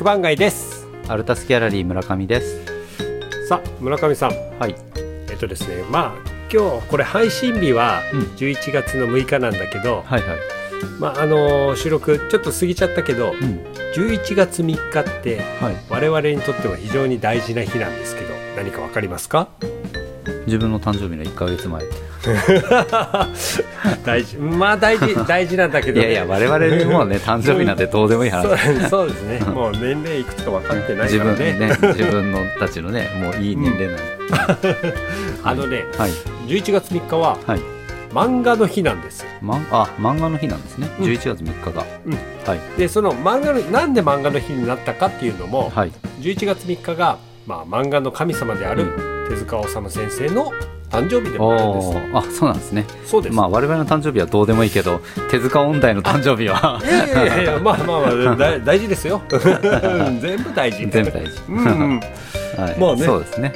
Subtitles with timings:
[0.00, 0.88] 区番街です。
[1.08, 2.64] アルタスギャラリー村上です。
[3.46, 4.30] さあ村上さん。
[4.58, 4.74] はい。
[5.28, 8.20] えっとですねまあ今日これ配信日はうん。
[8.34, 10.38] 11月の6日なんだけど、はいはい。
[10.98, 13.38] まああの収録ちょっと過ぎちゃったけどうん。
[13.94, 15.76] 11月3日ってはい。
[15.90, 19.48] 我々にとっては非常に大事な日なんですけど何かわかりますか？
[20.50, 21.84] 自分の誕生日の1か月前。
[24.04, 24.36] 大事。
[24.36, 28.42] まあ大事 大事なんだけど、ね、いやいや我々にもうね 誕生日なんてどうでもいい話。
[28.42, 28.54] そ
[28.86, 29.38] うそうですね。
[29.46, 31.52] もう年齢いくつか分かってない自分からね。
[31.52, 34.76] ね自分のたちのねもういい年齢なんで、
[35.44, 36.10] あのねはい。
[36.48, 37.60] 11月3日ははい。
[38.12, 39.28] 漫画の日なんですよ。
[39.40, 40.88] まんあ漫画の日なんですね。
[40.98, 41.04] うん。
[41.04, 42.12] 11月3日が、うん。
[42.44, 42.60] はい。
[42.76, 45.92] でその漫画のなんで漫画の日になったかっていうのも、はい。
[46.20, 50.52] 11月3日が、まあ、漫画の神様である手塚治虫先生の
[50.90, 52.16] 誕生日でもあるんです。
[52.16, 52.84] あそうなんですね。
[53.06, 59.22] そうです、まあ我々の誕生日はどうでもいいけど手塚音大の誕生日はいやいやいや まあまあまあだ大事ですよ。
[59.30, 60.86] 全部大事。
[60.88, 61.60] 全部大事、うんう
[61.94, 62.00] ん、
[62.58, 63.04] はい、まあね。
[63.04, 63.52] そうですね。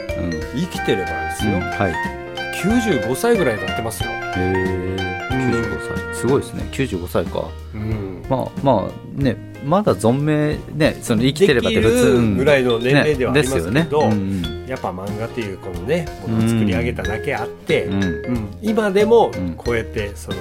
[0.55, 2.24] 生きてればですよ、うん、うん、はい
[2.63, 6.15] 95歳ぐらいになってますよ、へえ95歳。
[6.15, 6.69] すごいですね。
[6.73, 7.49] 95歳か。
[7.75, 14.13] うん、まあまあねまだ存命ねその生きてればって普通ぐらいの年齢ではありますけど、ねですよね。
[14.13, 18.13] うんやっぱ漫画っていうこのねものを作り上げただけあって、うんうん。
[18.13, 18.59] うん。
[18.63, 19.55] 今でもうん。
[19.55, 20.39] こうやってその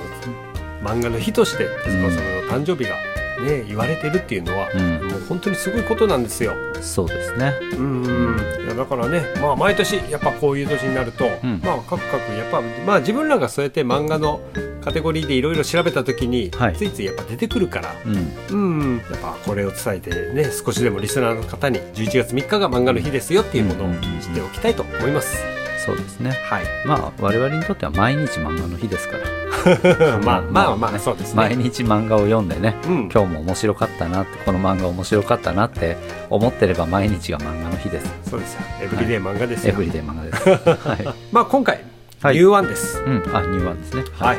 [0.81, 2.95] 漫画の日として手塚さんの誕生日が
[3.41, 5.07] ね言われてるっていうのは、うん。
[5.07, 6.53] もう本当にすごいことなんですよ。
[6.81, 7.53] そうですね。
[7.73, 8.65] うんうん。
[8.65, 11.61] いやだからね、まあ、毎年やっぱこういう年になると、うん。
[11.63, 14.41] まあ各々やっぱ、まあ、自分らがそうやって漫画の
[14.83, 16.75] カテゴリーでいろいろ調べた時に、はい。
[16.75, 18.33] ついついやっぱ出てくるから、うん。
[18.49, 18.55] う
[18.95, 25.62] ん、やっぱこれを伝えてね少しでもリスナーの方に11月3日が漫画の日ですよっていうものを知っておきたいと思います。
[25.85, 26.31] そうですね。
[26.31, 29.23] はい、まあ我々にとっては毎日漫画の日ですから。
[30.23, 30.99] まあまあまあね。
[30.99, 31.35] そうですね。
[31.35, 35.97] 毎日漫画を読んでねうん、今日も面白かったなってこの漫画面白かったなって
[36.29, 38.29] 思ってれば毎日が漫画の日です。
[38.29, 38.61] そうですよ。
[38.81, 39.73] エブリデイ漫画ですよ。
[39.73, 40.49] エブリデイ漫画です。
[40.87, 41.81] はい、まあ今回、
[42.21, 42.35] はい。
[42.35, 43.01] ニューワンです。
[43.05, 44.03] うん、あニューワンですね。
[44.17, 44.37] はい。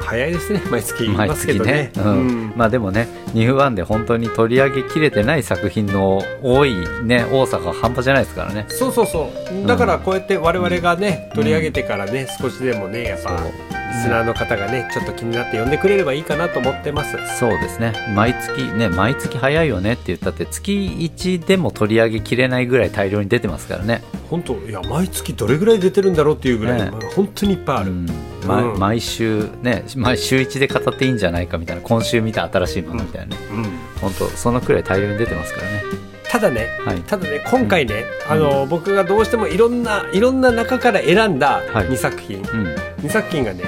[0.00, 0.62] 早いですね。
[0.70, 1.90] 毎月言い毎ますけどね。
[1.92, 2.04] 月ね。
[2.04, 2.52] うん。
[2.56, 8.66] まあでもねニューワンで本当に取り上げきれてない作品の多いね多さが半端じゃないですからね。
[8.68, 9.30] そうそうそ
[9.64, 9.66] う。
[9.66, 17.16] だからこうやって我々がね、取り上げてからね、少しでもね、やっぱリスナーの方がね、ちょっと気になって呼んでくれればいいかなと思ってます。
[17.38, 17.92] そうですね。
[18.14, 24.02] 毎月ね毎月早いよねって言ったって月1でも取り上げきれないぐらい大量に出てますからね。
[24.30, 24.54] 本当？
[24.68, 27.90] いや毎月どれぐらい出てるんだろうっていうぐらい、ねまあ本当にいっぱいある。
[27.90, 28.08] うん。
[28.78, 33.64] 毎週ね毎週1で語っていいんじゃないかみたいな今週見た新しい漫画みたいなね、うん。
[34.00, 35.82] 本当そのくらい大量に出てますからね。
[36.28, 37.00] ただね、はい。
[37.02, 41.88] ただね今回ね、あの僕がどうしてもいろんないろんな中から選んだはい。
[41.88, 42.44] 2作品、うん。
[43.02, 43.62] 2作品がね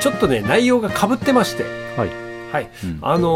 [0.00, 1.64] ちょっとね内容がかぶってまして。
[1.96, 2.10] はい、
[2.52, 2.70] はい。
[2.84, 2.98] うん。
[3.02, 3.28] あの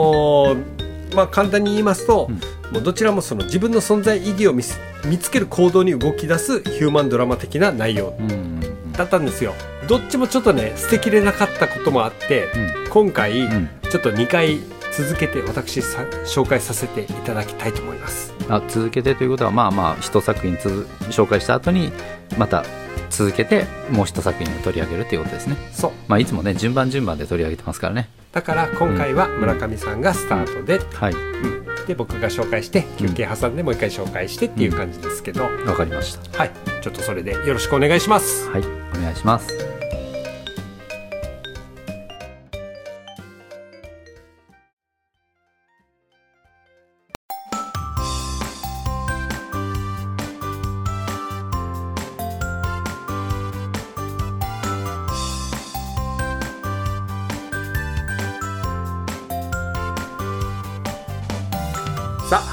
[0.54, 0.82] ー
[1.14, 2.72] まあ簡単に言いますと、うん。
[2.72, 8.16] もうどちらもその自分の存在意義を見つける行動に動き出すヒューマンドラマ的な内容。
[8.18, 9.54] うんうんだったんですよ。
[9.88, 12.48] どっちもちょっとね捨てきれなかったこともあって、
[12.90, 13.68] 今回、うん。
[13.90, 14.58] ちょっと2回
[14.96, 18.32] 続けて私さ紹介させていただきたいと思います。
[18.48, 21.92] あ続けてということはまあまあ一作品つづ紹介した後に
[22.38, 22.64] また
[23.10, 25.56] 続けてもう一作品を取り上げるっていうことですね。
[25.72, 25.92] そう。
[26.08, 28.08] まあいつもね順番順番で取り上げてますからね。
[28.32, 31.12] だから今回は村上さんがスタートで、はい。
[31.12, 36.38] うんで僕が紹介して休憩挟んでもう一回紹介してっていう感じですけど、わかりました。
[36.38, 36.50] はい。
[36.82, 38.48] ちょっとそれでよろしくお願いします。
[38.50, 38.62] はい。
[38.62, 39.81] お願いします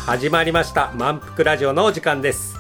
[0.09, 0.92] 始まりました。
[0.96, 2.58] 満腹ラジオのお時間です。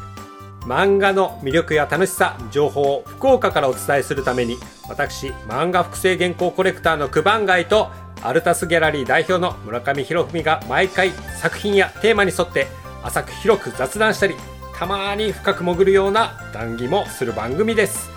[0.67, 7.89] 漫画の魅力や楽しさ情報を福岡からお伝えするために私漫画複製原稿コレクターの九番街と
[8.21, 11.09] アルタスギャラリー代表の村上博文が毎回
[11.41, 12.67] 作品やテーマに沿って
[13.01, 14.35] 浅く広く雑談したり
[14.75, 18.11] たまに深く潜るような談義もする番組です。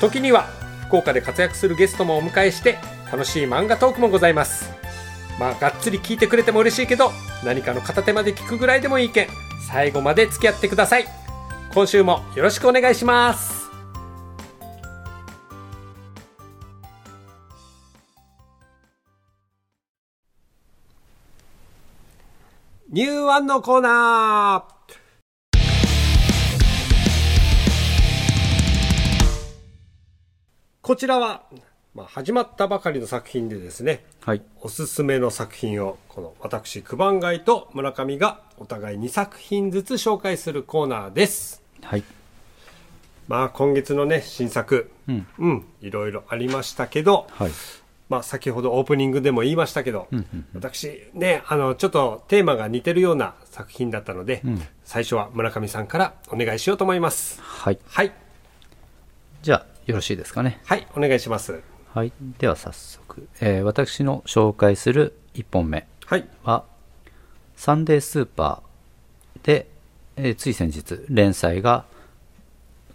[0.00, 0.48] 時には
[0.88, 2.80] 福岡で活躍するゲストもお迎えして
[3.12, 4.81] 楽しい漫画トークもございます。
[5.38, 7.10] まあがっつり聞いてくれても嬉しいけど
[7.44, 9.28] 何かの片手まで聞くぐらいでもいいけん
[9.68, 11.06] 最後まで付き合ってください。
[11.72, 13.62] 今週もよろしくお願いします。
[22.90, 24.72] ニューワンのコーナー。
[30.82, 31.44] こちらは
[31.94, 34.42] まあ、始まったばかりの作品でですね、はい。
[34.60, 41.60] おすすめの作品を、この私、九番街と村上がお互い2作品ずつ紹介するコーナーです。
[41.82, 42.04] はい。
[43.26, 45.26] まあ、今月のね、新作、うん。
[45.40, 47.50] うん、いろいろありましたけど、はい。
[48.08, 50.06] まあ、先ほどオープニングでも言いましたけど、
[50.54, 54.42] 私、ね、あの、ちょっとテーマが似てるような作品だったので、
[54.84, 57.40] 最初は村上さんからお願いしようと思います。
[57.42, 57.78] はい。
[57.88, 58.12] はい。
[59.42, 60.60] じゃあ、よろしいですかね。
[60.64, 61.71] はい、お願いします。
[61.94, 62.12] はい。
[62.38, 66.26] では早速、えー私の紹介する1本目はい。
[66.42, 66.64] は、
[67.56, 69.68] サンデースーパーで、
[70.16, 71.84] えーつい先日連載が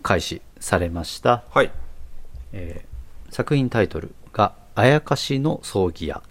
[0.03, 1.71] 開始されました、はい。
[2.53, 2.97] えー
[3.29, 6.23] 作品タイトルが「あやかしの葬儀屋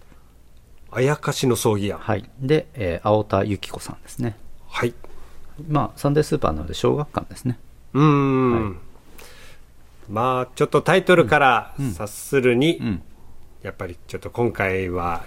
[0.89, 1.99] あやかしの葬儀」屋。
[1.99, 4.35] はい、で、えー青田由紀子さんですね
[4.67, 4.93] はい。
[5.69, 7.59] まあサンデースーパーなので小学館ですね
[7.93, 8.79] うーん。
[10.09, 13.01] まあ、ちょっとタイトルから察するに、ん。
[13.63, 15.25] やっぱりちょっと今回は、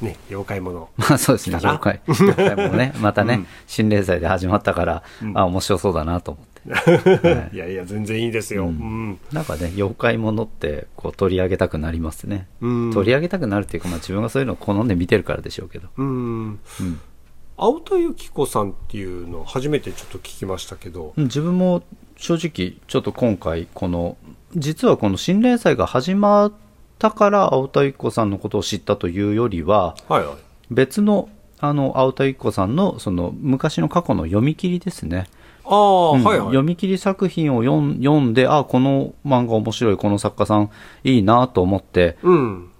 [0.00, 0.88] ね、妖怪もの。
[0.96, 1.56] まあそうですね。
[1.56, 2.00] 妖怪。
[2.06, 2.94] 妖怪もね。
[3.02, 5.02] またね、新連載で始まったから、
[5.34, 6.54] あ面白そうだなと思って。
[7.54, 7.58] い。
[7.58, 8.66] やいや、全然いいですよ。
[8.66, 9.18] うん。
[9.32, 12.92] なんかね妖怪ものってこう取り上げたくなりますね、うん。
[12.94, 15.88] 取り上げたくなるっていうか、まあ、自分がそういうのを好んで見てるからでしょうけど。
[15.96, 16.06] うん。
[16.46, 17.00] うん。
[17.56, 21.82] 青田由紀子さんっていうのを初めてちょっと聞きましたけど、うん自分も
[22.16, 24.16] 正直ちょっと今回この
[24.56, 26.52] 実はこの新連載が始まっ
[26.98, 30.36] たから青田由紀子さんのことを知ったというよりははいはい。
[30.70, 31.28] 別の
[31.58, 35.26] あの青田由紀子さんのその昔の過去の読み切りですね、
[35.64, 36.46] ああ、うんはいはい。
[36.48, 40.70] 読み切り作品を読ん読んであこの漫画面白いこの作家さん
[41.02, 42.70] いいなと思ってうん。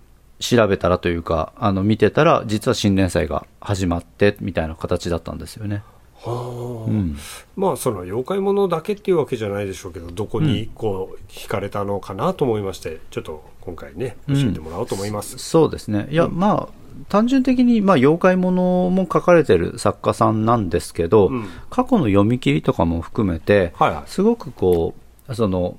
[0.40, 5.93] 調べたらというかあの見てたら実は新連載が始まってみたいな形だったんですよね、はあ。
[6.26, 7.16] うん、
[7.56, 15.38] まあ、その妖怪ものだけっていうわけじゃないでしょうけど、どこにこう、惹かれたのかなと思いまして、ちょっと今回ね、教えてもらおうと思います。
[15.38, 16.08] そうですね。
[16.10, 21.48] いや、まあ、単純的に、まあ、妖怪ものも書かれてる作家さんなんですけど、うん。
[21.70, 24.02] 過去の読み切りとかも含めて、はいはい。
[24.06, 24.94] すごくこ
[25.28, 25.76] う、その、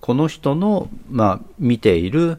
[0.00, 2.38] この人の、まあ、見ている、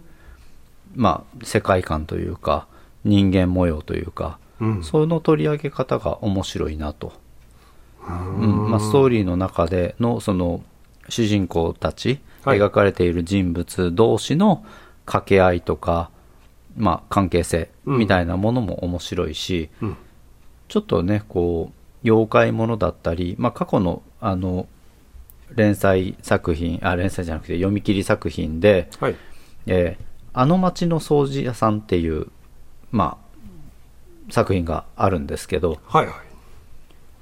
[0.96, 2.68] まあ、世界観というか、
[3.04, 4.84] 人間模様というか、うん。
[4.84, 7.14] その取り上げ方が面白いなと。
[8.08, 8.12] う
[8.46, 8.70] ん。
[8.72, 10.64] まあ、ストーリーの中でのその
[11.10, 12.58] 主人公たち、はい。
[12.58, 14.64] 描かれている人物同士の
[15.06, 16.10] 掛け合いとか、
[16.78, 19.98] まあ、関係性みたいなものも面白いし、うん。
[20.68, 24.68] ちょっとねこう妖怪ものだったり、まあ、過去のあの
[25.56, 29.16] 連載作品あ連載じゃなくて読み切り作品ではい。
[29.66, 32.28] 「えーあの町の掃除屋さん」っていう、
[32.92, 33.29] まあ、
[34.30, 36.16] 作品があるんですけど、はいはい。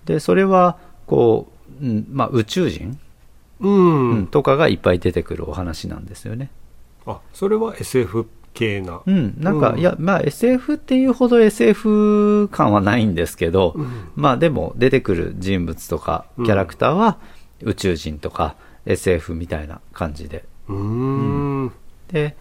[0.06, 1.48] でそれはこ
[1.81, 3.00] う、うんまあ、宇宙人、
[3.59, 4.09] うん。
[4.12, 6.50] うんとかがいっぱい出てくるお話なんですよね。
[7.06, 9.01] あ、それは SF 系な？
[9.06, 17.18] うん、なんか、うんいや、まあ SF っていうほど SF 感はないんですけど、うんまあでも出てくる人物とかキャラクターは
[17.62, 18.56] 宇宙人とか
[18.86, 20.45] SF みたいな感じで。
[20.68, 20.75] うー
[21.65, 21.71] ん。
[22.10, 22.36] で、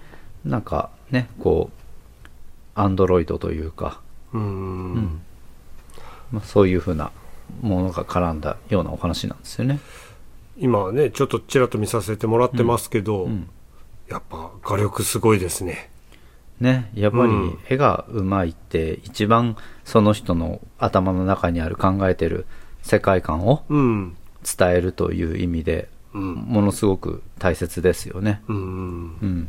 [0.45, 1.81] なんかね、こう、
[2.75, 4.01] アンドロイドというか、
[4.37, 5.23] うんん。
[6.33, 7.11] まあ、そういうふうな
[7.61, 9.81] ものが絡んだようなお話なんですよね。
[10.59, 13.49] 今はね、ちょっとちらっと見させてもらってますけど、うん
[14.09, 15.91] やっぱ画力すごいですね。
[16.61, 22.47] ね、やっぱりうん絵がうまいって一番その人の頭の中にある考えてる
[22.83, 24.17] 世界観をうん。
[24.59, 26.35] 伝えるという意味でうん。
[26.35, 28.43] ものすごく大切ですよね。
[28.49, 28.57] うん。
[28.57, 28.61] う
[29.27, 29.49] ん、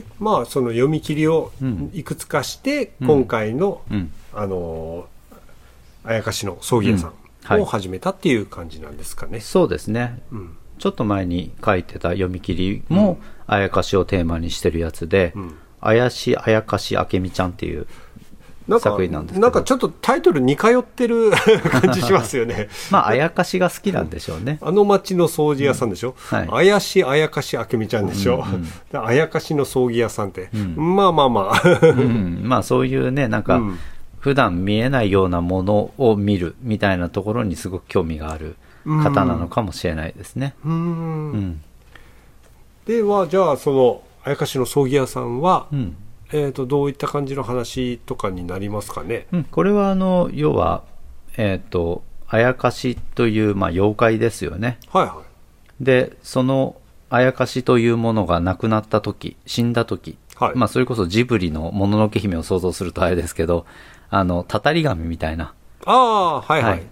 [0.00, 1.90] で、まあ、その読み切りをうん。
[1.94, 7.12] いくつかして、うん今回の、うん、あのー、あやかしの葬儀屋さ
[7.50, 7.60] うん。
[7.60, 9.40] を始めたっていう感じなんですかね。
[9.40, 10.22] そうですね。
[10.32, 10.56] うん。
[10.78, 15.54] ちょっと前に書いてた読み切りも、あやかしをテーマにしてるやつで、うん。
[15.80, 17.86] 怪しいあやかしあけみちゃんっていう、
[18.66, 21.30] なんか、作品なんですなんかちょっとタイトル似通ってる
[21.70, 22.68] 感じしますよね。
[22.90, 24.58] まあ、あやかしが好きなんでしょうね。
[24.62, 31.78] あの町の掃除屋さんでしょ、はい怪しいあやかしあけみちゃんでしょ、うんうんであやかしの葬儀屋さんって、んまあまあまあ。
[31.82, 33.78] うん、まあそういうね、なんかうん、
[34.18, 38.56] 普段見えないようなものを見るみたいなところにすごく興味がある
[38.86, 40.54] 方なのかもしれないですね。
[40.64, 41.60] うーんうん。
[42.86, 45.96] では、じゃあ、その、あやかしの葬儀屋さんは、うん。
[46.34, 49.28] えっ、と、どういった感じの話とかになりますかね？
[49.30, 50.82] うん、これはあの、要は、
[51.36, 54.78] えっ、と、あやかしという、まあ、妖怪ですよね。
[54.90, 55.22] はいは
[55.80, 55.84] い。
[55.84, 56.74] で、その、
[57.08, 63.64] あやかしというものが亡くなった時、死んだ時、はいまあ、それこそジブリのもののけ姫を想像するとあれですけど、
[64.10, 65.54] あの、たたり神みたいな、
[65.86, 66.82] ああ、はいはい。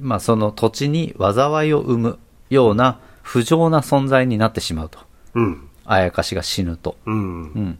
[0.00, 2.18] まあ、その土地に災いを生む
[2.50, 4.98] ような不浄な存在になってしまうと。
[5.32, 5.68] うん。
[5.86, 6.96] あやかしが死ぬと。
[7.06, 7.78] うんうん。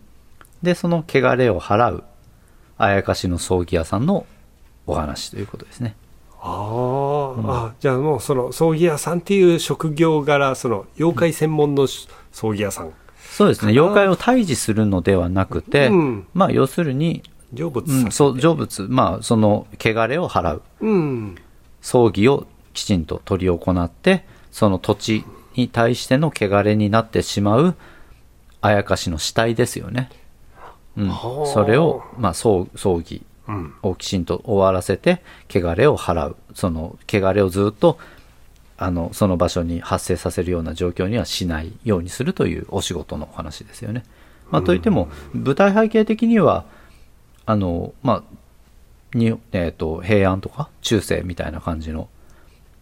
[0.63, 2.05] で、その汚れを払う、
[2.79, 4.27] あやかしの葬儀屋さんの
[4.87, 5.97] お話ということですね。
[6.41, 12.93] あー、あじゃあもうその葬儀屋さんっていう職業柄その妖怪専門のし葬儀屋さん
[13.33, 13.73] そうですね。
[13.73, 17.23] 妖怪を退治するのではなくて、うんまあ、要するに、
[17.55, 20.63] 成仏うん、そう、成仏、まあ、その、汚れを払う。
[20.81, 21.37] うん
[21.81, 25.25] 葬儀をきちんと執り行って、その土地
[25.57, 27.75] に対しての汚れになってしまう、
[28.61, 30.11] あやかしの死体ですよね。
[30.97, 31.09] うん。
[31.09, 31.47] はあ。
[31.47, 33.75] それを、まあ、葬葬儀うん。
[33.83, 36.37] をきちんと終わらせて、汚れを払う。
[36.55, 37.99] その、汚れをずっと、
[38.79, 44.05] あの、その場所に発生させるような状況にはしないようにするというお仕事のお話ですよね。
[44.51, 46.65] まあ、といっても、舞台背景的には、
[47.47, 52.09] あの、まあ、に、えっ、と、平安とか中世みたいな感じの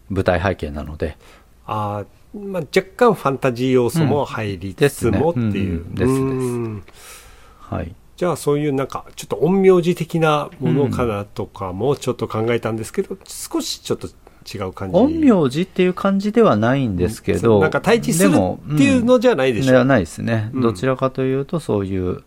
[0.09, 1.17] 舞台背景なので、
[1.65, 5.95] あー、まあ、若干ファンタジー要素も入りつつもっていう、うん。
[5.95, 6.19] ですね。
[6.19, 6.29] うん。
[6.29, 6.47] うんです。
[6.47, 6.83] うん。
[7.59, 7.95] はい。
[8.21, 14.09] じゃあそういうなんかちょっと陰陽師的なものかなとかもちょっと考えたんですけど、少しちょっと
[14.47, 14.95] 違う感じ。
[14.95, 19.71] 陰陽師っていう感じではないんですけど、そうなんか対峙するでもっていうのじゃないでしょ。
[19.71, 20.61] ではないですね、うん。
[20.61, 22.21] どちらかというとそういう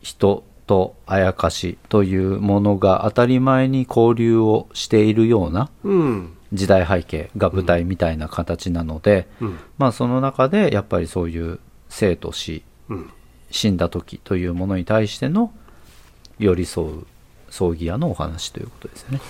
[0.00, 6.36] 人とあやかしというものが当たり前に交流をしているようなうん。
[6.54, 9.58] 時代背景が舞台みたいな形なので、うん。
[9.76, 11.60] まあその中でやっぱりそういう
[11.90, 13.10] 生と死うん
[13.54, 15.52] 死んだ時というものに対しての
[16.40, 17.06] 寄り添う
[17.50, 19.20] 葬儀屋のお話ということですね。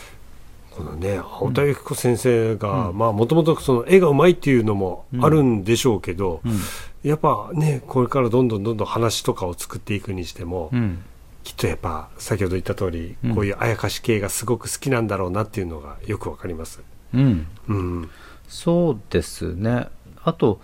[0.71, 6.59] このね青田由紀子先生が、まあもともとその絵がうまいっていうのもあるんでしょうけど、うん。
[7.02, 11.04] やっぱねこれからどんどんどんどん話とかを作っていくにしても、うん。
[11.45, 13.35] きっとやっぱ先ほど言った通り、うん。
[13.35, 16.83] こういうあやかし系がすごく好きなんだろうなっていうのがよくわかります。
[17.12, 17.47] うん。
[17.69, 18.11] うん。
[18.49, 19.88] そうですね。
[20.25, 20.61] あと、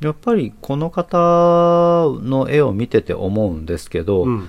[0.00, 1.16] やっぱりこの方
[2.22, 4.48] の絵を見てて思うんですけど、うん。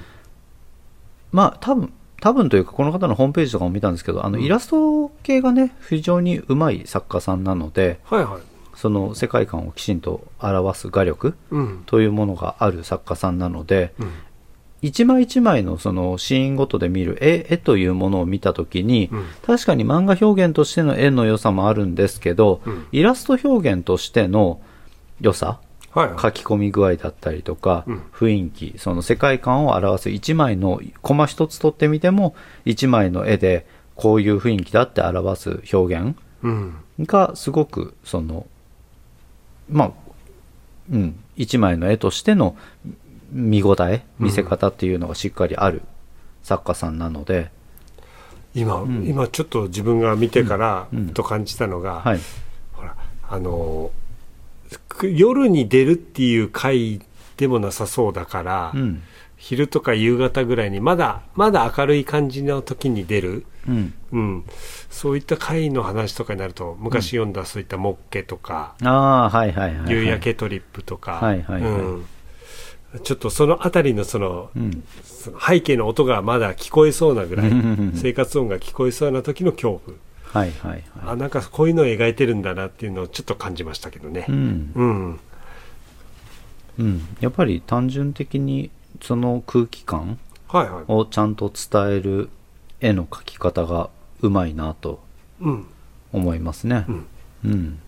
[1.31, 4.43] まあ多分、多分というかこの方のホームページとかも見たんですけど、あのうん。
[4.43, 8.41] イラスト系がね、非常にうまい作家さんなので、はいはい。
[8.75, 11.83] その世界観をきちんと表す画力うん。
[11.85, 14.11] というものがある作家さんなので、うん。
[14.81, 19.25] 一枚一枚のそのシーンごとで見る絵絵というものを見たときに、うん。
[19.45, 22.87] 確かに漫画表現としての絵の良さもあるんですけど、うん。
[22.91, 24.59] イラスト表現としての
[25.21, 25.59] 良さ、
[25.93, 26.19] はいはい。
[26.19, 28.01] 書き込み具合だったりとか、うん。
[28.13, 36.75] 雰囲気、その世界観を表す一枚のコマ一つ取ってみても、一枚の絵でこういう雰囲気だって表す表現うん。
[37.01, 38.45] がすごくその、
[39.69, 39.91] まあ、
[40.91, 42.55] うん、一枚の絵としての
[43.31, 45.81] 見応え、見せ方っていうのがしっかりある
[46.43, 47.51] 作家さんなので、
[48.53, 49.05] 今、ん。
[49.07, 51.09] 今ちょっと自分が見てからうん。
[51.09, 52.19] と感じたのが、はい。
[52.73, 52.95] ほら
[53.29, 54.04] あのく
[55.03, 57.01] 夜に出るっていう回
[57.37, 59.01] でもなさそうだから、うん。
[59.37, 63.93] 昼とか夕方ぐらいにまだまだ明るい感じの時に出る、うん。
[64.11, 64.43] うん、
[64.89, 69.91] そういった回の話とかになると昔読んだそういった「モッケ」とかああ、はいはいはい、は「い。
[69.91, 72.05] 夕焼けトリップ」とか、はいはいはいうん
[73.03, 74.83] ちょっとそのあたりのそのうん。
[75.03, 77.51] その背景の音がまだ聞こえそうなぐらい
[77.93, 80.83] 生活音が聞こえそうな時の恐怖はいはいはい。
[81.07, 84.71] あなんかこういうのを描いてるんだなっていうのをちょっと感じましたけどねうん。
[84.75, 85.19] うん
[86.77, 87.07] うん。
[87.21, 88.69] やっぱり単純的に
[89.01, 92.29] その空気感はいはいをちゃんと伝える
[92.81, 93.89] 絵の描き方が
[94.21, 94.99] うまいなと
[95.41, 95.65] うん
[96.11, 96.91] 思いますねう。
[96.91, 97.05] ん
[97.45, 97.79] うん。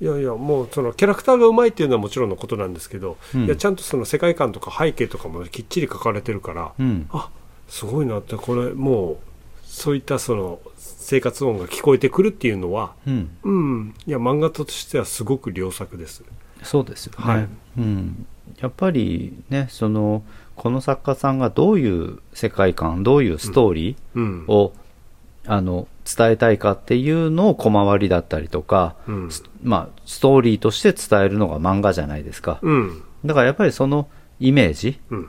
[0.00, 7.06] いやいやもうそのキャラクターがうまいっていうのはもちろんのことなんですけど、うんいやちゃんとその世界観とか背景とかもきっちり書かれてるから、うん。
[7.12, 7.30] あ
[7.68, 9.16] すごいなってこれもう
[9.72, 13.30] そういったその生活音が聞こえてくるっていうのはうん。
[13.42, 16.22] うんいや漫画としてはすごく良作です
[16.62, 17.24] そうですよね。
[17.24, 17.48] はい
[17.78, 18.26] うん。
[18.60, 20.22] やっぱりね、その、
[20.56, 24.74] この作家さんがどういう世界観、どういうストーリうんーを、
[25.46, 32.58] あの、伝えたいかっていうのを小回りだったりとか、うんすまあ、ストーリーとして伝えるのが漫画じゃないですか。
[32.62, 35.28] うんだからやっぱりそのイメージうん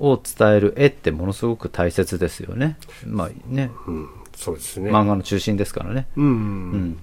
[0.00, 2.76] を伝える絵ってものすごく大切ですよね。
[3.06, 6.06] まあね、うんそうですね漫画の中心ですからね。
[6.16, 6.34] うんううん
[6.90, 6.96] ん。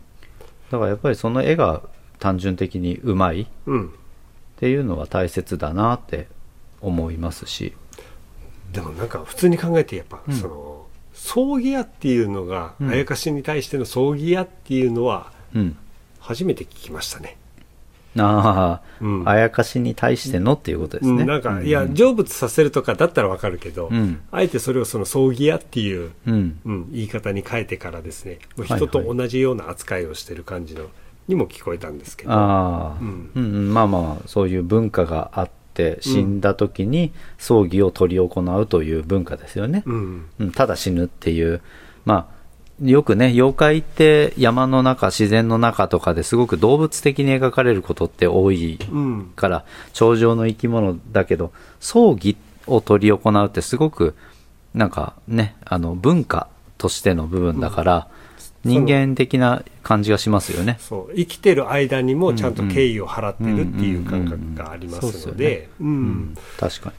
[0.69, 1.81] だからやっぱりその絵が
[2.19, 3.93] 単純的にうまいっうん
[4.57, 6.27] ていうのは大切だなって
[6.81, 7.73] 思いますし。
[8.73, 15.77] でもなんか普通に考えてやっぱ、うんその葬儀屋っていうのが、うんあやかしに対しての葬儀屋っていうのはうん。
[16.19, 17.35] 初めて聞きましたね
[18.17, 19.29] ああ、うん。
[19.29, 21.21] あやかしに対してのっていうことですね。
[21.21, 24.21] うんなんか、ういや成仏させるとかだったらわかるけど、うん。
[24.31, 26.59] あえてそれをその葬儀屋っていう、うん。
[26.65, 30.87] うん、言い方に変えてからですねもう人と同じような扱いをしてる感じの
[31.27, 33.73] にも聞こえたんですけど、ああ、うん。
[33.73, 39.83] まあまあ、そういう文化があっって死んだ時に葬儀を執り行うという文化ですよね。
[39.85, 40.25] うん。
[40.39, 41.61] うんただ死ぬっていう。
[42.03, 42.40] まあ、
[42.81, 49.31] よくね、妖怪って山の中、自然の中とかですごく動物的に描かれることって多いうん。
[49.35, 54.15] から、頂上の生き物だけど、葬儀を執り行うってすごく、
[54.73, 56.47] なんかね、あの、文化
[56.77, 58.07] としての部分だから、
[58.63, 60.77] 人間的な感じがしますよね。
[60.79, 61.15] そう。
[61.15, 65.69] 生きてる間にもちゃんと敬意を払ってるっていう感覚がありますので。
[65.79, 66.95] ううんん、確かに。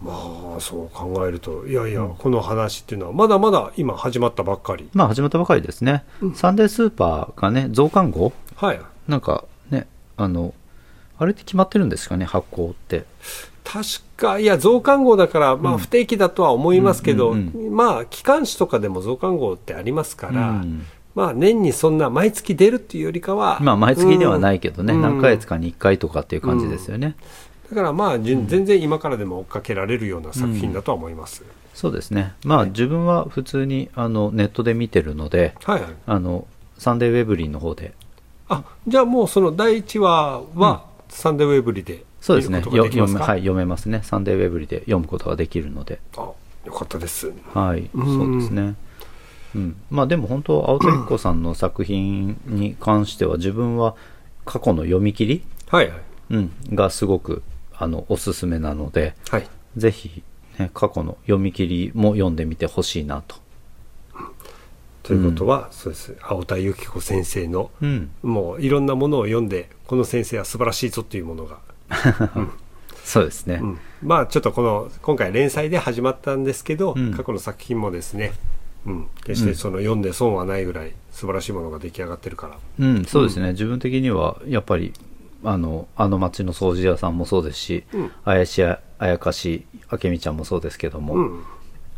[0.00, 0.12] ま
[0.56, 4.88] あそう考えるといやいや、この話っていうのはまだまだ今始まったばっかり。
[4.92, 6.04] まあ始まったばかりですね。
[6.34, 8.32] サンデースーパーがね、増刊号？
[8.56, 8.80] はい。
[9.08, 9.86] なんかね、
[10.16, 10.54] あの、
[11.18, 13.06] あれって決まってるんですかね、発行って。
[13.64, 13.86] 確
[14.16, 20.86] かいや増刊号だから、まあ、不定期だとは思いますけど、うんうんまあ機関誌とかでも増刊号ってありますから、うん。
[21.14, 25.02] まあ年にそんな毎月出るっていうよりかはまあ毎月ではないけどね、うん。
[25.02, 27.16] 何ヶ月かに1回とかっていう感じですよね。
[27.70, 31.44] だからまあ、全然今からでも追っかけられるような作品だとは思います、
[31.74, 32.32] そうですね。
[32.44, 35.90] まあ自分は普通にあのネットで見てるので、はいはい。
[36.06, 36.46] あの、
[36.78, 37.92] サンデーウェブリーの方で、
[38.48, 44.00] あじゃあもうその第1話はサンデーウェブリでそうですね、読めはい、読めますね。
[44.02, 46.00] サンデーウェブリーで読むことができるので。
[46.16, 47.32] あよかったです。
[47.54, 48.06] はい、うん。
[48.06, 48.74] そうですね。
[49.54, 53.94] うん、まあでも本当、青田由紀子さんの作品に関しては、自分は
[54.44, 56.00] 過去の読み切り、はいはい。
[56.30, 57.42] うん、がすごく
[57.78, 59.48] あのおすすめなので、はい。
[59.76, 60.22] ぜひ、
[60.58, 63.36] ね、過去の読み切りも読んでみてほしいなと。
[65.04, 66.16] ということは、そうです。
[66.20, 71.58] 青田由紀子先生のうん、もういろんなものを読んでこの先生は素晴らしいぞっていうものが、
[73.04, 73.60] そうですね。
[73.62, 73.78] うん。
[74.02, 77.14] まあちょっとこの今回連載で始まったんですけど、うん。
[77.14, 78.32] 過去の作品もですね、
[78.86, 84.92] うん、決してその読んで損はないぐらい素晴らしいものが出来上がってるから、うん、そうですね、自分的にはやっぱり
[85.44, 88.12] あのあの町の掃除屋さんもそうですし、うん。
[88.24, 91.44] 怪しあやかし明美ちゃんもそうですけども、うん、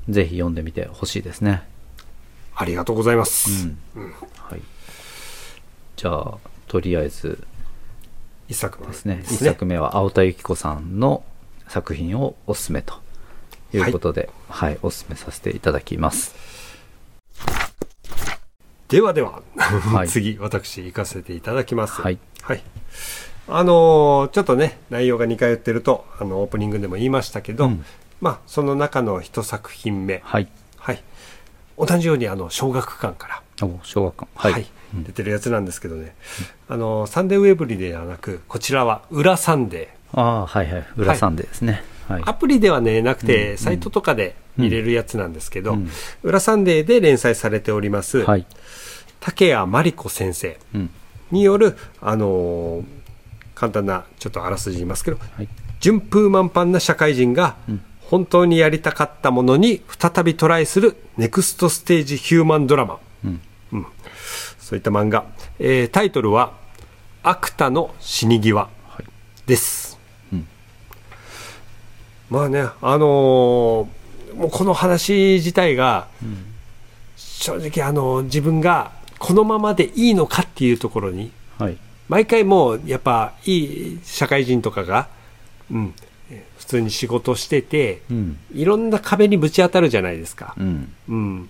[0.09, 1.63] ぜひ読んでみてほしいですね。
[2.55, 3.69] ありがとうございます、
[4.37, 4.61] はい、
[5.97, 6.35] じゃあ
[6.69, 7.43] とりあえず
[8.49, 9.23] 一作目ですね。
[9.25, 11.23] 一作目は青田由紀子さんの
[11.69, 12.95] 作品をおすすめと
[13.73, 16.35] いうことで、はいおすすめさせていただきます。
[18.89, 19.41] ではでは、
[20.05, 20.09] い。
[20.11, 22.01] 次私行かせていただきます。
[22.03, 22.63] はい、はい
[23.53, 27.85] あのーちょっとね内容が似通ってるとあのオープニングでも言いましたけど、うん。
[28.21, 30.21] まあその中の一作品目。
[30.25, 31.03] はい、はい。
[31.79, 33.67] 同じようにあの小学館から。
[33.67, 34.29] お小学館。
[34.35, 34.63] は、はい。
[34.63, 34.67] い、
[35.05, 36.15] 出てるやつなんですけどね、
[36.69, 40.87] あのサンデーウェブリではなくこちらは裏サンデああはいはい。
[40.97, 41.83] 裏サンデーですね。
[42.09, 42.23] はい。
[42.23, 45.89] ーアプリではねなくて、サイトとかで見れるやつなんですけど、うん。
[46.23, 48.47] 裏サンデーで連載されております、はい。
[49.21, 50.91] 竹谷真理子先生うん。
[51.31, 53.00] による、あのー
[53.61, 55.49] 簡単なちょっとあらすじ言いますけど、はい。
[55.81, 57.57] 順風満帆な社会人が、
[58.01, 63.41] 本当にやりたかったものに再びトライするネクストステージヒューマンドラマ、うん。
[63.73, 63.87] うん。
[64.59, 65.27] そういった漫画、
[65.59, 66.55] えータイトルは
[67.23, 68.69] 「芥田の死に際」
[69.47, 69.99] です、
[70.33, 70.47] うん。
[72.31, 74.01] まあねあのー
[74.37, 76.07] もうこの話自体が、
[77.17, 81.77] 正直あの自分がこのままでいいのかっていうところにはい
[82.11, 85.09] 毎回もうやっぱいい社会人とかが、
[85.71, 85.95] うん、
[86.29, 88.39] えー普通に仕事してて、うん。
[88.55, 90.55] いろんな壁にぶち当たるじゃないですか。
[90.59, 90.63] う。
[90.63, 90.93] ん。
[91.09, 91.49] うん、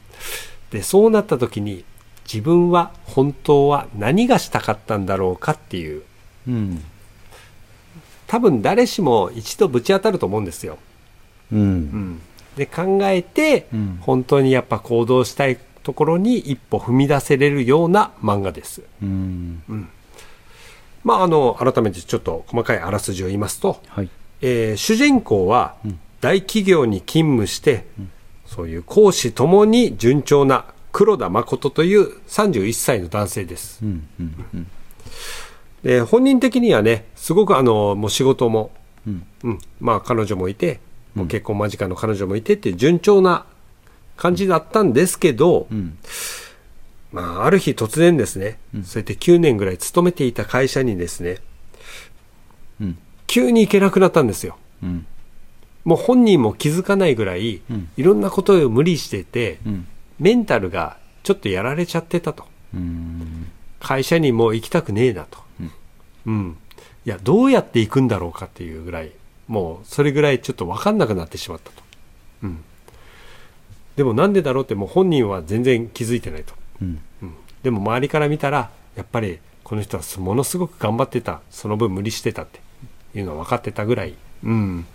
[0.71, 1.85] でそうなった時に
[2.25, 6.03] 自分は本当は何がしたかったんだろうかっていう。
[6.49, 6.83] うん。
[8.27, 10.79] 多分誰しも一度ぶち当たると思うんですよ。
[11.53, 11.63] ううん。
[12.15, 12.21] ん、
[12.57, 13.99] で考えて、うん。
[14.01, 18.83] 本当にやっぱ行動したいところに一歩踏み出せれるような漫画です。
[19.03, 19.63] うん
[21.05, 24.11] まああの改めてちょっと細かいあらすじを言いますと、はい。
[24.43, 25.99] えー主人公はん。
[26.21, 27.87] 大企業に勤務して、
[28.45, 33.81] そういう講師ともに順調な黒田誠という31歳の男性です。
[33.83, 34.67] うんうんうん。
[35.83, 38.71] で本人的にはね、すごくあのもう仕事も、
[39.07, 39.27] うん。
[39.45, 40.81] うん、まあ彼女もいて、
[41.15, 43.47] もう結婚間近の彼女もいてって順調な
[44.17, 45.99] 感じだったんですけど、うん
[47.13, 51.39] まあある日突然ですね、そうやって9年ぐらい勤めていた会社にですね、
[52.81, 54.57] うん急に行けなくなったんですよ。
[54.83, 55.07] うん
[55.85, 59.87] もう本人も気づかないぐらい、うんいろんなことを無理してて、うん
[60.19, 62.45] メンタルがちょっとやられちゃってたと。
[62.75, 63.47] うん
[63.81, 65.39] 会社にもう行きたくねえなと。
[66.27, 66.57] うん。
[67.07, 69.13] いや、どうやって行くんだろうかっていうぐらい、
[69.49, 71.83] もうそれぐらいちょっと分かんなくなってしまったと。
[72.43, 72.63] うん。
[73.97, 76.55] でもなんでだろうってもう本人は全然気づいてないと。
[76.83, 77.35] うんうん。
[77.63, 81.41] でも周りから見たら、やっぱりこの人はものすごく頑張ってた。
[81.51, 82.61] その分無理してたって。
[83.15, 84.15] いうのは分かってたぐらい、
[84.45, 84.87] うん、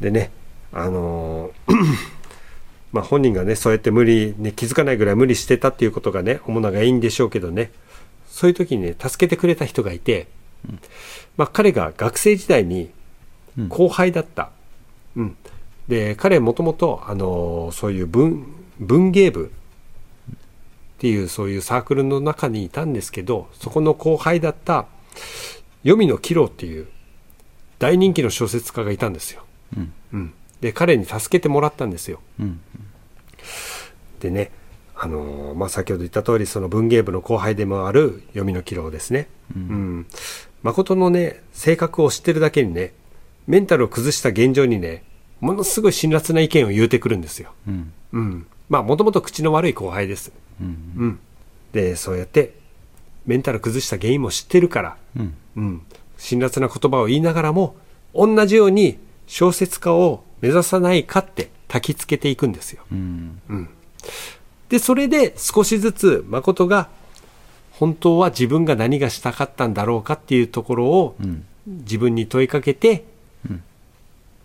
[0.00, 0.30] でね
[0.72, 1.74] あのー
[2.92, 7.72] まあ本人がねそうやって無理、ね、気づかないぐらい無理してたっていうことがね主ながいいんでしょうけどね
[8.28, 10.28] そういう時にね助けてくれた人がいて、
[11.36, 12.90] まあ、彼が学生時代に
[13.58, 14.50] うん後輩だった、
[15.16, 15.36] うん
[15.86, 18.46] で彼もともとあのーそういう文
[18.78, 19.52] 文芸部
[21.04, 24.86] っていうそういうサークルの中にいたんですけどそこの後輩だった
[25.82, 26.86] 読みのキロっていう
[27.78, 29.42] 大人気の小説家がいたんですよ、
[29.76, 29.92] うん。
[30.14, 32.20] うん、で彼に助けてもらったんですよ。
[32.40, 32.58] うん。
[34.20, 34.50] でね
[34.96, 40.06] あのーまあ、先ほど言った通りその文芸部の後輩でもある読みのキロですね、うん。
[40.62, 42.94] 誠のね性格を知ってるだけにね
[43.46, 45.04] メンタルを崩した現状にね
[45.40, 47.52] ものすごい辛辣な意見を言うてくるんですよ。
[47.68, 47.92] うん。
[48.14, 48.46] うん。
[48.70, 50.66] まあもともと口の悪い後輩ですうん。
[50.96, 51.20] うん、
[51.72, 52.54] でそうやって
[53.26, 55.34] メンタル崩した原因も知ってるから、うん。
[55.56, 55.82] うん、
[56.18, 57.76] 辛辣な言葉を言いながらも
[58.14, 62.82] 同じように小説家を目指さないかって焚きつけていくんですよ。
[62.92, 63.40] うん。
[63.48, 63.68] うん、
[64.68, 66.88] でそれで少しずつ誠が
[67.72, 71.44] 本当は自分が何がしたかったんだろうかっていうところをうん。
[71.66, 73.13] 自分に問いかけて、うん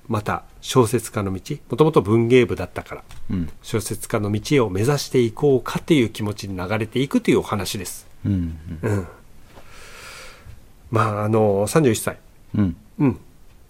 [0.10, 8.08] また小説家の道もともと文芸部だったからうん小説家の道を目指していこうかっていう気持ちに流れていくというお話です。
[8.26, 9.08] うんうん。
[10.92, 12.18] まあ、あの、31歳。
[12.58, 13.20] うんうん。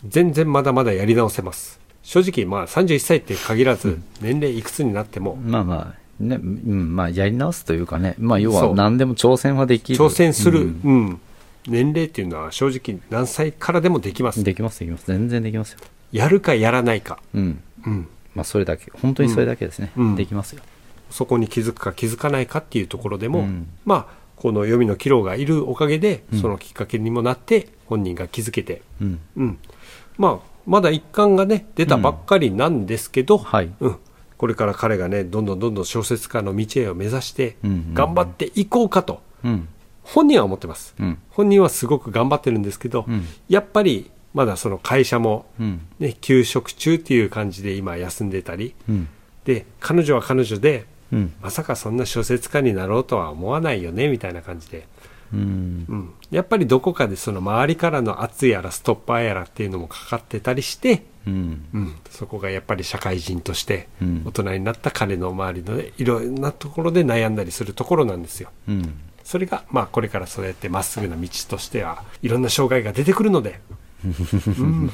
[0.08, 1.80] 全然まだまだやり直せます。
[2.04, 10.00] 正直、まあ、31歳って限らず、年齢いくつになっても、まあまあね、うん、まあやり直すというかね、まあ要は何でも挑戦はできる。
[10.00, 11.22] 挑戦する、ううんん、
[11.68, 14.44] 年齢っていうのは正直何歳からでもできます。
[14.44, 15.08] できますできます。
[15.08, 15.80] 全然できますよ。
[16.12, 17.20] やるかやらないか。
[17.34, 17.62] うん。
[17.86, 18.08] うん。
[18.36, 19.92] まあそれだけ、本当にそれだけですね。
[19.98, 20.62] うんできますよ。
[21.10, 29.20] そこに気づくか気づかないかっていうところでも、うんまあ、この読みの岐路がいるおかげで、うんそのきっかけにもなって、本人が気づけて、うん。
[29.38, 29.58] うん、
[30.18, 33.72] まあまだ一巻がね出たばっかりなんですけど、はい。
[33.80, 33.96] うん
[34.38, 37.58] これから彼がねどんどんどんどん小説家の道へを目指して
[37.94, 39.68] 頑張っていこうかとうん。
[40.02, 41.18] 本人は思ってますうん。
[41.30, 45.82] 本人はすごく頑張ってるんですけど、うんやっぱりまだその会社も、うん。
[46.00, 49.08] ね、休職中っていう感じで今休んでたりうん。
[49.46, 51.34] で彼女は彼女でうん。
[51.42, 54.88] まさかそんな小説家になろうとは思わないよねみたいな感じで、
[55.34, 55.86] うん。
[55.90, 61.66] うん、やっぱりどこかでその周りからの圧やらストッパーやらっていうのもかかってたりして、うん。
[61.74, 68.52] うん、そこがやっぱり社会人としてうん大人になった彼の周りのねいろんなところで悩んだりするところなんですよ。
[68.68, 68.94] うん。
[69.24, 73.60] それがまあこれからそうやってまっすぐな道としてはいろんな障害が出てくるので、
[74.06, 74.08] う
[74.64, 74.92] ん、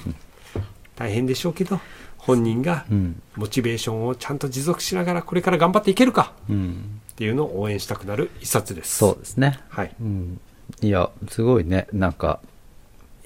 [0.95, 1.79] 大変でしょうけど
[2.17, 3.21] 本人がうん。
[3.35, 7.01] モチベーションをちゃんと持続しながらこれから頑張っていけるかうん。
[7.11, 8.97] っていうのを応援したくなる一冊です。
[8.97, 9.59] そうですね。
[9.69, 9.95] はい。
[10.01, 10.39] うん。
[10.81, 11.87] いや、すごいね。
[11.93, 12.39] なんか、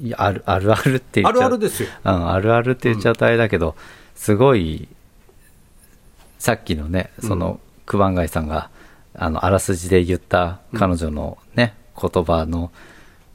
[0.02, 1.50] いやあるあるあるって言あっちゃう。
[1.50, 1.90] るあるですよ。
[2.04, 3.76] うん、あるあるって言っちゃうとあれだけど、
[4.16, 4.88] すごい、
[6.38, 8.70] さっきのね、その、九番街さんが、
[9.16, 12.72] あの、あらすじで言った彼女のね、言葉の、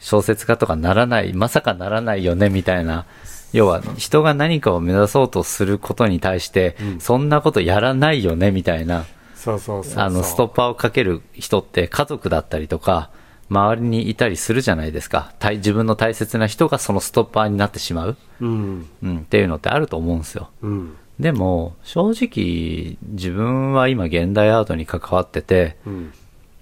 [0.04, 3.06] 小説家とかならない、まさかならないよね、みたいな、
[3.54, 10.02] 要は、人が何かを目指そうとすることに対して、うんそんなことやらないよね、みたいな、そうそうそう。
[10.02, 13.08] あの、ストッパーをかける人って家族だったりとか、
[13.48, 15.32] 周りにいたりするじゃないですか。
[15.38, 18.16] 大自分の大切な人がそのストッパーになってしまう。
[18.42, 18.86] うん。
[19.02, 20.50] うん、っていうのってあると思うんですよ。
[20.60, 20.96] うん。
[21.18, 26.12] でも、正直、自分は今現代アートに関わってて、うん。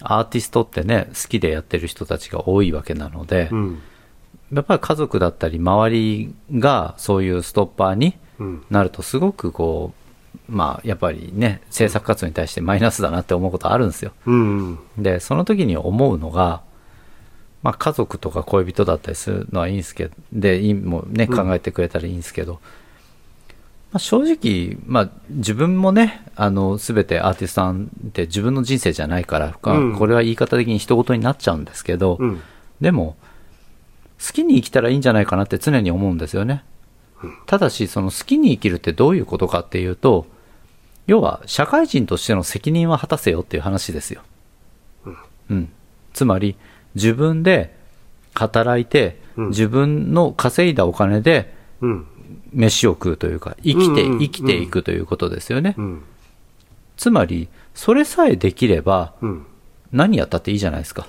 [0.04, 3.82] アーティストってね、好きでやってる人たちが多いわけなので、うん。
[4.52, 8.64] やっぱり家族だったり周りがそういうストッパーにうん。
[8.70, 9.92] なるとすごくこ
[10.48, 14.12] う、まあやっぱりね、制作活動に対してマイナスだなって思うことあるんですよ。
[14.26, 14.78] うん。
[14.98, 16.62] で、その時に思うのが、
[17.62, 22.60] まあ家族とか恋人だったりするのはいいんですけど、で、もね、うん考えてくれたらいいんですけど、
[23.92, 32.40] まあ正直、まあ自分もね、あの、すべてアーティストさんって自分の人生じゃないから、うんこれは言い方的に人事になっちゃうんですけど、うん。
[32.80, 33.16] でも、
[34.18, 36.64] 好きに生きたらいいんじゃないかなって常に思うんですよね。
[37.46, 40.26] ただし、その好きに生きるってどういうことかっていうと、
[41.06, 44.22] 要は社会人としての責任は果たせよっていう話ですよ。
[45.50, 45.68] うん。
[46.12, 46.56] つまり、
[46.94, 47.76] 自分で
[48.34, 52.06] 働いて、うん自分の稼いだお金でうん。
[52.52, 55.74] 飯を食うというか、生きて、生きていくということですよね。
[55.78, 56.02] うん。
[56.96, 59.46] つまり、それさえできれば、うん。
[59.92, 61.06] 何やったっていいじゃないですか。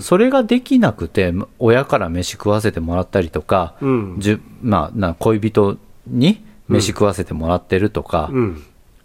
[0.00, 4.16] それができなくて、親から飯食わせてもらったりとか、うん。
[4.18, 8.62] じゅまあ、な恋人に飯食わせてもらってるとか、うん。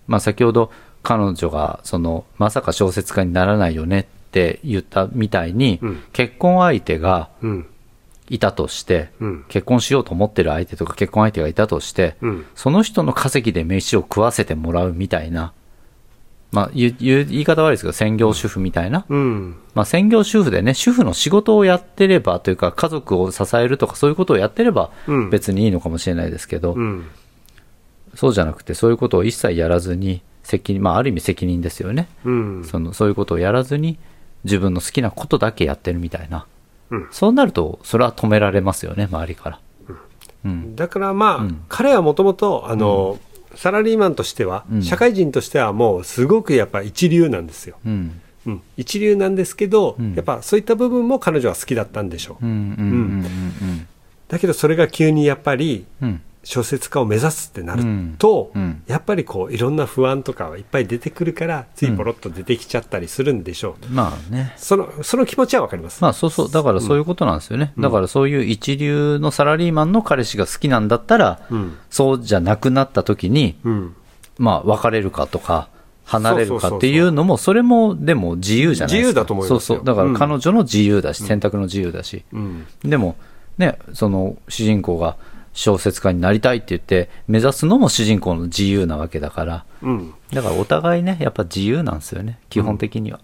[0.07, 0.71] まあ、先ほど
[1.03, 7.65] 彼女がそのまさか小説家にならないよねって言ったみたいに、うん結婚相手がうん。
[8.29, 9.45] いたとして、うん。
[9.49, 12.45] 結婚しようと思ってる相手とか結婚相手がいたとして、うん。
[12.55, 15.53] その人の稼ぎで飯を食わせてもらうみたいな、
[16.51, 19.55] まあ、言う言い方悪いですけど、専業主婦みたいな、うん。
[19.75, 27.07] まあ、専業主婦でね、主婦の仕事をやってればというか、家族を支えるとか、そういうことをやってればうん、別にいいのかもしれないですけど、うん。
[28.15, 32.07] そうじゃなくて、そういうことを一切やらずに、責任、まあ、ある意味責任ですよね。
[32.25, 32.63] うん。
[32.65, 33.99] その、そういうことをやらずに、
[34.43, 36.47] 自分の好きなことだけやってるみたいな。
[36.91, 39.59] うんそうなると、それは止められますよね、周りから。
[40.45, 40.75] うん。
[40.75, 43.19] だからまあ、うん彼はもともとあの、
[43.55, 48.21] サラリーマンとしては、うん社会人としてはもうすごくやっぱ一流なんですよ、うん。
[48.45, 52.45] うん、一流なんですけど、うんやっぱそういった部分も彼女は好きだったんでしょう。
[52.45, 53.25] うん。
[54.27, 56.21] だけどそれが急にやっぱりうん。
[56.41, 56.45] うん。
[56.45, 57.83] 小説家を目指すってなる
[58.17, 58.61] と、うん。
[58.61, 58.83] うん。
[58.87, 64.53] やっぱりこういろんな不安とかはいっぱい出てくるからついポロッと出てきちゃったりするんでしょう、まあね。
[64.57, 67.73] そのその気持ちはわかります、まあそうそう、だからそういうことなんですよね。
[67.77, 71.77] だからそういう一流のサラリーマンの彼氏が好きなんだったら、うん。
[71.89, 73.95] そうじゃなくなった時に、うん、
[74.37, 75.69] まあ別れるかとか、
[76.05, 79.07] 離れるかっていうのも、それもでも自由じゃないですか。
[79.07, 79.59] 自由だと思いますよ。
[79.59, 79.85] そうそう。
[79.85, 82.23] だから彼女の自由だし、選択の自由だし。
[82.33, 82.65] うん。
[82.83, 83.15] でも、
[83.59, 85.17] ね、その主人公が
[85.59, 93.19] 小説家になりたいって言って、目指すのも主人公の自由なわけだから、うん、だからお互いね、やっぱ自由なんですよね、基本的には。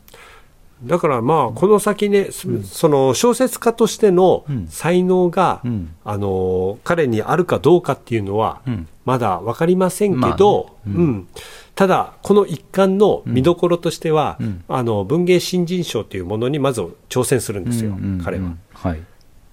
[0.83, 4.67] だからまあこの先ね、そその小説家としてのうん。
[4.67, 5.95] 才能が、うん。
[6.03, 8.87] あの彼にあるかどうかっていうのは、うん。
[9.05, 11.03] まだ分かりませんけど、まあね。
[11.03, 11.27] うん。
[11.73, 14.63] ただ、この一巻の見どころとしては、うん。
[14.67, 18.21] あの文芸新人賞というものにまず挑戦するんですよ、うんうんうん。
[18.21, 18.51] 彼は。
[18.73, 19.01] はい。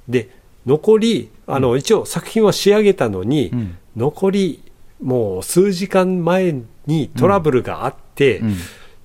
[0.08, 3.76] で残りあの、一応作品は仕上げたのに、うん。
[3.96, 4.62] 残り
[5.02, 8.56] もう数時間前にトラブルがあって、うん。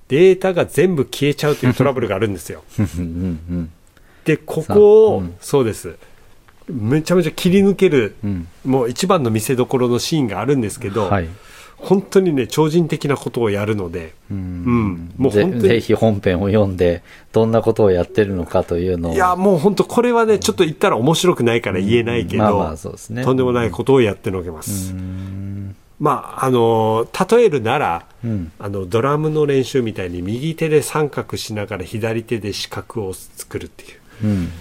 [0.08, 2.64] データが全部消えちゃうというトラブルがあるんですよ。
[4.24, 5.96] でここを、そうです。
[6.68, 8.48] めちゃめちゃ切り抜ける、うん。
[8.64, 11.28] もう一番の見せどころのシーンがあるんですけど、はい。
[11.80, 14.64] 本当にね超人的なことをやるので、ううん。
[14.64, 19.14] んもうぜ本当にぜひ本編を読んで、どんなことをやってるのかというのを。
[19.14, 23.24] いやもう本当これはねちょっと言ったら面白くないから言えないけど、まあまあそうですね。
[23.24, 24.92] とんでもないことをやってのけます、
[26.00, 28.52] まああの例えるなら、うん。
[28.58, 34.26] あのドラムの練習みたいに右手で三角しながら左手で四角を作るっていう。
[34.26, 34.52] うん。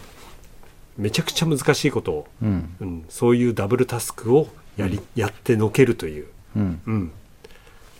[0.98, 2.76] めちゃくちゃ難しいことを、うん。
[2.80, 6.26] うん、そういうダブルタスクをやり、やってのけるという、
[6.58, 6.82] うん。
[6.86, 7.12] うん、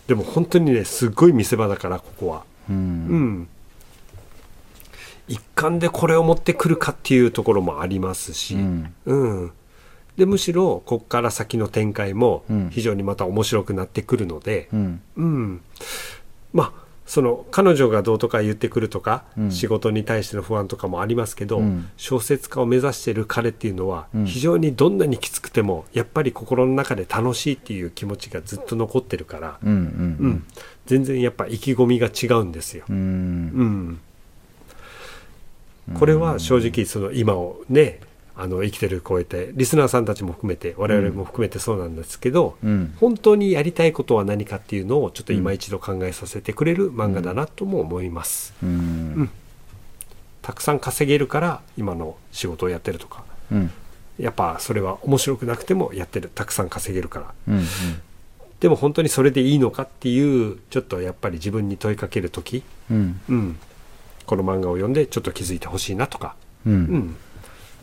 [0.06, 2.72] でも本当にねすっごい見せ場だからここは、う。
[2.72, 3.40] うん。
[3.40, 3.48] ん、
[5.28, 8.94] 一貫でこれを持ってくるかっていうところもありますし、うん。
[9.06, 9.14] う
[9.46, 9.52] ん。
[10.16, 12.70] でむしろここから先の展開もうん。
[12.70, 15.00] 非常にまた面白くなってくるので、うん。
[15.16, 15.60] うん、
[16.52, 29.70] まあその彼女がどうとか言ってくるとか、うん仕事に対しての不安とかもありますけど、うん小説家を目指している彼っていうのは、うん非常にどんなにきつくてもやっぱり心の中で楽しいっていう気持ちがずっと残ってるから、うん。
[29.70, 30.44] ううんん。
[30.84, 32.84] 全然やっぱ意気込みが違うんですよ。
[32.90, 32.96] うん。
[32.96, 34.00] うん
[35.94, 38.00] これは正直その今をね
[38.40, 42.94] あの生きてる超えてリスナーさんたちも含めて我々も含めてそうなんですけど、うん。
[43.00, 49.30] 本当にやりたいことは何かっていうのをちょっと今一度考えさせてくれる漫画だなとも思います、うん。
[50.40, 53.70] たくさん稼げるから今の仕事をやってるとかうん。
[54.20, 57.64] やっぱそれは面白くなくてもやってるたくさん稼げるからうん。
[58.60, 63.20] でも本当にそれでいいのかっていうちょっとやっぱり自分に問いかける時、うん。
[63.28, 63.58] うん、
[64.26, 66.34] この漫画を読んでちょっと気づいてほしいなとか、
[66.66, 66.70] う。
[66.70, 67.16] うんん、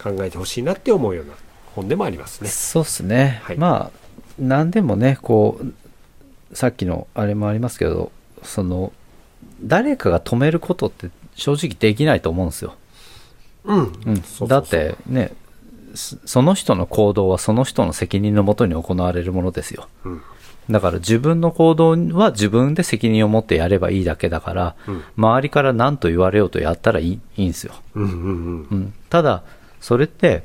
[0.01, 1.33] 考えてほしいなって思うような
[1.75, 2.49] 本でもありますね。
[2.49, 3.41] そうっすね。
[3.43, 3.99] はいまあ、
[4.39, 8.11] 何でもね、こう、さっきのあれもありますけど、
[8.43, 8.93] その、
[9.61, 12.75] 誰かが止めることって正直できないと思うんですよ。
[13.65, 15.33] うんうんだってね、
[15.95, 19.87] そその人の行動はその人の責任のもとに行われるものですよ。
[20.05, 20.21] うん
[20.67, 27.73] だから自分の行動は自分で責任を持ってやればいいだけだから、うん周りから何と言われようとやったらいいいいんですよ。
[27.93, 29.43] うん、ただ、
[29.79, 30.43] それって、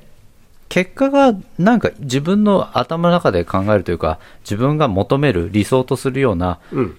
[0.70, 6.98] 結果がなんか自分の頭の中で考えるというか、自分が求める理想とするような、うん。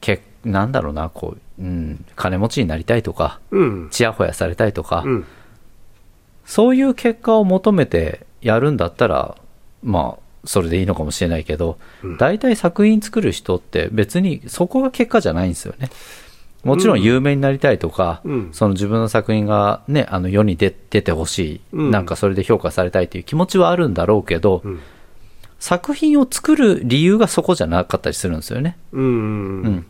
[0.00, 3.88] けなんだろうな、こう、うん、金持ちになりたいとか、うん。
[3.90, 5.26] ちやほやされたいとか、うん。
[6.46, 9.36] そういう結果を求めてやるんだったら、
[9.82, 12.16] まあ、それでいいのかもしれないけど、うん。
[12.16, 15.90] 大体作品作る人って別にそこが結果じゃないんですよね。
[16.64, 18.48] もちろん有名になりたいとか、うん。
[18.52, 21.90] その自分の作品がね、あの世に出出てほしい、うん。
[21.90, 24.80] なんかそれで評価されたいという気持ちはあるんだろうけど、うん。
[25.58, 28.76] 作品を作る理由がそこじゃなかったりするんですよね。
[28.92, 29.62] うんうん。
[29.62, 29.86] うん。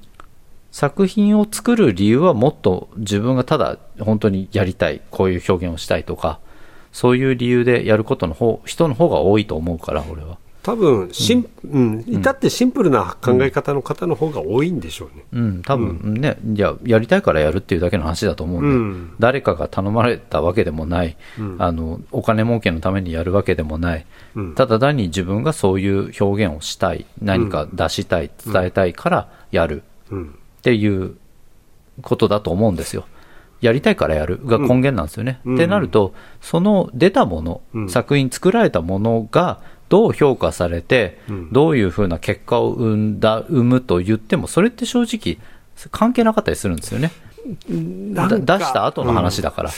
[0.71, 6.41] 作品を作る理由はもっと自分がただ本当にやりたい、こういう表現をしたいとか、
[6.95, 12.05] そういう理由でやることの方人の方が多いと思うから俺は多分シン、うん。
[12.09, 15.25] 至ってシンプルな考え方の方の方が多いんでしょうね。
[15.33, 15.63] うん。
[15.63, 19.15] 多分ね、いややりたいからやるっていうだけの話だと思うんで、うん。
[19.19, 21.57] 誰かが頼まれたわけでもない、うん。
[21.59, 24.55] あのお金儲けのためにやるわけでもない、うん。
[24.55, 29.83] ただ単に自分がそういう表現をしたい何か出したい、伝えたいからやる。
[30.11, 30.29] うん。
[30.29, 31.15] っていう
[32.01, 33.05] ことだと思うんですよ。
[33.61, 35.41] やりたいからやるが根源なんですよね。
[35.45, 35.55] うん。
[35.57, 37.89] ってなると、その出たもの、うん。
[37.91, 39.61] 作品作られたものが
[39.95, 41.53] どう評価されて、うん。
[41.53, 45.39] どういうふうな結果を生んだ、生むと言っても、それって正直
[45.93, 47.13] 関係なかったりするんですよね。
[47.69, 49.71] 出した後の話だから。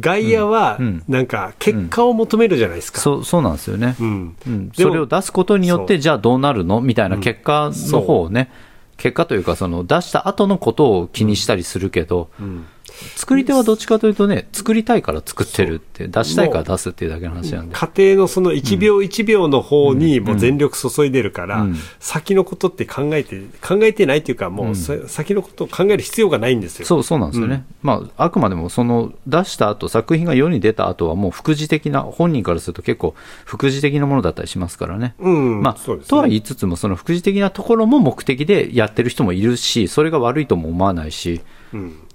[0.00, 1.02] 外野はうん。
[1.06, 2.98] なんか結果を求めるじゃないですか。
[2.98, 3.94] そうそうなんですよね。
[4.00, 4.36] うん。
[4.72, 8.50] それを出すことによって、じゃあどうなるのみたいな結果の方をね、
[8.96, 12.64] 結果というか、その出した後のことを気にしたりするけど、うん
[13.16, 17.74] 作り手はどっちかというとね、作りたいから作ってるって、出したいから出すっていうだけの話なんで。
[17.74, 26.86] 家庭のその1秒1秒の方にもう全力注いでるから、うん先のことって考えて、考えてないっていうか、もうさ先のことを考える必要がないんですよ。
[26.86, 27.64] そう、そうなんですよね。
[27.82, 35.14] まあ、あくまでもその出した後、作品が世に出た後はもう副次的な、本人からすると結構副次的なものだったりしますからね。
[35.18, 35.74] うん、まあ、
[36.06, 41.57] とは言いつつも、その副次的なところも目的でやってる人もいるし、それが悪いとも思わないし、うん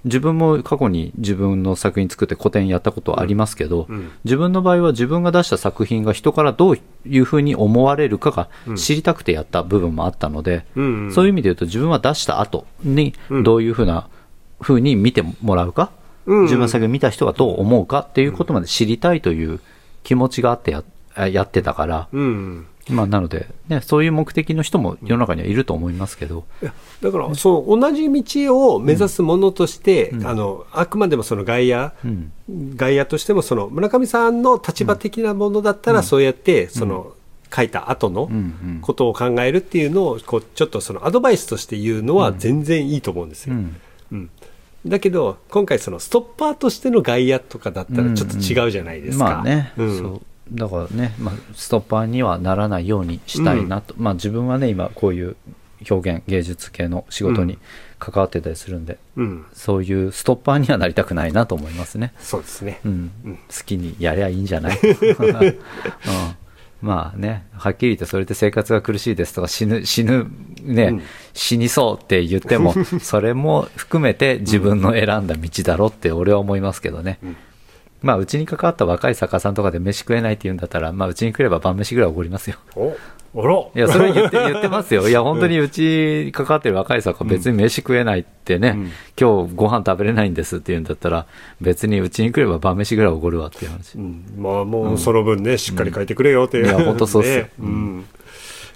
[0.04, 4.10] 自分も過去に自分の作品作って古典やったことはありますけど、うん。
[4.24, 13.42] 自分の場合は自分が出した作品が人からどういうふうに思われるかが知りたくてやった部分もあったので、うんそういう意味で言うと自分は出した後にうん。
[13.42, 14.08] どういうふうな
[14.60, 15.90] ふうに見てもらうか、
[16.26, 16.42] うん。
[16.42, 19.60] 自分の作品を見た人がどう思うかっていうことまで知りたいという
[20.02, 20.82] 気持ちがあってや
[21.28, 32.32] やってたから、うんまあ、なので、ね、そういう目的の人も世の中にはいると思いますけど、いやだから、そう同じ道を目指すものとして、あのあくまでもその外野、うん。
[32.76, 37.14] 外野としてもその村上さんの立場的なものだったら、そうやってその、
[37.54, 38.38] 書いた後のうんう
[38.78, 38.78] ん。
[38.80, 43.54] ことを考えるっていうのをこうちょっとそのアドバイスとして言うのは全然いいと思うんですよ。
[43.54, 43.76] うん。
[44.12, 44.30] うん。
[44.86, 49.24] だけど今回そのストッパーとしての外野とかだったらちょっと違うじゃないですか。
[49.24, 55.36] まあね、うんだからね、まあ、ストッパーにはならないようにしたいなと、まあ自分はね今こういう
[55.90, 57.58] 表現芸術系の仕事に
[57.98, 62.80] 関わってたりするんで、うん、そういうストッパーにはなりたくないなと思いますね、そうですね。
[62.84, 63.10] うん。
[63.24, 63.36] うん。
[63.36, 65.56] 好きにやりゃいいんじゃない、 うん、
[66.82, 70.26] まあねはっきり言ってそれで生活が苦しいですとか死ぬ死ぬ
[70.62, 71.02] ね、うん。
[71.32, 77.36] 死にそうって言っても それも含めて自分の選んだ道だろって俺は思いますけどね、ん
[78.04, 82.56] まあうちに関わった若い作家さんとかで飯食えないって言うんだったらまあうちに来れば晩飯ぐらいおごりますよ。
[82.76, 82.94] お
[83.36, 83.54] あら。
[83.54, 85.08] いやそれは言って言ってますよ。
[85.08, 88.92] いや本当にうちに関わってる若い作家別に飯食えないってね、うん。
[89.18, 91.26] 今日ご飯食べれないんですって言うんだったら
[91.60, 94.24] 別にうちに来れば晩飯ぐらいおごるわっていう話、うん。
[94.36, 97.36] まあもうその分ね、しっかり書いてくれよっていう、いや本当そうっすよ。
[97.44, 97.50] ね。
[97.58, 98.04] うん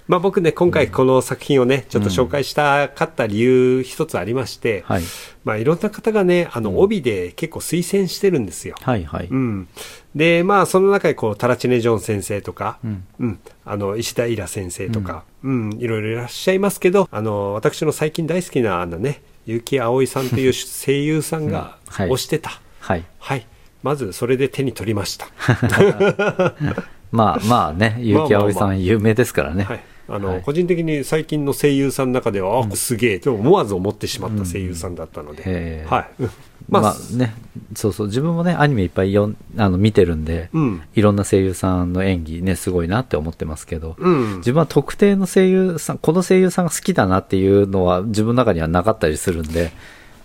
[0.09, 5.03] まあ僕ね、今回この作品をね、ちょっと紹介したかった理由一つありまして、はい。
[5.43, 8.75] まあいろんな方がね、あの帯で結構推薦してるんですよ。
[8.81, 9.67] はいはい、うん、
[10.15, 13.05] でまあその中でこうタラチネ・ジョン先生とか、うん。
[13.19, 13.39] うん。
[13.65, 15.73] あの石田イラ先生とか、うん。
[15.73, 23.03] いろいろいらっしゃいますけどあの私の最近大好きなあのね結城葵さんという 声優さんが推してた、はい。
[23.19, 23.45] はい。
[23.83, 25.27] まずそれで手に取りました。
[27.11, 29.65] まあまあね、結城葵さん有名ですからね。
[29.65, 30.41] はいあのはい。
[30.41, 36.29] 個人的に最近の声優さんの中では、あすげえと思わず思ってしまった声優さんだったので、はい、う ん
[36.69, 37.33] まあ、まあね、
[37.75, 40.81] そうそう、自分もね、アニメいっぱいよんあの見てるんで、うん。
[40.95, 44.37] いろんな声優さんの演技ね、すごいなって思ってますけど、うん。
[44.37, 49.71] 自分は特定の声優さん、この声優さんが好きだなっていうのは自分の中にはなかったりするんで、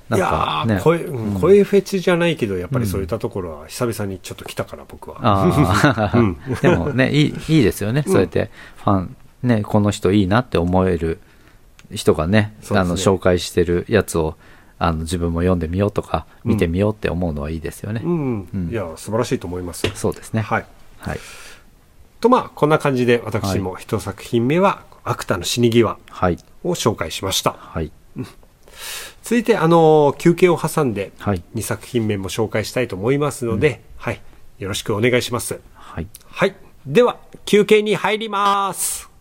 [0.09, 5.47] なんいやかね、ー声、うん声フェチじゃないけど、やっぱりそういったところは久々にちょっと来たから、僕は。
[6.61, 8.51] でもねいい、いいですよね、そうやって
[8.85, 11.21] ファン、ね、この人いいなって思える
[11.93, 14.37] 人がね、ねあの紹介してるやつを
[14.79, 18.01] あの自分も読んでみようとか、見てみようって思うのはいいですよね。
[18.05, 19.89] うん、うんいや、素晴らしいと思います。
[19.95, 20.43] そうですね。
[20.43, 20.67] はい。
[20.99, 21.19] はい。
[22.21, 26.39] と、まあ、こんな感じで、私も一作品目は、芥の死に際はい。
[26.63, 27.53] を紹介しました。
[27.53, 27.93] はい。
[29.23, 31.43] 続いて、あの、休憩を挟んで、はい。
[31.55, 34.21] 2作品目も紹介したいと思いますので、はい。
[34.59, 35.61] よろしくお願いします。
[35.75, 36.07] はい。
[36.27, 36.57] はい。
[36.87, 39.14] では、休憩に入ります。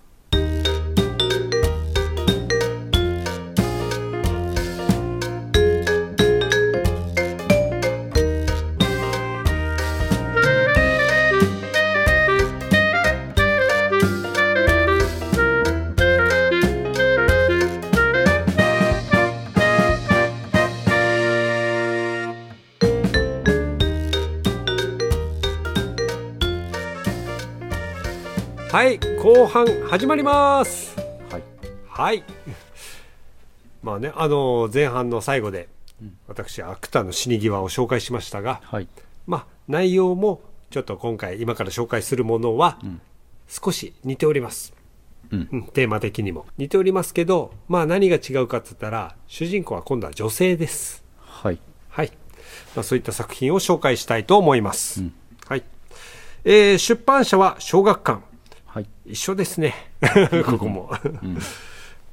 [28.73, 30.95] はい後半始まります。
[31.29, 31.43] はい。
[31.87, 32.23] はい。
[33.83, 35.69] まあねあの前半の最後で
[36.27, 38.87] 私芥の死に際を紹介しましたがはい。
[39.27, 42.79] まあ内容もちょっと今回今から紹介するものは
[43.47, 44.73] 少し似ております、
[45.29, 45.49] うん。
[45.51, 46.47] うんテーマ的にも。
[46.57, 51.03] 似ておりますけどまあ何が違うかって言ったら主人公は今度は女性です。
[51.19, 51.59] はい。
[51.89, 52.11] はい、
[52.75, 55.13] まあ、そういった作品を紹介したいと思います、うん。
[55.47, 55.63] はい。
[56.43, 58.32] えー出版社は小学館
[58.73, 58.87] はい。
[59.05, 59.75] 一緒ですね。
[60.49, 60.91] ここも、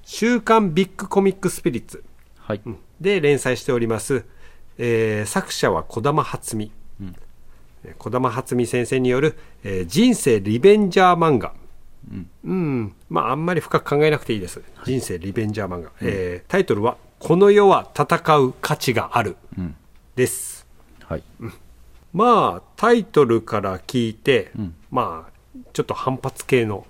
[0.05, 2.05] 週刊ビッグコミックスピリッツ。
[2.37, 2.61] はい。
[3.01, 4.27] で連載しております、
[4.77, 6.71] えー作者は児玉初美。
[7.01, 7.17] うん。
[7.85, 11.55] えー児玉初美先生による、えー人生リベンジャー漫画。
[12.45, 19.39] うん、まああんまり深く考えなくていいです、人生リベンジャー漫画、えータイトルは「この世は戦う価値がある。
[19.57, 19.77] うん」
[20.15, 20.67] です。
[21.07, 21.23] はい。
[22.13, 24.75] まあタイトルから聞いて、ん。
[24.91, 25.30] まあ
[25.73, 26.87] ちょっと反発系の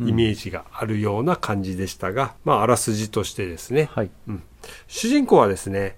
[0.00, 4.10] イメージがあるような感じでしたが、まああらすじとしてですね、はい。
[4.28, 4.42] うん。
[4.88, 5.96] 主人公はですね、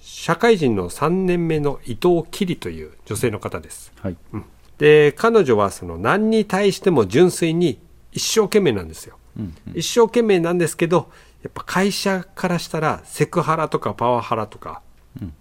[0.00, 3.92] 社会人の3年目の伊藤きりという女性の方です。
[4.00, 4.16] はい。
[4.32, 4.44] うん。
[4.78, 7.78] で、彼女はその何に対しても純粋に
[8.12, 9.16] 一生懸命なんですよ。
[9.38, 11.10] うん一生懸命なんですけど、
[11.42, 14.82] やっぱ会社からしたらセクハラとかパワハラとか、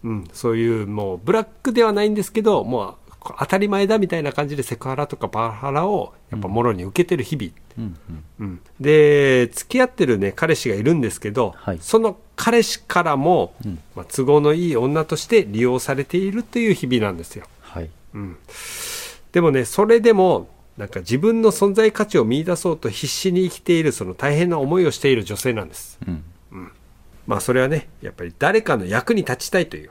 [0.03, 0.27] うん。
[0.33, 3.04] そういうもうブラックではないんですけど、もう
[3.39, 7.51] 当たり前だみたいな感じでセクハラとかパワハラをやっぱもろに受けてる日々。
[7.77, 8.23] うんうん。
[8.39, 11.79] うん、で付き合ってるね彼氏がいるんですけど、はい。
[11.81, 13.79] その彼氏からも、うん。
[13.95, 17.89] まあ、都合のいい女として利用されているという日々なんですよ、はい。
[18.13, 18.37] うん、
[19.31, 20.47] でもねそれでも
[20.77, 25.97] なんか自分の存在価値を見出そうと必死に生きているその大変な思いをしている女性なんです。
[26.05, 26.23] うん。
[27.27, 29.89] まあそれはねやっぱり誰かの役に立ちたいという、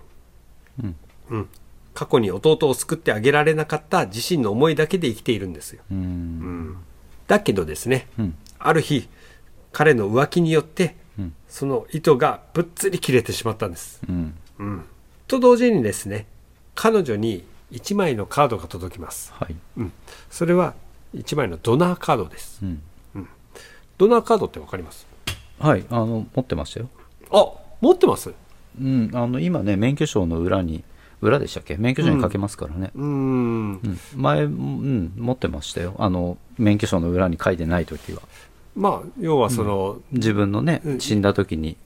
[0.82, 0.97] うん。
[1.30, 1.49] うん、
[1.95, 5.83] 過去に弟を救ってあげられなかった自身の思いだけで生きているんですよ。
[5.91, 6.77] うん。
[7.27, 8.35] だけどですね、うん。
[8.59, 9.09] ある日
[9.73, 11.35] 彼の浮気によって、うん。
[11.49, 14.35] その糸がぶっつり切れてしまったんです、うん。
[14.59, 14.85] うん、
[15.29, 16.27] と同時にですね
[16.75, 19.55] 彼女に1枚のカードが届きます、はい。
[19.79, 19.93] うん、
[20.31, 20.75] それは
[21.15, 22.61] 1枚のドナーカードです。
[22.63, 22.83] うん。
[23.97, 25.07] ドナーカードって分かります？
[25.61, 26.89] はいあの持ってましたよ。
[27.31, 28.33] あ持ってます？
[28.81, 30.83] うんあの今ね免許証の裏に
[31.27, 31.77] 裏でしたっけ？
[31.77, 33.72] 免許証に書けますからね、うーん。
[33.72, 33.99] うん。
[34.16, 35.95] 前、うん、持ってましたよ。
[35.99, 38.22] あの免許証の裏に書いてない時は。
[38.77, 41.01] まあ要はその、自分のね、うん。
[41.01, 41.77] 死んだ時に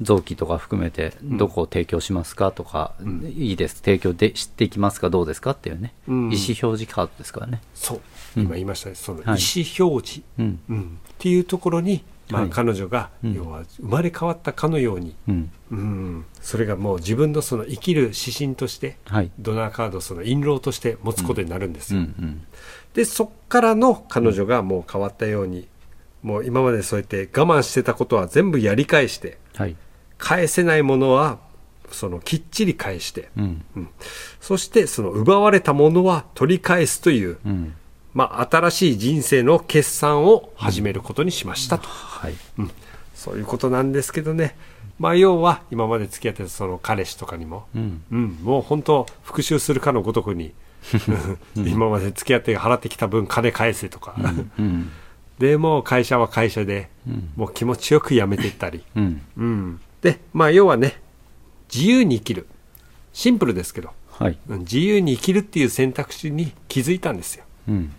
[0.00, 3.24] 臓器とか含めてどこを提供しますかとか、ん。
[3.26, 3.76] いいです。
[3.76, 6.14] 提供でしていきますかどうですかっていうね、うん。
[6.32, 7.60] 意思表示カードですからね。
[7.74, 8.00] そう。
[8.36, 8.42] うん。
[8.44, 9.38] 今言いましたね、その意はい。
[9.38, 10.60] 思表示、うん。
[10.68, 12.50] うん、っていうところに、まあ、はい。
[12.50, 13.34] 彼女が、うん。
[13.34, 15.50] 要は生まれ変わったかのように、うん。
[15.70, 19.30] うん、それがもう自分のその生きる指針としてはい。
[19.38, 22.04] ドナーカードをその印籠として持つことになるんですよ、うん。
[22.06, 22.46] うん。
[22.94, 25.68] でそっからの彼女がもう変わったように、
[26.22, 29.76] もう今までそうやって我慢してたことは全部やり返してはい。
[30.16, 31.38] 返せないものは
[31.90, 33.64] そのきっちり返して、うん。
[33.76, 33.88] うん、
[34.40, 37.74] そしてその奪われたものは取り返すという、うん
[38.14, 42.34] まあ、新しい人生の決算を始めることにしましたと、はい。
[42.58, 42.70] うん。
[43.14, 44.56] そういうことなんですけどね、
[44.98, 48.02] まあ、要は今まで付き合ってたその彼氏とかにも、うん。
[48.12, 50.54] うん、もう本当復讐するかのごとくに
[51.56, 54.14] 今まで付き合って払ってきた分金返せとか、
[54.58, 54.90] うん。
[55.38, 57.30] でもう会社は会社で、うん。
[57.36, 59.22] もう気持ちよく辞めていったり、うん。
[59.36, 61.00] うん、でまあ要はね
[61.74, 62.46] 自由に生きる。
[63.12, 64.38] シンプルですけど、はい。
[64.48, 64.58] うん。
[64.60, 67.92] 自由に生きるっていう選択肢に気づいたんですよ、うんうん、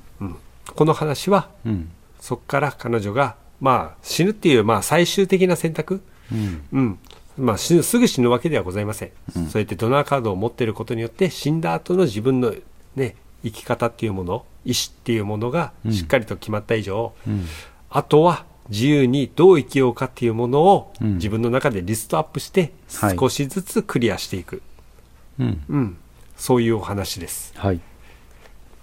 [0.73, 1.91] この話はうん。
[2.19, 6.01] そこから彼女がまあ死ぬっていうまあ最終的な選択。
[6.31, 6.63] うん。
[6.71, 6.99] うん。
[7.37, 9.11] まあ、死ぬすぐ死ぬわけではございません、
[9.49, 12.53] そうやってドナーカードを持っていることによって死んだ後の自分の、
[12.95, 17.45] ね、生き方っていうもの意思っていうものがしっかりと決まった以上、うん。
[17.89, 21.15] あとは自由にどう生きようかっていうものをうん。
[21.15, 23.17] 自分の中でリストアップしてはい。
[23.19, 24.61] 少しずつクリアしていく、
[25.37, 25.61] うん。
[25.67, 25.97] うん、
[26.37, 27.53] そういうお話です。
[27.57, 27.81] はい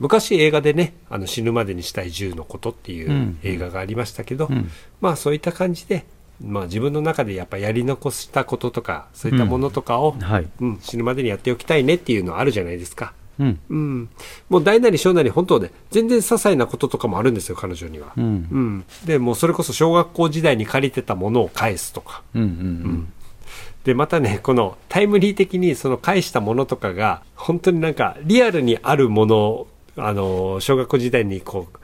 [0.02, 3.38] 昔映画でね「あの死ぬまでにしたい10のこと」っていううん。
[3.44, 4.68] 映画がありましたけど、うん。
[5.00, 6.04] まあそういった感じで、
[6.44, 10.48] まあ、自分の中でやっぱやり残したこととかそういったものとかを、はい。
[10.60, 13.14] うん死ぬまでにやっておきたいねっていうのはあるじゃないですか。
[13.38, 13.58] うん。
[13.70, 14.08] うん、
[14.48, 18.12] もう大なり小なり本当ね全然些細なこととかもあるんですよ彼女には。
[18.16, 18.24] うん。
[18.24, 22.22] うん、でもうそれこそ小学校時代に借りてたものを返すとか。
[22.34, 22.42] うん。
[22.42, 23.12] うん。
[23.84, 29.66] でまたねこのタイムリー的にその返したものとかが本当になんかリアルにあるもの
[29.96, 31.78] あの小学校時代にこう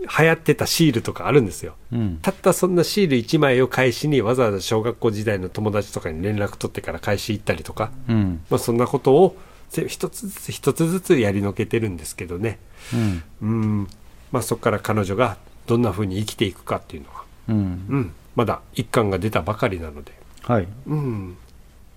[0.00, 1.74] 流行ってたシールとかあるんですよ。
[1.92, 2.18] うん。
[2.20, 8.40] たったそんなシール1枚を返しにわざわざ小学校時代の友達とかに連絡取ってから返し行ったりとか、うん。
[8.50, 9.36] まあ、そんなことを
[9.70, 12.58] ぜ一つずつ一つずつやりのけてるんですけどね。
[12.92, 13.22] うん。
[13.42, 13.88] うん、
[14.30, 15.36] まあ、そこから彼女が
[15.66, 17.56] どんなふうに生きていくかっていうのは、うん。
[17.56, 17.60] う
[17.96, 20.68] ん、まだ一巻が出たばかりなので、はい。
[20.86, 21.36] うん。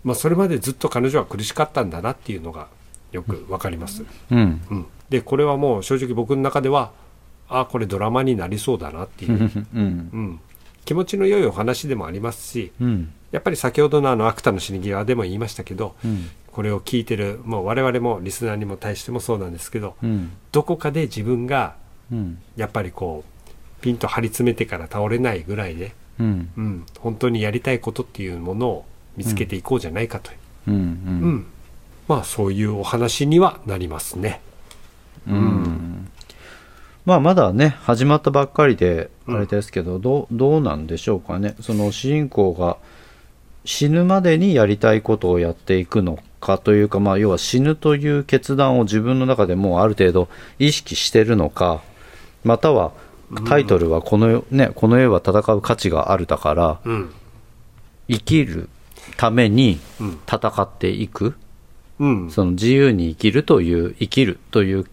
[0.04, 2.68] まあ、それまでずっと彼女は苦しかったんだなっていうのが
[3.12, 4.62] よくわかります、うん。
[4.70, 6.92] うん、でこれはもう正直僕の中では
[7.50, 10.10] ああこれドラマになりそうだなっていう、うん。
[10.14, 10.40] うん、
[10.86, 13.14] 気持ちの良いお話でもありますしうん。
[13.32, 16.30] やっぱり先ほどのあの「アクタの死に際」でも言いましたけど、うん。
[16.52, 20.32] これを聞いてるもう我々もリスナーにも対してもそうなんですけど、うん。
[20.52, 21.76] どこかで自分が
[22.12, 22.40] うん。
[22.56, 26.50] やっぱりこうピンと張り詰めてから倒れないぐらいで、うん。
[26.58, 28.86] うん、本当にやりたいことっていうものを
[29.16, 30.38] 見つけていこうじゃないかという、
[30.68, 30.76] うん。
[30.76, 31.46] うん。
[32.08, 34.42] まあそういうお話にはなりますね。
[35.28, 36.10] うん。
[37.06, 41.56] まあまだね始まったばっかりであれですけど、どうどうなんでしょうかね。
[41.62, 42.78] その主人公が
[43.64, 51.82] 死ぬまでにやりたいことをやっていくのかというか、まあ、要は死ぬという決断を自分の中でもうある程度意識してるのか
[52.46, 52.94] または
[53.46, 57.14] タイトルはこの,、ね、この世は戦う価値があるだからうん。
[58.10, 58.70] 生きる
[59.18, 60.20] ためにうん。
[60.26, 61.36] 戦っていく、
[62.00, 62.32] うん。
[62.32, 64.88] その自由に生きるという生きるといううん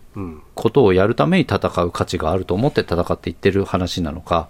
[0.54, 4.48] ことをやるために戦う価値があると思って戦っていってる話なのか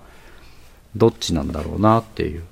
[0.96, 2.42] どっちなんだろうなっていう。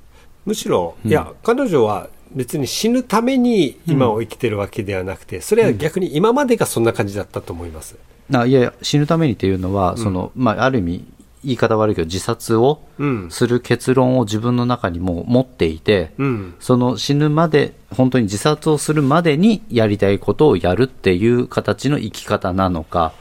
[0.45, 7.97] むしろ、いや彼女は別に死ぬために今を生きてるわけではなくて、それは逆に今までがそんな感じだったと思います。
[8.33, 11.05] あいやいや死ぬためにっていうのは、そのまあ、ある意味
[11.45, 13.31] 言い方悪いけど自殺をうん。
[13.31, 16.55] する結論を自分の中にもう持っていて、うん。
[16.61, 23.13] その死ぬまで本当に自殺をするまでにやりたいことをやるっていう形の生き方なのか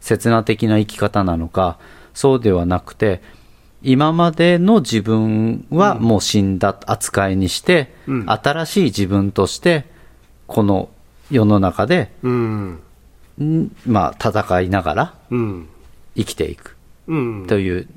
[0.00, 1.78] 刹那的な生き方なのか
[2.14, 3.20] そうではなくて
[3.82, 8.30] 今までの自分はもう死んだ扱いにして、うん。
[8.30, 9.84] 新しい自分として
[10.46, 10.88] この
[11.30, 12.80] 世の中で、うん。
[13.38, 15.68] んまあ、戦いながらうん。
[16.16, 16.70] 生きていく。
[16.70, 16.75] うん
[17.06, 17.88] という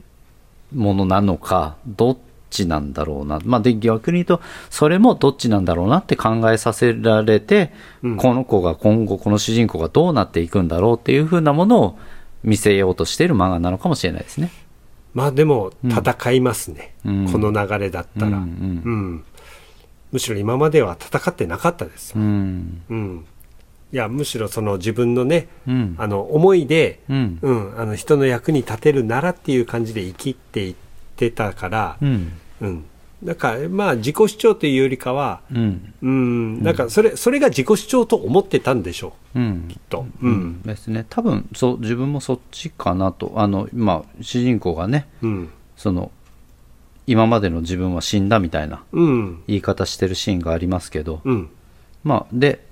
[0.75, 2.17] ものなのか、どっ
[2.49, 3.39] ちなんだろうな。
[3.43, 7.71] まあ、で、逆に言うと、それもどっちなんだろうなって考えさせられて、
[8.03, 8.17] うん。
[8.17, 11.99] この子が今後、この主人公がどうなっていくんだろうっていうふうなものを
[12.43, 14.51] 見せようとしている漫画なのかもしれないですね。
[15.13, 17.31] まあでも戦いますね、うん。
[17.31, 18.37] この流れだったら、うんう
[18.89, 19.23] ん
[20.11, 22.81] むしろ今までは戦ってなかったですう、ん。
[23.91, 25.95] うんいやむしろその自分のね、うん。
[25.97, 27.39] あの思いで、うん。
[27.41, 30.75] うん、あの人の役に立てるならっていう感じで生きていっ
[31.15, 32.33] てたから、うん。
[32.61, 32.85] うん、
[33.23, 35.93] だからまあ自己主張というよりかは、うん。
[36.03, 39.67] うん、なんかそれそれが自己主張と思ってたんでしょうん。
[39.71, 41.07] うと、うんですね。
[41.09, 43.33] 多分、そう、自分もそっちかなと。
[43.37, 46.11] あの、まあ、主人公がね、うんその、
[47.07, 51.49] 今までの自分は死んだみたいなうん言い方してるシーンがありますけど、うん
[52.03, 52.68] まあ、で、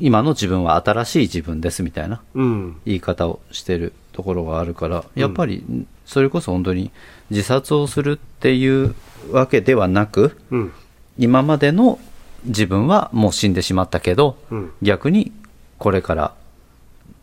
[0.00, 2.76] 今の自分は新しい自分ですみたいなうん。
[2.84, 5.64] 言い方をしてるところがあるから、やっぱり、
[6.04, 6.90] それこそ本当に
[7.30, 8.94] 自殺をするっていう
[9.30, 10.72] わけではなく、うん。
[11.18, 11.98] 今までの
[12.44, 14.72] 自分はもう死んでしまったけど、うん。
[14.82, 15.32] 逆に
[15.78, 16.34] これから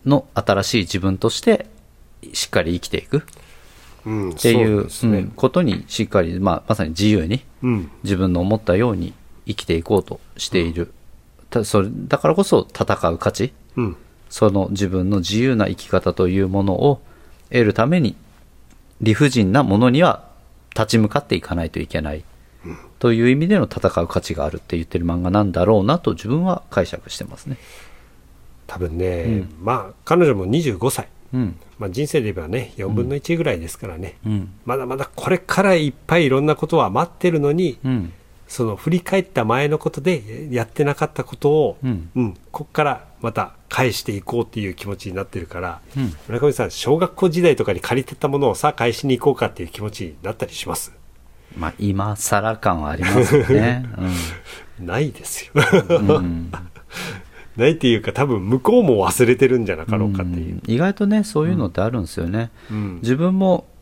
[0.06, 1.68] の新しい自分として
[2.34, 3.24] しっかり生きていく。
[4.06, 4.30] うん。
[4.32, 4.90] っていう
[5.36, 7.92] ことにしっかり、まあ、まさに自由にうん。
[8.04, 9.14] 自分の思ったように
[9.46, 10.94] 生きていこうとしている、た
[11.64, 13.54] それだからこそ戦う価値。
[13.78, 13.98] うん。
[14.30, 17.02] その自分の自由な生き方というものを
[17.50, 18.16] 得るために
[19.00, 20.28] 理不尽なものには
[20.76, 22.24] 立ち向かっていかないといけない、
[23.00, 27.58] という意味での戦う価値があるって言ってる漫画なんだろうなと自分は解釈してますね。
[28.68, 31.56] 多分ね、まあ彼女も25歳、うん。
[31.78, 34.50] まあ、人生で言えばね4分の1ぐらいですからね、うん。
[34.66, 38.14] まだまだこれからいっぱいいろんなことは待ってるのに、うん
[38.48, 42.38] その振り返った前のことでやってなかったことを、うん。
[42.52, 46.14] こっからまた返していこうっていう気持ちになってるから、うん。
[46.28, 50.94] 村上さん小学校時代とかに借りてたものをさあ返しに行こうかっていう気持ちになったりします？
[51.58, 53.86] まあ今更感はありますよね。
[54.80, 55.54] ないですよ。
[55.90, 56.08] うん。
[56.10, 56.52] うん。
[57.58, 62.52] ないっていうか多分向こうも忘れてるんじゃなかろうかっていう、意外とねそういうのってあるんですよね。
[62.70, 63.00] うん。
[63.02, 63.75] 自分もん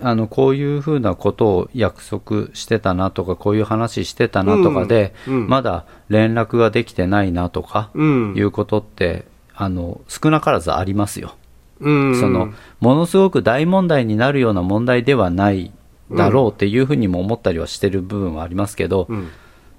[0.00, 5.48] あのこういうふうなことを約束してたなとかこういう話してたなとかで、うんうん。
[5.48, 8.34] まだ連絡ができてないなとか、うん。
[8.36, 11.34] いうことってあの少なからずありますよ、
[11.80, 12.20] うん。
[12.20, 15.72] そのものすごく大問題になるような問題ではない
[16.12, 19.30] だろうっていうふうにも思ったりはしてる部分はありますけど、うん。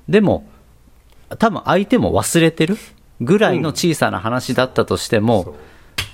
[0.09, 0.49] でも
[1.39, 2.77] 多分相手も忘れてる
[3.21, 5.55] ぐらいの小さな話だったとしても、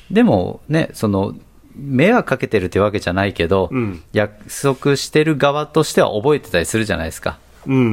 [0.09, 1.34] でもね、その、
[1.76, 4.03] 迷惑かけてるってわけじゃないけど、うん。
[4.13, 7.39] 約束してる側としては覚えてたりするじゃないですか。
[7.65, 7.84] うんうん。
[7.84, 7.88] う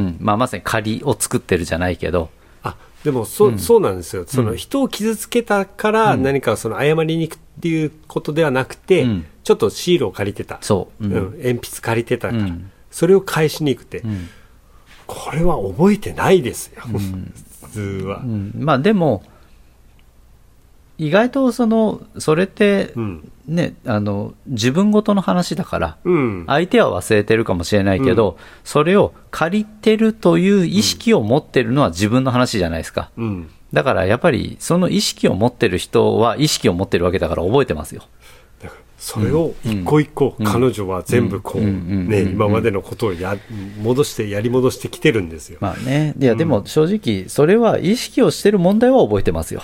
[0.00, 0.16] ん。
[0.20, 2.30] まあまさに仮を作ってるじゃないけど。
[2.62, 3.58] あでもそ,、うん。
[3.58, 4.24] そうなんですよ。
[4.26, 9.26] その人を傷つけたから何かその謝りに行くっていうことではなくて、うん。
[9.44, 11.04] ちょっとシールを借りてた、そう。
[11.04, 11.12] うん。
[11.12, 11.22] うん。
[11.42, 12.70] 鉛筆借りてたから、うん。
[12.90, 14.28] それを返しに行くって、うん。
[15.06, 18.18] これは覚えてないですよ、普通は。
[18.18, 18.26] う。
[18.26, 18.52] ん。
[18.54, 19.22] まあでも、
[20.98, 23.32] 意外とその、それってう、ん。
[23.48, 26.44] ね、あの、自分ごとの話だから、うん。
[26.46, 33.10] 相手は忘れてるかもしれないけど、それを借りてるという意識を持ってるのは自分の話じゃないですか。
[33.16, 33.50] うん。
[33.72, 38.02] だからやっぱり、その意識を持ってる人は意識を持ってるわけだから覚えてますよ。
[39.02, 41.66] それを一個一個、彼女は全部こう、うん。
[41.66, 42.08] うん。
[42.08, 42.32] ね、うん。
[42.34, 43.36] 今までのことをや
[43.82, 46.14] 戻してやり戻してきてるんですよ、まあね。
[46.16, 49.62] いや、でも正直、それは意識をしてる問題は覚えてますよ。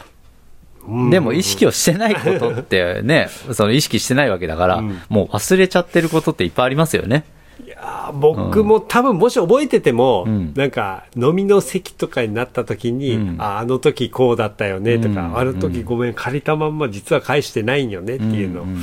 [0.89, 1.11] うん。
[1.11, 5.01] でも意識をしてないことってね、 その意識してないわけだから、うん。
[5.09, 7.25] もう忘れちゃってることっていっぱいありますよね。
[7.65, 10.53] いやー僕も多分もし覚えてても、うん。
[10.55, 13.37] なんか飲みの席とかになった時に、うん。
[13.39, 15.39] ああの時こうだったよねとか、うん。
[15.39, 18.69] あの時ごめん借りたまんま実は返してないんよねっていうの、うん。
[18.69, 18.83] うん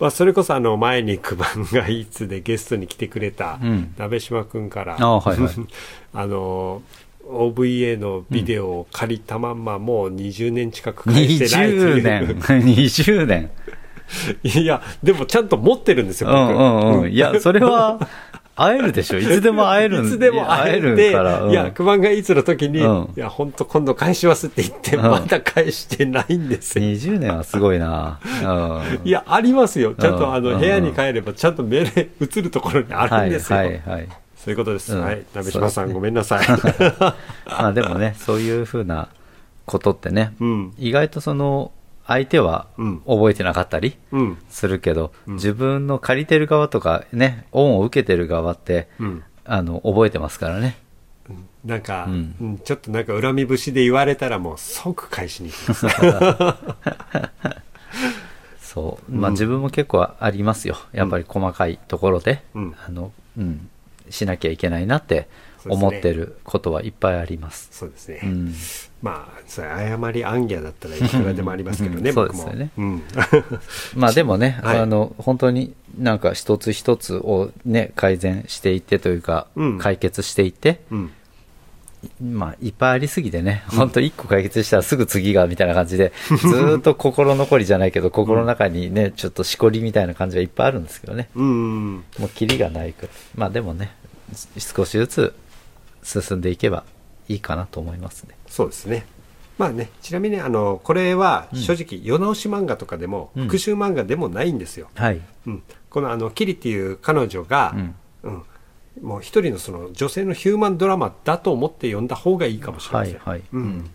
[0.00, 3.94] まあ、それこそあの前に九番がいつでゲストに来てくれたうん。
[3.96, 5.50] 鍋島君から、あはいはい。
[6.12, 6.82] あの
[7.28, 12.36] OVA のビデオを借りたまんまもう20年近く返してないという20年。
[12.62, 13.50] 20年。
[14.44, 17.10] いやでもちゃんと持ってるんですよう僕、んうんうん。
[17.12, 17.98] いや、それは、
[18.54, 19.18] 会えるでしょ。
[19.18, 21.42] いつでも会えるんいつでも会えるから。
[21.42, 26.84] うんいや、熊がいつの時に、うんいや、本当今度返しますって言って、うんまだ返してないんですよ。
[26.84, 28.18] 20年はすごいな。
[28.42, 28.46] う
[29.04, 29.94] んいや、ありますよ。
[29.94, 33.58] ちゃんと、あの、うんうん部屋に帰れば、ちゃんと命令映るところにあるんですよ。
[33.58, 34.08] はいはいはい。
[34.46, 34.94] そういうことです。
[34.94, 35.24] うんはい。
[35.34, 36.46] 鍋島さん、ねごめんなさい。
[37.50, 39.08] まあでもね、そういうふうな
[39.64, 40.72] ことってね、うん。
[40.78, 41.72] 意外とその、
[42.06, 44.38] 相手はうん覚えてなかったりうん。
[44.48, 49.24] するけど、うん自分の借りてる側とかね、恩を受けてる側って、うん。
[49.44, 50.78] あの、覚えてますからね。
[51.64, 52.18] なんか、ううん
[52.52, 55.86] んちょっとなんか恨み節で言われたらもう即返しに行きます。
[58.62, 59.12] そう。
[59.12, 60.76] まあ自分も結構ありますよ。
[60.92, 63.68] やっぱり細かいところで、うんあの、うん、
[64.10, 65.28] しなきゃいけないなって
[65.68, 67.68] 思ってることはいっぱいあります。
[67.72, 68.20] そうですね。
[68.22, 68.54] うん。
[69.02, 72.28] まあ、それ謝りアンギャだったらいくらでもありますけどね、うんそう。
[72.28, 73.02] ですよねうん。
[73.94, 81.10] まあでもね、 はいあの、本当になんか一つ一つをね、改善していってというか、うん解決していって、うん。
[82.22, 91.28] まあいっぱいありすぎてね、本当一個解決したらすぐ次がみたいな感じで、 ずーっと心残りじゃないけど、心の中にね、ちょっとしこりみたいな感じがいっぱいあるんですけどね。
[91.34, 91.94] うん。
[92.18, 93.10] もうキリがないくらい。
[93.34, 93.94] まあでもね、
[94.58, 95.34] 少しずつ
[96.02, 96.84] 進んでいけば
[97.28, 98.36] いいかなと思いますね。
[98.48, 99.06] そうですね。
[99.58, 104.88] まあね、ちなみにあの、これは正直、世直し漫画とかでも、うん復讐漫画でもないんですよ。
[104.94, 105.20] はい。
[105.46, 105.62] うん。
[105.88, 107.94] このあの、キリっていう彼女が、うん
[108.24, 108.42] うん。
[109.02, 113.14] もう一人のその女性のヒューマンドラマだと思って読んだ方がいいかもしれません。
[113.16, 113.42] はいはい。
[113.52, 113.90] うん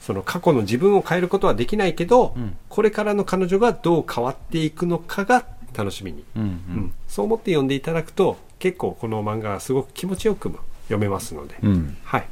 [0.00, 5.46] その過去の自分を変えることはできないけど、うんこれからの彼女がどう変わっていくのかが
[5.76, 11.56] 楽しみに、うんそう思って読んでいただくと結構この漫画はすごく気持ちよくも読めますので。
[12.04, 12.26] はい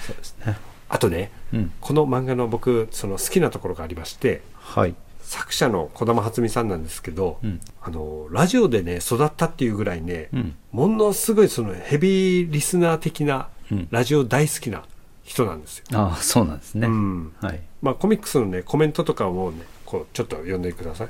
[0.00, 0.56] そうですね。
[0.88, 1.72] あとねうん。
[1.80, 4.94] この漫画の僕その好きなところがありましてはい。
[5.22, 7.60] 作者の児玉初美さんなんですけど、うん。
[7.80, 10.54] あのラジオでね育ったっていうぐらいね、うん。
[10.72, 14.84] ものすごいそのヘビーリスナー的なうんラジオ大好きな
[15.24, 15.84] 人なんですよ。
[15.92, 16.86] ああ、そうなんですね。
[16.86, 17.60] うんはい。
[17.80, 21.08] まあ、コミックスのねコメントとかもねこうちょっと読んでください。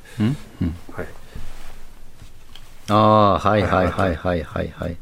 [0.92, 1.06] はい
[2.88, 4.96] ああ、はいはいはいはいはいはい。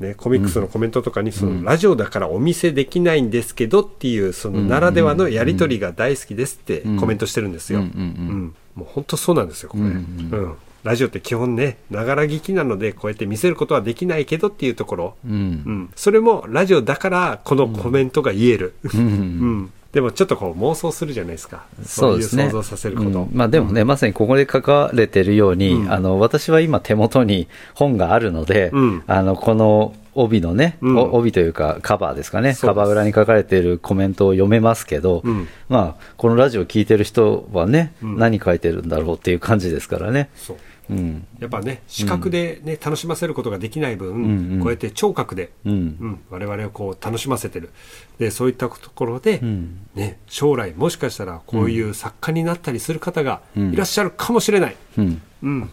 [0.00, 1.64] ね、コミックスのコメントとかにその、うん。
[1.64, 6.96] ラジオだからお見せできないんですけどっていうそのならではのやり取りが大好きですってうん。
[6.98, 7.80] コメントしてるんですよ。
[7.80, 10.54] うんもう本当そうなんですよこれ、ううんん。
[10.84, 15.28] ラジオって基本ねながら聞きなのでこうやって見せることはできないけどっていうところ、う。
[15.28, 15.34] うん。
[15.36, 21.64] ん、それもラジオだからこのコメントが言える、うんでもちょっとこう妄想するじゃないですか。
[21.84, 22.44] そうですね。
[22.44, 23.30] 想像させること、うん。
[23.32, 25.92] まあでもね、まさにここで書かれてるように、うん。
[25.92, 29.02] あの、私は今手元に本があるので、うん。
[29.08, 35.48] あの、この帯のね、帯というかカバーですかね、カバー裏に書かれているコメントを読めますけど、うん。
[35.68, 38.16] まあ、このラジオ聞いてる人はね、うん。
[38.16, 40.30] 何書いてるんだろうっていう感じですからね。
[40.36, 40.56] そう
[40.90, 41.26] うん。
[41.38, 44.60] やっぱね視覚でね、楽しませることができない分、んうん。
[44.60, 45.72] こうやって聴覚でうん。
[45.72, 45.76] う
[46.06, 47.70] ん、我々をこう楽しませてる。
[48.18, 49.86] でそういったところで、うん。
[49.94, 53.72] ね、将来もしかしたらこういう作家になったりする方がうん。
[53.72, 55.22] いらっしゃるかもしれない、うん。
[55.42, 55.70] うん。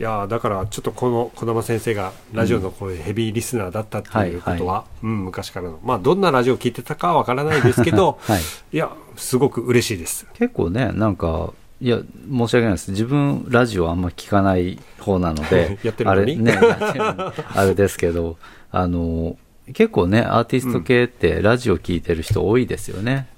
[0.00, 5.78] いやーだからちょっとこの児玉先生がラジオのこういうヘビーリスナーだったっていうことは、うん、昔からの。
[5.84, 8.40] まあどんなラジオを聞いてたかはわからないですけど、 はい。
[8.72, 10.26] いやすごく嬉しいです。
[10.32, 11.98] 結構ね、なんか、いや、
[12.30, 12.90] 申し訳ないです。
[12.90, 16.36] 自分、ラジオあんま聞かない方なので、 やってるあのに？
[16.36, 16.58] れ、ね、
[17.54, 18.36] あれですけど、
[18.70, 19.36] あの、
[19.72, 23.28] 結構ね、アーティスト系ってラジオ聞いてる人多いですよね。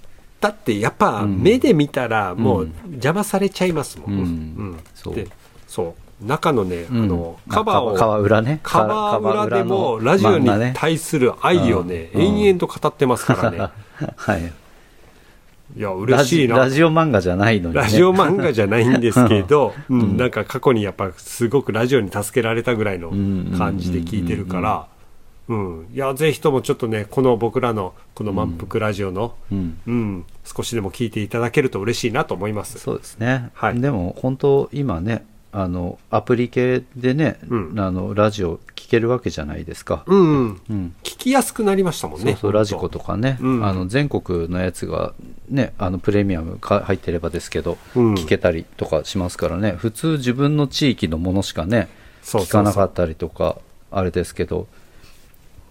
[0.40, 4.12] だってやっぱ目で見たらもう邪魔されちゃいますもん。
[4.12, 5.28] うんうんそうで
[5.68, 8.61] そう中のね、うんあのカバーをカバー裏ね。
[8.62, 13.59] カバー裏でもラジオに対する愛をね、うん延々と語ってますからね。
[14.16, 14.53] はい。
[15.77, 16.55] いや、ラ嬉しいな。
[16.57, 17.81] ジラジオ漫画じゃないのにね。
[17.83, 23.11] ラジオ漫画じゃないんですけど、 うんうんなんか過去にやっぱすごくラジオに助けられたぐらいの
[23.57, 24.87] 感じで聞いてるから、
[25.49, 25.87] うん。
[25.93, 29.79] いや、ぜひともちょっとね、この僕らのこの満腹ラジオの、うん。
[29.87, 32.79] うん、少しでも聞いていただけると嬉しいなと思います。
[32.79, 33.51] そうですね。
[33.55, 38.61] はいでも本当今ね、あの、アプリ系でね、うんあの、ラジオ聞
[38.93, 40.05] けるわけじゃないですか。
[40.07, 40.61] うん、うん。
[40.68, 40.95] うん。
[41.03, 42.32] 聞きやすくなりましたもんね。
[42.32, 45.14] そうそう、ラジコとかね、うんあの全国のやつが、
[45.49, 51.88] ね、あのプレミアムか入ってればですけど、うん聞けたりとかしますからね、普通、自分の地域のものしかね、
[52.22, 53.57] 聞かなかったりとか、
[53.90, 54.68] あれですけど、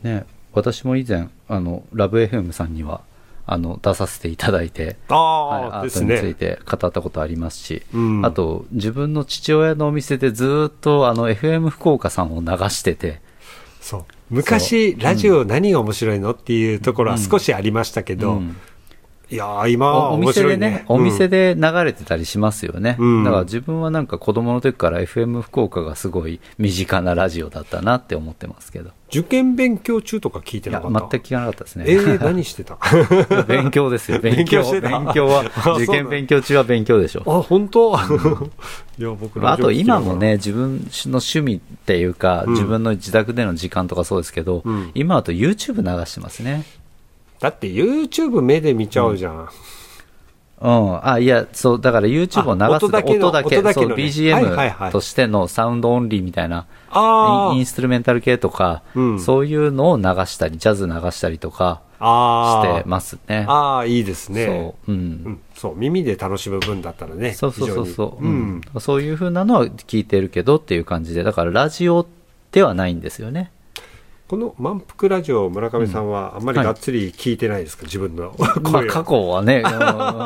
[0.01, 3.01] ね、私も以前、あのラブ FM さんには
[3.46, 5.48] あの出させていただいて、ああ、
[5.80, 6.34] はい、ートについね。
[6.34, 13.22] て語ったことありますし、うんあと、自分の父親のお店でずーっとあの FM 福岡さんを流してて、
[13.80, 14.06] そう。
[14.30, 18.56] 昔、ラジオ何が面白いのっていうところは少しありましたけど、うん
[19.32, 22.97] いやー、今はお店でねお店で流れてたりしますよね。
[22.99, 28.91] うんだから自分はなんか子供の時から FM 福岡がすごい身近なラジオだったなって思ってますけど。
[29.09, 30.99] 受験勉強中とか聞いてなかった？
[30.99, 31.86] 全く聞かなかったですね。
[31.88, 32.77] えー、何してた？
[33.47, 34.63] 勉強ですよ、勉勉強。
[34.82, 34.82] 勉
[35.13, 37.23] 強は あ、受験勉強中は勉強でしょ。
[37.25, 37.95] あ、本当？
[38.99, 40.15] いや、僕あと今も。
[40.17, 40.73] ね、自分
[41.05, 46.63] の趣味っていうか、うん自分の自宅での時間とかそうですけど、うん今だと YouTube 流してますね。
[47.42, 49.50] だって YouTube 目で見ちゃうじゃん。
[50.62, 51.06] うん。
[51.08, 63.46] あ、いや、そう、だから YouTube を流すあ音だけの音だけ、だけのね BGM いとしてのサウンドオンリーみたいな、あインストゥルメンタル系とか、うんそういうのを流したり、ジャズ流したりとかしてますね。
[63.48, 64.46] ああ、いいですね。
[64.46, 64.96] そう、う。
[64.96, 65.39] うんん。
[65.56, 67.34] そう、耳で楽しむ分だったらね。
[67.34, 68.62] そうそうそうそう、ううんん。
[68.80, 72.06] そういうふうなのは聞いてるけどっていう感じで、だからラジオ
[72.52, 73.52] ではないんですよね。
[74.32, 78.86] この満腹ラジオ、村上さんはあんまりがっつり聞いてないですか、自分のまあ。
[78.86, 79.71] 過去はね、 うん。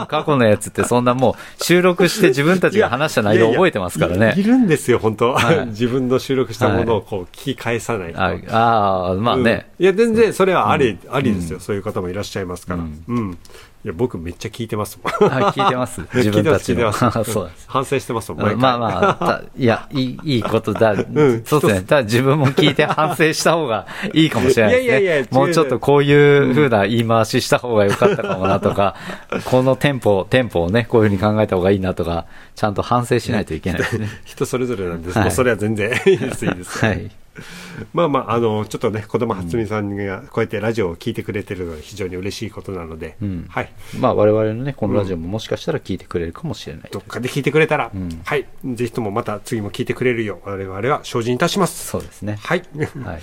[0.06, 4.44] 過去のやつってそんなもう収録して自分たちが話した内容を覚えてますからいやいやいね。
[4.44, 5.66] るんですよ、本当、はい。
[5.74, 8.22] 自分の収録したものをこう聞き返さない人。
[8.22, 9.66] ああー、まあね。
[9.80, 9.86] うん。
[9.86, 12.82] いや、全然それはあり、ありですよ、そういう方もいらっしゃいますから。
[12.84, 13.38] ううんん。
[13.86, 15.32] いや、僕めっちゃ聞いてますもん。
[15.32, 16.02] あ 聞いてます。
[16.16, 16.92] 自分たちの。
[17.24, 17.66] そうです。
[17.68, 18.58] 反省してますもん、毎回。
[18.58, 20.94] まあまあ、たいや、いい、いいことだ。
[20.98, 21.82] んそうですね。
[21.82, 24.88] ただ自分も聞いて反省した方がいいかもしれないですね。
[24.88, 28.96] いやいやいやもうちょっとこういう風な言い回しした方が良かったかもなとか、
[29.44, 32.26] このテンポ、テンポをね、こういう風に考えた方がいいなとか、
[32.56, 34.10] ちゃんと反省しないといけないですね。
[34.26, 35.20] 人それぞれなんです。
[35.20, 36.84] はいそれは全然いいです、いいです。
[36.84, 37.12] はい。
[37.94, 43.72] まあまあ、あの、ちょっとね、子供初美さんがこうやってラジオを聞いてくれてるのは非常に嬉しいことなので、うんはい。
[44.00, 46.90] まあ我々のね、このラジオももしかしたら聞いてくれるかもしれない。
[46.92, 48.46] どっかで聞いてくれたら、んはい。
[48.66, 51.88] ぜひともまた次も聞いてくれるよう、我々は精進いたします。
[51.88, 52.38] そうですね。
[52.42, 52.64] はい。
[53.04, 53.22] はい。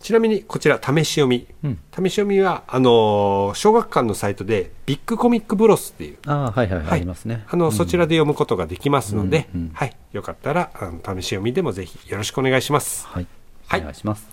[0.00, 1.46] ちなみに、こちら、試し読み。
[1.64, 7.44] うん試し読みは、あのー小学館のサイトで、ビッグコミックブロスっていう、ああ、はいはい、はいありますね。
[7.48, 9.96] あの、そちらで読むことができますので、うんうんはい。
[10.12, 13.06] よかったら、あの試し読みでもぜひよろしくお願いします。
[13.08, 13.26] はい。
[13.66, 14.26] はいお願いします。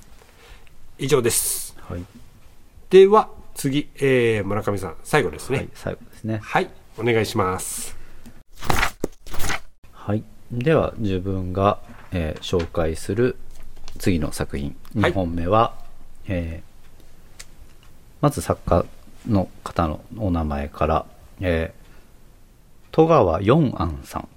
[1.00, 1.76] 以上です。
[1.82, 2.02] はい。
[2.90, 5.58] では、次、えー、村上さん、最後ですね。
[5.58, 6.40] はい、最後ですね。
[6.44, 6.70] はい。
[6.98, 7.98] お願いします。
[9.92, 10.24] はい。
[10.52, 11.80] では、自分が、
[12.12, 13.36] えー紹介する
[14.00, 14.76] 次の作品。
[15.00, 15.74] はい2本目は、
[16.28, 16.76] えー
[18.22, 18.86] まず作家
[19.28, 21.06] の方のお名前から、
[21.42, 21.86] えー
[22.92, 24.28] 戸川四庵さん。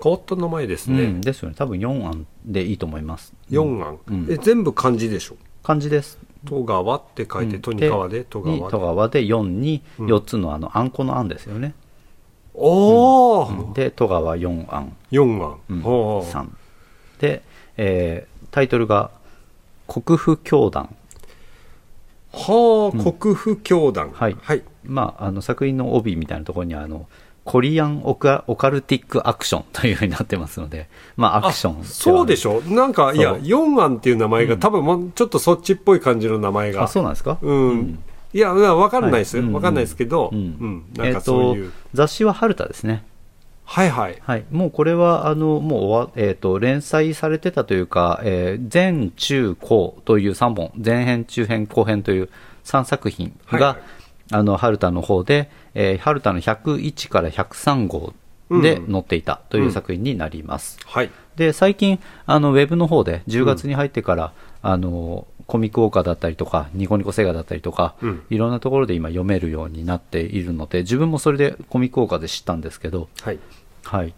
[0.00, 1.02] 変わった名前ですね。
[1.02, 1.56] うん、ですよね。
[1.58, 3.32] 多分四庵でいいと思います。
[3.50, 5.36] 四案、うんえ全部漢字でしょ？
[5.64, 6.18] 漢字です。
[6.46, 11.74] 戸川って書いて、うん戸に川で戸に川戸川で4にうん4つのあの、あんこのあんですよね。
[12.54, 14.96] おお、で、戸川四庵。
[15.10, 16.56] 四案、うんさん
[17.20, 17.42] で、
[17.78, 19.10] えータイトルが
[19.88, 20.94] 「国府教団。
[22.32, 24.10] はあ、国府教団。
[24.12, 24.36] はい。
[24.40, 27.06] はい」まああの作品の帯みたいなところにはあの
[27.44, 31.84] コリアンオカオカルティックアクション というふうになってますのでまあアクション。
[31.84, 32.60] そうでしょ？
[32.66, 36.84] なんかいや四案っていう名前が、多分もうちょっとそっちっぽい感じの名前が。
[36.84, 37.38] あそうなんですか？
[37.42, 37.98] うん、
[38.32, 39.46] いやわかんないです、はい。
[39.46, 39.52] うん。
[39.54, 40.42] わかんないですけど、ううん。
[40.42, 40.84] ん。
[40.96, 43.04] なんかそういう、えーと雑誌は春田ですね
[43.70, 44.16] はいはい。
[44.22, 52.30] はい、もうこれはあのもうえー、と連載されてたというか、えー前中後という3本前編中編後編という
[52.64, 53.82] 3作品が、はいはい。
[54.30, 58.14] あの春田の方で、えー春田の101から103号
[58.50, 61.10] で載っていたという作品になります、はい。
[61.36, 68.22] で最近あのウェブの方で10月に入ってから、あのコミックウォーカーだったりとか、ニコニコセガだったりとか、うん。
[68.28, 73.38] いろんなところで今読めるようになっているので、自分もそれでコミックウォーカーで知ったんですけど、はい。
[73.82, 74.12] はい。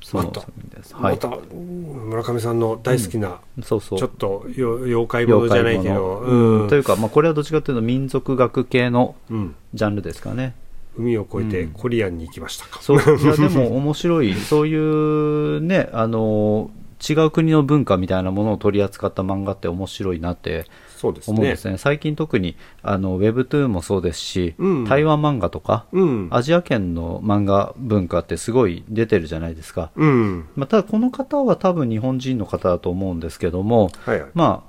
[0.00, 0.22] そう。
[0.22, 0.42] また
[0.76, 0.94] です。
[0.94, 1.16] はい。
[1.16, 3.98] また村上さんの大好きな、そうそう。
[3.98, 6.68] ちょっとよ妖怪ものじゃないけど、うん。
[6.68, 9.56] というか、まあ、これはどっちかというと民族学系のうん。
[9.74, 10.54] ジャンルですかね。
[10.96, 11.70] 海を越えてうん。
[11.72, 16.70] コリアンに行きましたか、そう、いや、でも 面白い、そういうね、あの、
[17.08, 20.66] 違う国の文化みたいなものを取り扱った漫画って面白いなって
[21.02, 21.32] そうですね。
[21.32, 21.78] 思うんですね。
[21.78, 24.84] 最近特に、あの、Webtoon もそうですし、うん。
[24.84, 26.28] 台湾漫画とか、うん。
[26.30, 29.90] アジア圏の漫画文化ってすごい出てるじゃないですか。
[29.96, 30.46] うん。
[30.54, 34.30] まあ、ただこの方は多分日本人の方だと思うんですけども、はいはい。
[34.34, 34.62] ま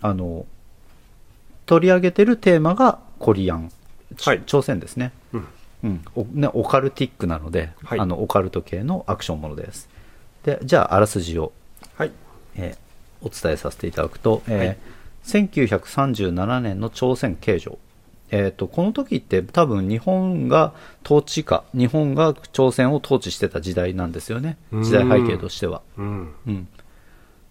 [0.00, 0.46] あ、あの、
[1.66, 3.72] 取り上げてるテーマがコリアン、
[4.16, 4.42] ちはい。
[4.46, 5.10] 朝鮮ですね。
[5.32, 5.38] う
[5.88, 6.00] ん。
[6.34, 7.98] ね、オカルティックなので、はい。
[7.98, 9.88] あのオカルト系のアクションものです。
[10.44, 11.52] でじゃあ、あらすじを、はい
[12.60, 12.90] えー
[13.22, 14.78] お伝えさせていただくと、えーはい。
[15.24, 17.78] 1937年の朝鮮形状、
[18.30, 20.72] えー、とこの時って多分日本が
[21.04, 24.56] 統治下日本が朝鮮を統治してた時代なんですよね。
[24.72, 25.82] 時代背景としては。
[25.98, 26.34] うん。
[26.46, 26.68] うん、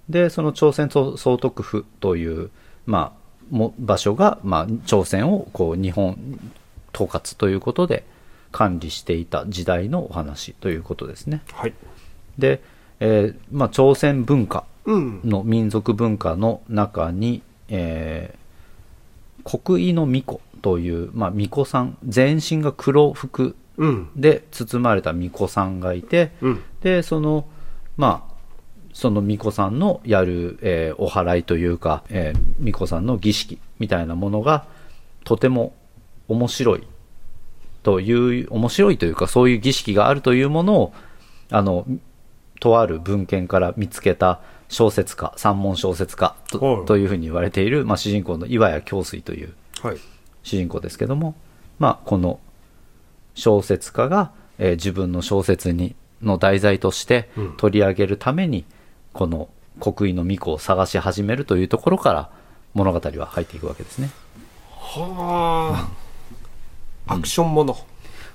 [0.09, 2.49] でその朝鮮総総督府という、
[2.85, 6.39] まあ、も場所が、まあ、朝鮮をこう日本
[6.93, 8.03] 統括ということで
[8.51, 11.41] 管理していた時代のお話ということですね。
[11.53, 11.73] はい。
[12.37, 12.61] で、
[12.99, 14.68] えーまあ、朝鮮文化うん
[15.25, 18.39] の民族文化の中に、えー
[19.45, 24.09] 国威の巫女という、まあ、巫女さん全身が黒服うん。
[24.15, 26.63] で包まれた巫女さんがいて、うん。
[26.81, 27.45] でその
[27.95, 28.33] まあ
[28.93, 34.65] その巫女さんのやる、えーお祓いというか、えー巫女さんの儀式みたいなものが
[35.23, 35.73] とても
[36.27, 36.83] 面白い
[37.81, 40.93] という面白いというかそういう儀式があるというものを
[41.49, 41.85] あの
[42.59, 46.85] とある文献から見つけた小説家三文小説家と,、はい。
[46.85, 49.97] というふうに言われている、まあ、主人公の岩谷京水というはい。
[50.43, 51.35] 主人公ですけども、
[51.79, 52.39] まあ、この
[53.35, 57.53] 小説家が、えー自分の小説にの題材としてうん。
[57.57, 58.65] 取り上げるために、
[59.13, 59.49] この
[59.79, 62.29] 国威の巫女を探し始めるというところから
[62.73, 64.09] 物語は入っていくわけですね。
[64.75, 65.89] は
[67.07, 67.77] あ、アクションもの。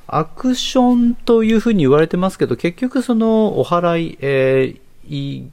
[0.07, 4.81] アクションというふうに言われてますけど、結局そのお祓い、えーい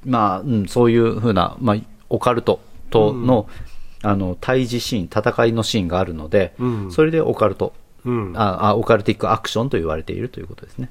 [0.06, 1.78] まあ、うん、そういうふうな、まあ、
[2.10, 3.47] オカルトとの、
[4.04, 6.91] あの、対峙シーン、戦いのシーンがあるので、うん。
[6.91, 7.74] それでオカルト、
[8.06, 8.34] うん。
[8.36, 10.89] ああ、オカルティックアクションと言われているということですね。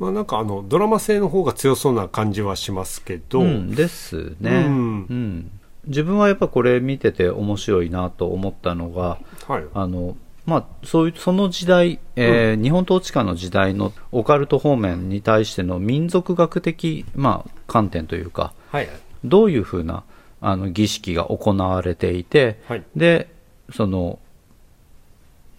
[0.00, 5.50] まあなんかあのドラマ性の方が強そうな感じはしますけど、うん、ですね、ううんん。
[5.86, 9.64] 自分はやっぱこれ見てて面白いなと思ったのが、はい。
[9.74, 10.16] あの
[10.46, 18.88] まあ、そういうその時代、えー日本統治下の時代のオカルト方面に対しての民族学的、まあ、観点というか、はい。
[19.24, 20.02] どういうふうな
[20.40, 22.84] あの儀式が行われていて、はい。
[22.96, 23.28] で
[23.72, 24.18] その、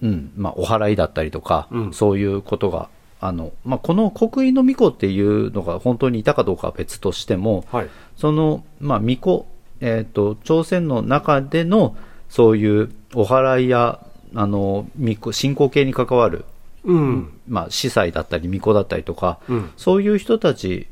[0.01, 1.93] うんまあ、お祓いだったりとか、うん。
[1.93, 2.89] そういうことが
[3.21, 7.89] あの、まあ、この国威の巫女っていうのが本当にいたかどうかは別としても、はい。
[8.17, 9.45] その、まあ、巫女、
[9.79, 11.95] えっ、と、朝鮮の中での、
[12.29, 13.99] そういうお祓いや、
[14.35, 14.87] あの、
[15.31, 16.45] 信仰系に関わる、
[16.83, 17.29] うん。
[17.47, 19.69] まあ、司祭だったり、巫女だったりとか、うん。
[19.77, 20.87] そういう人たち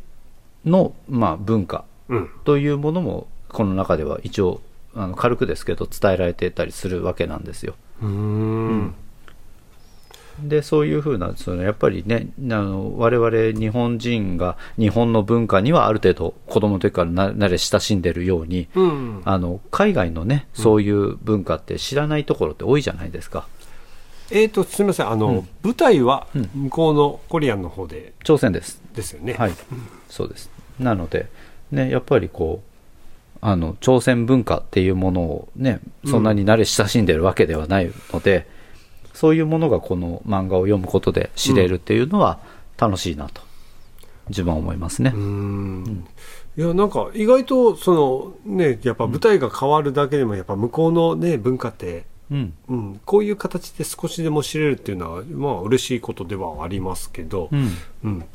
[0.66, 2.30] の、まあ、文化うん。
[2.44, 4.62] というものも、この中では一応、
[4.96, 7.76] あの軽くですけど、伝えられてたりするわけなんですよ。
[8.02, 8.96] うーん
[10.44, 19.22] でそういうふうなそのやっぱりねあの我々日本人が日本の文化にはある程度子供の時からな慣れ親しんでるように、うん。
[19.26, 23.48] あの海外のねそういう文化って知らないところって多いじゃないですか。
[24.32, 25.10] えーとすみません。
[25.10, 25.50] あの、うん。
[25.64, 26.50] 舞台はうん。
[26.54, 28.14] 向こうのコリアンの方で。
[28.24, 28.82] 朝鮮です。
[28.94, 29.34] ですよね。
[29.34, 29.52] はい、
[30.10, 30.52] そうです。
[30.80, 31.28] なので
[31.72, 32.70] ねやっぱりこう
[33.42, 38.48] あの朝鮮文化っていうものをねそんなに慣れ親しんでるわけではないので、
[39.14, 42.40] そういうものがこの漫画を読むことで知れるっていうのは
[42.78, 43.42] 楽しいなと
[44.30, 45.12] 自分は思いますね。
[45.14, 45.20] うー。
[45.20, 46.08] ん。
[46.58, 47.94] いやなんか意外とそ
[48.46, 52.54] のねやっぱ舞台が変わるだけでもやっぱ向こうのね文化って、うん。
[52.68, 57.70] うん、こういう形で少しでも知れるっていうのはまあ嬉しいことではありますけど、うん。
[58.04, 58.26] うん、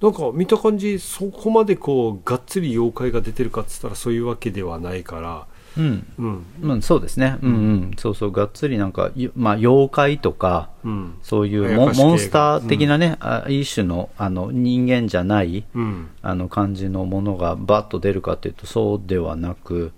[0.00, 5.46] なんか見た感じそこまでこうがっつり妖怪が出てるかっつったらそういうわけではないから、
[5.76, 6.06] うん。
[6.18, 6.46] うん。
[6.62, 11.14] うん、そうですね、うんうん、そうそう、がっつりなんか、ゆまあ、妖怪とか、うん。
[11.22, 19.92] そういうモンモンスター的なね、あ一種のあの人間じゃないうん、あの感じのものがバッと出るかというと、そうではなく、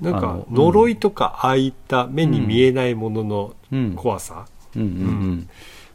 [0.00, 3.92] なんか呪いとかああいった目に見えないもののうん。
[3.94, 4.46] 怖さ、
[4.76, 4.90] うんうんう
[5.32, 5.48] ん。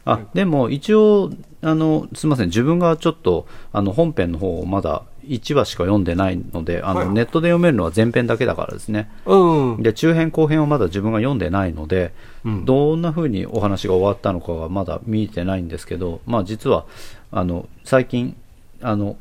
[0.04, 1.30] あでも一応
[1.60, 7.08] あの、すみません、自分がちょっとあの本編の方をまだ1話しか読んでないのであの、はい。
[7.10, 9.10] ネットで読めるのは前編だけだからですね。
[9.26, 12.12] うんで中編後編をまだ自分が読んでないので、
[12.44, 12.64] うん。
[12.64, 16.86] どんな風にお話が終わったのかはまだ見てないんですけど、まあ、実は
[17.30, 18.36] あの最近
[18.82, 19.16] あの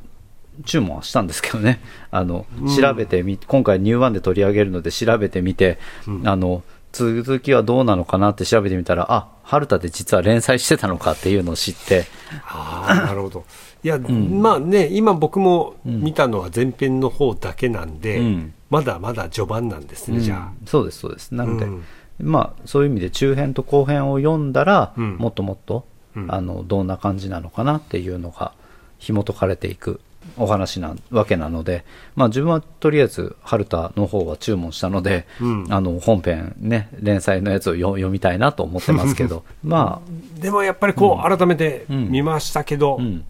[0.65, 1.79] 注文はしたんですけどね。
[2.09, 2.45] あの
[2.75, 5.77] 調べてみ、今回ニューワンで取り上げるので調べてみて、
[6.23, 12.05] あの続きはどうなのかなって調べてみたらあ春田で実は連載してたのかっていうのを知って。
[12.45, 13.45] ああなるほど。
[13.83, 18.53] いや、まあね今僕も見たのは前編の方だけなんで、うん。
[18.69, 21.33] まだまだ序盤なんですね、じゃうんそうですそうです。
[21.33, 21.83] なので、うん。
[22.19, 25.15] まあそういう意味で中編と後編を読んだら、うん。
[25.17, 25.85] もっともっと、
[26.15, 26.33] うん。
[26.33, 28.53] あのどんな感じなのかなっていうのが
[28.97, 30.01] 紐解かれていく
[30.37, 35.67] お話なわけなので、まあ、自分はとりあえず春田の方は注文したので、うん。
[35.69, 40.01] あの本編ね連載のやつを読読みたいなと思ってますけど まああ
[40.41, 42.09] でもやっぱりこう、改めてうん。
[42.09, 43.23] 見ましたけど、うん、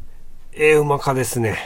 [0.53, 1.57] ええうまかですね。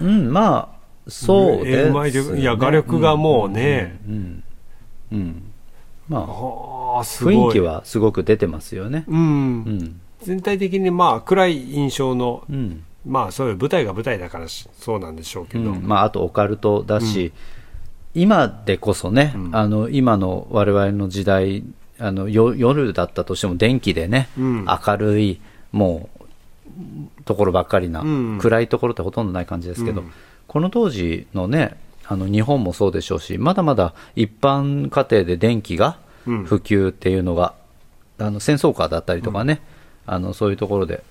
[0.00, 4.44] うん、まあそうええです、うまい力いや画力がもうね、うん、
[5.12, 5.42] うん、
[6.08, 9.04] まあ雰囲気はすごく出てますよね。
[9.08, 10.00] うん、うん。
[10.22, 15.82] 全体的にまあ暗い印象の、うんまあそういう舞台が舞台だからしそうなんでしょうけど、うん。
[15.82, 17.32] まあ、あとオカルトだし、
[18.14, 19.56] 今でこそね、うん。
[19.56, 21.64] あの今の我々の時代
[21.98, 24.66] あのよ夜だったとしても電気でね、うん。
[24.66, 25.40] 明るい
[25.72, 26.08] も
[26.66, 28.38] うところばっかりな、うん。
[28.38, 30.12] 暗いところってほとんどない感じですけど、うん。
[30.46, 36.44] この当時のねあの日本もそうでしょうしまだまだ一般家庭で電気がうん。
[36.44, 37.54] 普及っていうのが、
[38.18, 39.62] あの戦争下だったりとかね、
[40.04, 41.02] あのそういうところで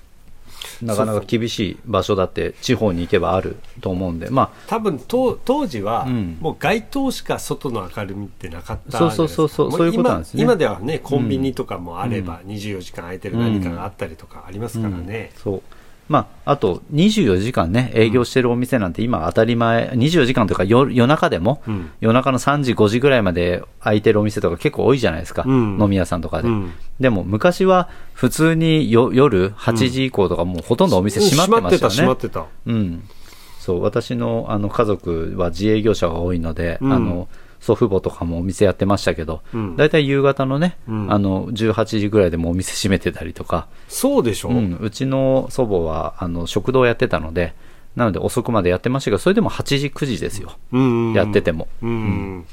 [0.81, 4.49] なかなか厳しい場所だって地方に行けばあると思うんでまあ。
[4.67, 6.37] 多分当当時は、うん。
[6.41, 10.43] もう街灯しか外の明るみってなかったそうそうそうそうそういうことなないんですね。
[10.43, 15.61] 今今ではねコンビニとかもあれば、24時間空いてる何かがあったりとかありますからね、そう。
[16.09, 25.43] まあ、あと、24時間ね、営業してるお店なんて今当たり前、24時間というか夜夜中でも、うん夜中の3時、5時ぐらいまで空いてるお店とか結構多いじゃないですか。
[25.45, 26.47] うん飲み屋さんとかで。
[26.47, 31.95] うんでも昔は普通によ夜8時以降とかもうほとんどお店閉まってましたよね。
[31.95, 33.03] 閉まってた閉まってうん、
[33.59, 37.27] そう私のあの家族は自営業者が多いので、うんあの
[37.59, 39.75] 祖父母とかもお店やってましたけど、うん。
[39.75, 41.11] 大体夕方のね、うん。
[41.11, 44.53] あの18時ぐらいでもうお店閉めてたりとか、たそうでしょ、う。
[44.53, 47.53] ん、うちの祖母はあの食堂やってたので、
[47.95, 51.67] なので遅くまでやってましたけど、それでも8時、9時ですよ、うんやってても。
[51.81, 52.45] うん、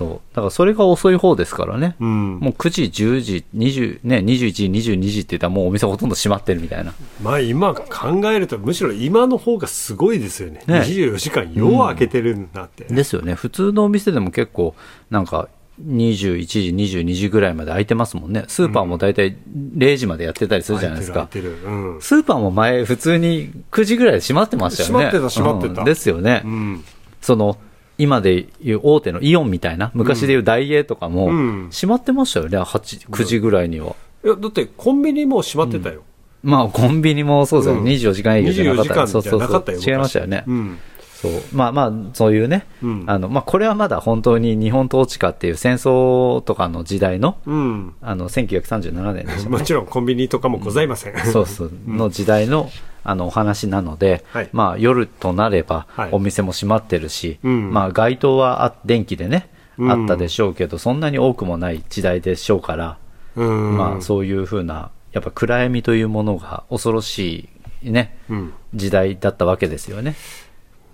[0.00, 0.34] そう。
[0.34, 2.38] だからそれが遅い方ですからね、うん。
[2.38, 6.94] もう9時、10時、20ね、21時、22時って言ったら、もうお店ほとんど閉まってるみたいな。
[7.22, 10.62] まあ今考えるとむしろ今の方がすごいですよね。
[10.66, 10.80] ね。
[10.80, 14.74] 24時間よう開けてるんだって、ですよね、普通のお店でも結構、
[15.10, 15.48] なんか、
[15.86, 19.36] 21時、22時ぐらいまで開いてますもんね、スーパーも大体
[19.76, 21.28] 0時までやってたりするじゃないですか。
[21.30, 25.10] スーパーも前、普通に9時ぐらいで閉まってましたよね。
[25.10, 25.80] 閉まってた閉まってた。
[25.82, 25.86] うん。
[25.86, 26.40] ですよね。
[26.44, 26.84] うん。
[27.20, 27.58] その、
[28.00, 33.94] 今でいう大手のイオンみたいな、昔でいうダイエーとかもうん、閉まってましたよね、8、9時ぐらいには。
[34.24, 36.02] いやだってコンビニも閉まってたよ、
[36.42, 37.84] まあ、コンビニもそうですよ、うん。
[37.84, 39.90] 24時間営業じゃなか24時ったそうそうそう。
[39.92, 40.44] 違いましたよね。
[40.46, 40.78] うん。
[41.20, 41.32] そう。
[41.52, 43.04] まあまあ、そういうね、うん。
[43.06, 47.94] あの、まあ、これはまだ本当に日本統治下っていう戦争とかの時代の、うん。
[48.00, 49.50] あの、1937年でしたね。
[49.58, 52.70] もちろんコンビニとかもございません、そうそう、の時代の、
[53.04, 54.48] あの、お話なので、はい。
[54.52, 57.72] まあ、夜となればはい、お店も閉まってるし、うん。
[57.72, 59.48] まあ、街灯はあ電気でね、
[59.78, 59.90] うん。
[59.90, 62.98] あったでしょうけど、そんなに多くもない時代でしょうから、
[63.36, 63.76] うん。
[63.76, 67.48] まあ、そういうふうな、やっぱ暗闇というものが恐ろし
[67.82, 68.52] いね、うん。
[68.74, 70.14] 時代だったわけですよね。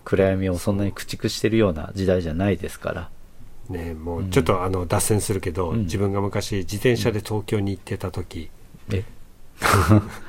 [0.04, 3.10] 暗闇をそんなに駆逐してるような時代じゃないですから。
[3.68, 5.80] ねもうちょっとあの脱線するけど、うん。
[5.80, 8.50] 自分が昔自転車で東京に行ってた時、
[8.92, 9.04] え？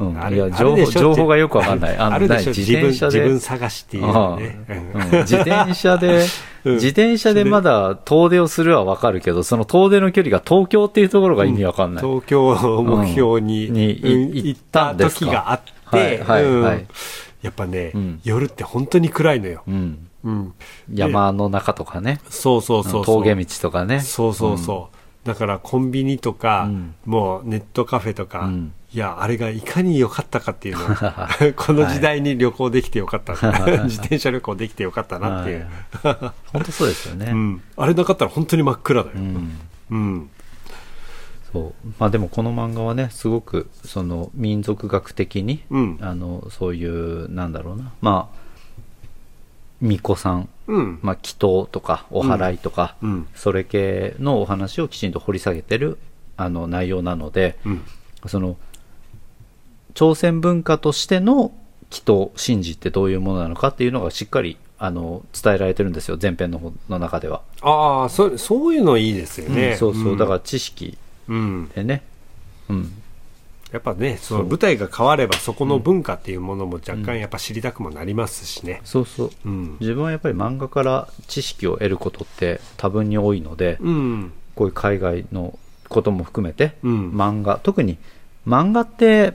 [0.00, 1.96] うん、あれいや情報情報がよくわかんない。
[1.96, 2.52] あるでしょ。
[2.52, 3.40] 何自分自分で。
[3.40, 4.64] 探しっていうね、
[5.12, 5.18] うん。
[5.20, 6.24] 自転車で、
[6.64, 6.74] うん。
[6.76, 12.04] 自転車でまだ遠出をするはわかるけど、その遠出の距離が東京っていうところが意味わかんない。
[12.04, 13.74] 東京を目標に,、うん。
[13.74, 16.62] に行った時があって、はいはいうん。
[16.62, 16.86] はい。
[17.42, 18.20] やっぱね、うん。
[18.24, 20.08] 夜って本当に暗いのよ、うん。
[20.24, 20.54] うん、
[20.92, 22.20] 山の中とかね。
[22.30, 23.04] そうそうそうそう。
[23.04, 24.00] 峠道とかね。
[24.00, 24.88] そうそうそ
[25.24, 26.94] う、だからコンビニとか、うん。
[27.04, 30.88] もうネットカフェとか、うんいやあれがいかに良かったかっていうのを
[31.54, 33.34] この時代に旅行できてよかった、
[33.84, 35.66] 自転車旅行できてよかったなっていう、
[36.52, 37.26] 本当そうですよね。
[37.30, 39.58] うん、あれなかったら本当に真っ暗だよ、うん。
[39.90, 40.30] うん。
[41.52, 41.88] そう。
[41.98, 45.98] まあでもこの漫画はねすごくその民族学的に、うん。
[46.00, 47.92] あのそういうなんだろうな。
[48.00, 48.40] まあ
[49.80, 50.98] 巫女さん、うん。
[51.02, 53.28] まあ、祈祷とかお祓いとか、うん。
[53.34, 55.98] それ系のお話をきちんと掘り下げてる
[56.36, 57.82] あの内容なので、うん。
[58.26, 58.56] その
[59.94, 61.52] 朝鮮文化としての
[61.90, 70.18] 祈祷神事ってどういうものなのかっていうのがしっかりあの伝えられてるんですよ前編の方の中では、ああそそういうのいいですよね、うんそうそう、ん。
[70.18, 70.96] だから知識
[71.28, 71.68] うん。
[71.74, 72.02] でね。
[72.68, 72.92] うん。
[73.72, 78.80] やっぱねその舞台が変わればそこの文化っていうものも若干やっぱ知りたくもなりますしね。
[78.84, 79.30] そうそう。
[79.44, 79.76] うん。
[79.80, 84.32] 自分はやっぱり漫画から知識を得ることって多分に多いので、うん。
[84.56, 85.56] こういう海外の
[85.88, 87.12] ことも含めて、うん。
[87.12, 87.96] 漫画特に
[88.46, 89.34] 漫画って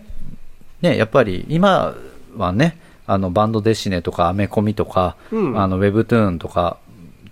[0.86, 1.96] ねやっぱり今
[2.38, 2.78] はね
[3.08, 5.60] あのバンドデシネとかアメコミとか、うん。
[5.60, 6.78] あのウェブトゥーンとか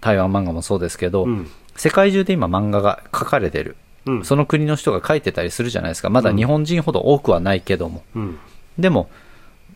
[0.02, 1.50] 台湾漫画もそうですけど、うん。
[1.76, 3.76] 世界中で今漫画が書かれてる、
[4.06, 4.26] うん。
[4.26, 6.10] その国の人が書いてたりするじゃないですか。
[6.12, 8.38] まだ日本人ほど多くはないけども、うん。
[8.78, 9.10] でも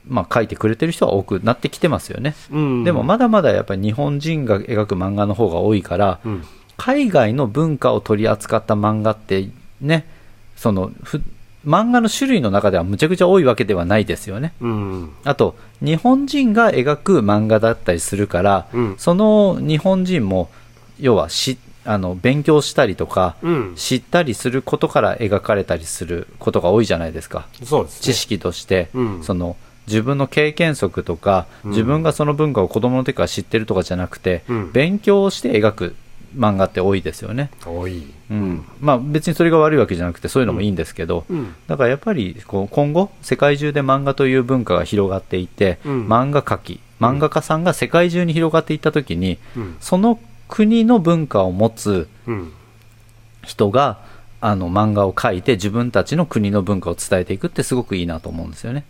[0.07, 2.83] まあ書いてくれてる人は多くなってきてますよね、うん。
[2.83, 6.43] でもまだまだやっぱり日本人が描く漫画の方が多いから、うん。
[6.77, 9.49] 海外の文化を取り扱った漫画って
[9.81, 10.05] ね
[10.55, 11.23] そのふ
[11.67, 14.53] 漫画の種類の中ではむちゃくちゃ多いわけではないですよね。
[14.61, 15.11] うん。
[15.25, 18.95] あと日本人が描く漫画だったりするから、うん。
[18.97, 20.49] その日本人も
[20.99, 23.73] 要はしあの勉強したりとか、うん。
[23.75, 27.47] 知ったりすることから描かれたりすることが多いじゃないですか。
[27.59, 27.67] ね。
[28.01, 29.23] 知識として、うん。
[29.23, 29.57] その
[29.87, 31.71] 自分の経験則とか、うん。
[31.71, 34.71] 自分がその文化を子供の時から知ってるとかじゃなくて、うん。
[34.71, 35.95] 勉強をして描く
[36.35, 38.05] 漫画って多いですよね、多い。
[38.29, 38.65] うん。
[38.79, 41.55] まあ、別にそれが悪いわけじゃなくてそういうのもいいんですけど、うん。
[41.67, 46.07] だからやっぱりこう今後世界中で漫画という文化が広がっていって、うん。
[46.07, 49.77] 漫画描き漫画家さんが世界中に広がっていった時に、うん。
[49.79, 52.51] その国の文化を持つうん。
[53.43, 53.99] 人が
[54.41, 58.85] あの漫画を描いて自分たちの国の文化を伝えていくってすごくいいなと思うんですよね。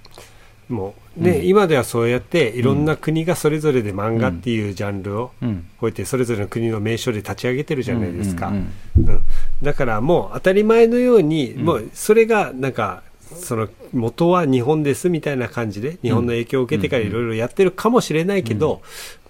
[0.70, 0.96] も。
[1.18, 5.68] うね、今ではそうやっていろんな国がそれぞれで漫画っていうジャンルをうん。
[5.80, 8.60] こうやってそれぞれの国の名所で立ち上げてるじゃないですか、うんうん
[9.10, 9.24] うん
[9.62, 13.02] だからもう当たり前のように、もうそれがなんか
[13.36, 18.82] その元は日本ですみたいな感じで日本の影響を受けてからいろいろやってるかもしれないけど、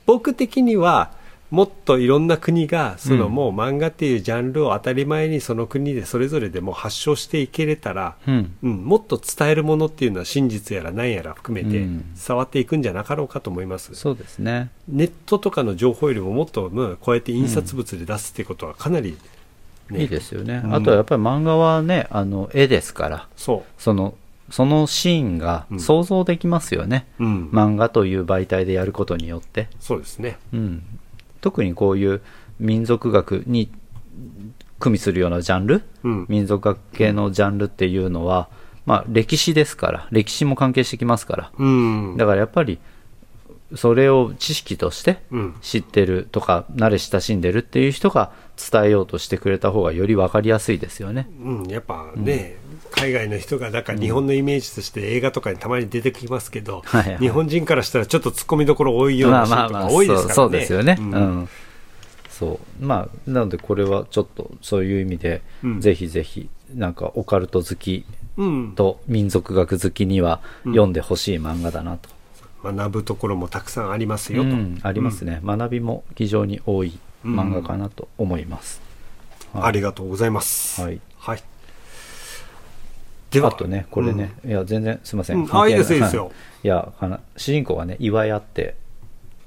[0.06, 1.12] 僕的には
[1.50, 3.34] もっといろんな国がそのうん。
[3.34, 8.56] もう漫画っていうジャンルを当たり前にその国でそれぞれでもう発祥していけれたら、うん。
[8.64, 12.06] うん、もっと伝えるものっていうのは真実やら何やら含めてうん。
[12.16, 14.72] 伝わっていくんじゃなかろうかと思います、そうですね。
[14.89, 19.18] ネットとかの情報よりももっと、うんこうやって印刷物で出すっていうことはかなり、
[19.89, 20.62] ねいいですよね。
[20.66, 20.76] うん。
[20.76, 24.16] あとはやっぱり漫画はね、あの絵ですから、そその
[24.50, 25.80] そのシーンがうん。
[25.80, 27.06] 想像できますよね。
[27.20, 27.50] う、うん。
[27.52, 29.68] 漫画という媒体でやることによって。
[29.80, 30.38] そうですね。
[30.54, 30.84] うん、
[31.48, 32.22] 特にこういう
[32.60, 33.72] 民族学に
[34.80, 36.26] 組みするようなジャンル、うん。
[36.28, 38.50] 民族学系のジャンルっていうのは、
[38.86, 40.08] まあ、歴史ですから。
[40.12, 41.52] 歴史も関係してきますから。
[41.58, 42.18] うん。
[42.18, 42.80] だからやっぱり
[43.76, 45.56] それを知識としてうん。
[45.62, 51.30] 知ってるとか慣れ親しんでるっていう人が伝えようとしてくれた方がより分かりやすいですよね。
[51.41, 52.58] うん、やっぱね、
[52.92, 60.98] 海外の人がだから日本のイメージとして映画とかにたまに出てきますけど、はいはい日本人からしたらちょっと突っ込みどころ多いようなシーンとか多いですからね、そうそうですよね。
[61.00, 61.10] ううん
[61.44, 61.50] ん。
[62.30, 62.86] そう。
[62.86, 68.06] まあ、なのでこれはちょっとそういう意味で、うんぜひぜひ、なんかオカルト好き
[68.38, 72.10] うんと民族学好きにはうん読んでほしい漫画だなと。
[72.64, 78.82] 学ぶところもたくさんありますよと、うんありますね、学びも非常に多い漫画かなと思います。
[78.82, 80.82] うんはいありがとうございます。
[80.82, 81.02] はいはい。
[83.32, 85.43] では、あとね、これね、いや、全然すみません。
[85.43, 85.59] うん。
[85.59, 86.25] あいいですいいですよ。
[86.25, 86.34] はい。
[86.63, 88.75] いや、あの主人公がね、岩屋って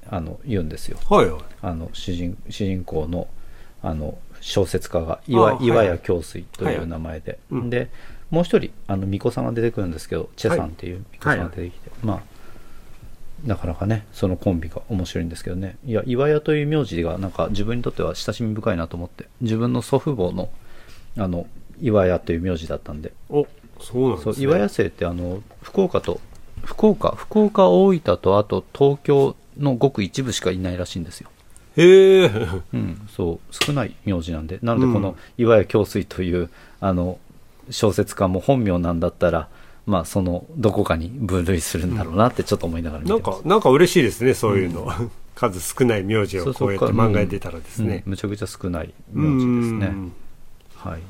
[0.09, 0.97] あの言うんですよ。
[1.09, 1.17] うん。
[1.17, 1.41] はいはい。
[1.61, 3.27] あの主人主人公の
[3.81, 5.65] あの小説家があ岩はい。
[5.65, 7.69] 岩屋京水という名前で、はいうん。
[7.69, 7.89] で
[8.29, 12.21] もう一人あの巫女さんが出てくるんですけどチェさんっていう巫女さんが出てきて、まあ
[13.45, 15.77] なかなかねそのコンビが面白いんですけどね。
[15.85, 20.49] いや岩屋という名字がなんか自分にとっては親しみ深いなと思って自分の祖父母の
[21.17, 21.47] あの
[21.81, 23.47] 岩屋という名字だったんでお、
[23.81, 24.33] そうなんですね。
[24.35, 26.19] そう岩屋生ってあの福岡と
[26.63, 31.29] 福岡福岡大分とあと東京のごく一部しかいないらしいんですよ。
[31.77, 32.31] へえ。
[32.73, 34.59] うん、そう少ない名字なんで。
[34.61, 34.93] なのでうん。
[34.93, 36.49] この岩屋京水という
[36.79, 37.19] あの
[37.69, 39.47] 小説家も本名なんだったら
[39.85, 44.87] まあそのどこかに分類するんだろうなってちょっと思いながら見てます、なんか、なんか嬉しいですね、そういうの。
[45.33, 48.03] 数少ない名字をこうやって漫画に出たらですね。
[48.05, 48.11] うん。
[48.11, 50.11] むちゃくちゃ少ないうん名字ですね。
[50.75, 51.01] はい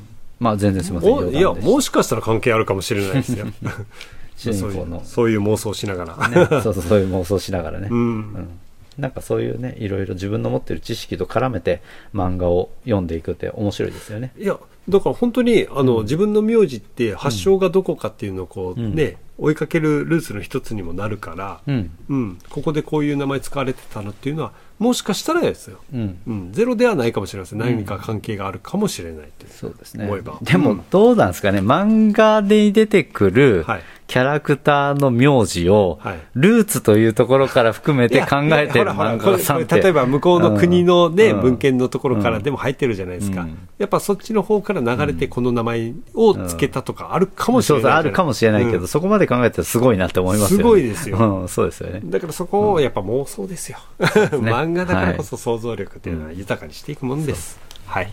[0.42, 1.14] まあ全然すみません。
[1.14, 3.46] おいや、もしかしたら関係あるかもしれないですよ。
[4.36, 6.28] 主そういう人公のそういう妄想しながら。
[6.30, 7.98] ね、そうそうそういう妄想しながらね、うん。
[7.98, 8.50] うん
[8.98, 11.82] なんかそういうねいろいろ自分の持ってる知識と絡めて
[12.14, 14.34] 漫画を読んでいくって面白いですよね。
[14.38, 14.58] いや、
[14.90, 18.96] だから本当に、あの、自分の名字って発祥がどこかっていうのをこう、うん。
[18.96, 21.92] ね、追いかけるルーツの一つにもなるから、うん。
[22.10, 25.78] うん、ここでこういう名前使われてたのっていうのは、もしかしたらですよ。
[25.94, 26.18] うん。
[26.28, 27.60] うん、ゼロではないかもしれません。
[27.60, 30.06] 何か関係があるかもしれないってそうですね。
[30.06, 30.40] 思えば。
[30.42, 30.82] でもうん。
[30.90, 33.82] どうなんですかね、漫画で出てくるはい
[34.12, 41.42] キャラクターの名字をはい、ルーツというところから含めて考えてる漫画家さん例えば向こうの国のね、うん。
[41.42, 43.70] 文献のところからでも入ってるじゃないですか、うん。
[43.78, 50.64] やっぱそっちの方から流れてこの名前をつけたとかあるかもしれないあるかもしれないけど、うんそこまで考えたらすごいなって思いますよね。
[50.64, 51.18] すごいですよ。
[51.42, 52.02] うん、そうですよね。
[52.04, 58.12] だからそこをやっぱ妄想ですよ、漫画だからこそ想像力っていうのは豊かにしていくもんです、はい、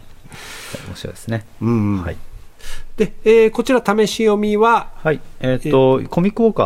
[0.86, 1.44] 面白いですね。
[1.60, 2.02] うん。
[2.02, 2.16] はい。
[2.96, 5.20] で、えーこちら試し読みははい。
[5.40, 6.64] えっ、と、コミックウォーカ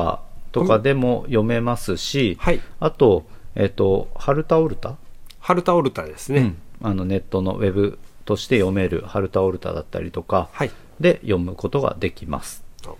[0.50, 3.24] ーとかでも読めますし、はいあと、
[3.54, 4.96] えっ、と、ハルタオルタ、
[5.40, 12.64] ハルタオルタですね、うんあのネットのウェブとして読めるハルタオルタだったりとかはいで読むことができます。
[12.86, 12.94] あ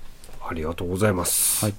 [0.49, 1.75] ありがとうございます、はい。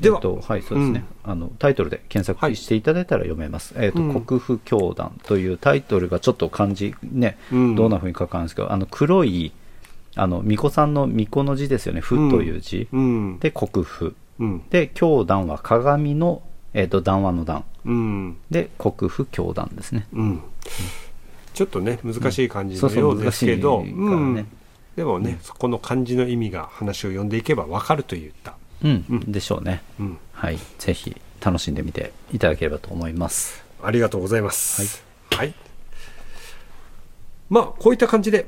[0.00, 1.52] ではえっとはい、そうですね、あの。
[1.58, 3.74] タイトルで検索していただいたら読めます。
[3.76, 9.52] えっ、と、うん国府教団というタイトルがちょっと漢字ね、うんどんな風に書かんですけど、あの黒い、
[10.14, 12.88] あの、巫女さんの巫女の字ですよね、府という字。
[12.92, 14.14] うんで、国府。
[14.38, 16.42] うんで、教団は鏡の、
[16.74, 17.64] えっ、と、談話の談。
[17.84, 20.06] うんで、国府教団ですね。
[20.12, 20.42] うん
[21.54, 24.46] ちょっとね難しい感じのようですけど、うん
[24.96, 29.82] でもね、そこの漢字の意味が話を読んでいけば分かるといった、うん、うんでしょうね。
[29.98, 30.58] うん、はい。
[30.78, 33.64] ぜひ、楽しんでみていただければと思います。
[33.82, 35.02] ありがとうございます。
[35.30, 35.54] はい。
[37.48, 38.46] まあ、こういった感じで、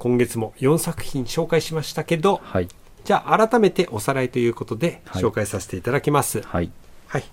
[0.00, 2.68] 今月も4作品紹介しましたけど、はい。
[3.04, 6.40] じゃあ改めておさらいということではい紹介させていただきます。
[6.40, 6.70] はい。
[7.06, 7.24] はい。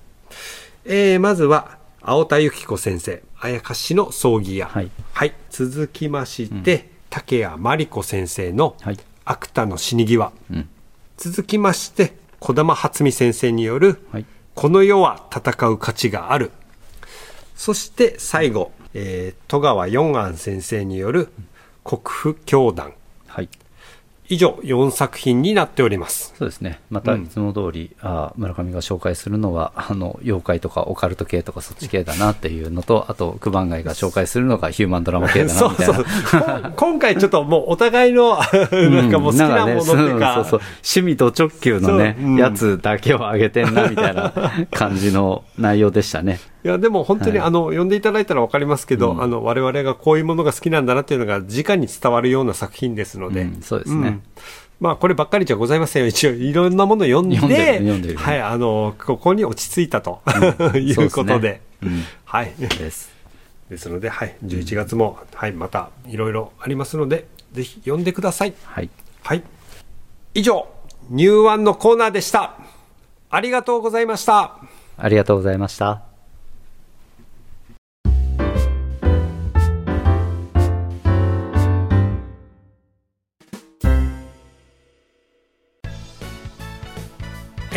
[0.84, 4.68] えー、まずは、青田由紀子先生、綾香氏の葬儀屋。
[4.68, 4.92] はい。
[5.50, 9.00] 続きまして、竹谷真理子先生のはい。
[9.24, 10.32] 芥の死に際。
[10.52, 10.70] うん。
[11.16, 14.26] 続きまして、児玉初美先生による、はい。
[14.56, 16.52] この世は戦う価値がある。
[17.56, 21.30] そして最後、えー戸川四安先生による
[21.88, 22.92] 国府教団。
[23.28, 23.48] はい。
[24.28, 26.34] 以上4作品になっております。
[26.38, 26.82] そうですね。
[26.90, 35.94] またうんいつも通り、あー村上が紹介するのは、あの、妖怪とかオカルト系とかそっち系だなっていうのと、あと、九番街が紹介するのがヒューマンドラマ系だな、みたいな。
[35.94, 36.74] そうそう。
[36.76, 44.34] 今回ちょっともうお互いの、 なんかもう好きなものっていうか、そうそうそう趣味と直球のね、うんやつだけを上げてんなみたいな
[44.72, 46.42] 感じの内容でしたね。
[46.68, 54.24] いや、でも本当に、はいあの、読んでいただいたらわかりますけど、うんあの、我々がこういうものが好きなんだなっていうのが直に伝わるような作品ですので、うんそうですねん
[54.82, 56.10] まあ、こればっかりじゃございませんよ。
[56.10, 60.22] 一応、いろんなものを読んで、読んではい、あの、ここに落ち着いたと、
[60.76, 62.54] いうことで、ですねはい。
[62.58, 63.12] です。
[63.70, 68.54] ですので、はい、11月も、はい、また、いろいろありますので、ぜひ読んでください。
[68.66, 68.90] はい。
[69.24, 69.44] はい。
[70.34, 70.68] 以上、
[71.10, 72.58] ニューワンのコーナーでした。
[73.30, 74.58] ありがとうございました。
[74.98, 76.07] ありがとうございました。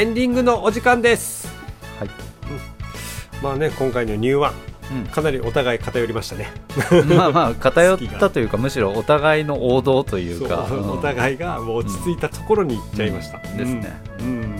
[0.01, 1.47] エンディングのお時間です。
[1.99, 2.09] はい。
[3.43, 4.55] まあね、今回のニューワン、
[4.97, 5.05] うん。
[5.09, 6.51] かなりお互い偏りましたね。
[7.15, 10.65] まあまあ偏ったというかむしろお互いの王道というか。
[10.71, 10.91] そううん。
[10.93, 13.43] お互いがもう落ち着いたところに行っちゃいました。
[13.47, 13.57] うん。
[13.59, 13.93] ですね。
[14.21, 14.27] うん。
[14.27, 14.57] うん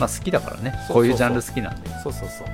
[0.00, 0.74] まあ好きだからね。
[0.88, 1.88] こういうジャンル好きなんで。
[2.02, 2.48] そうそうそう。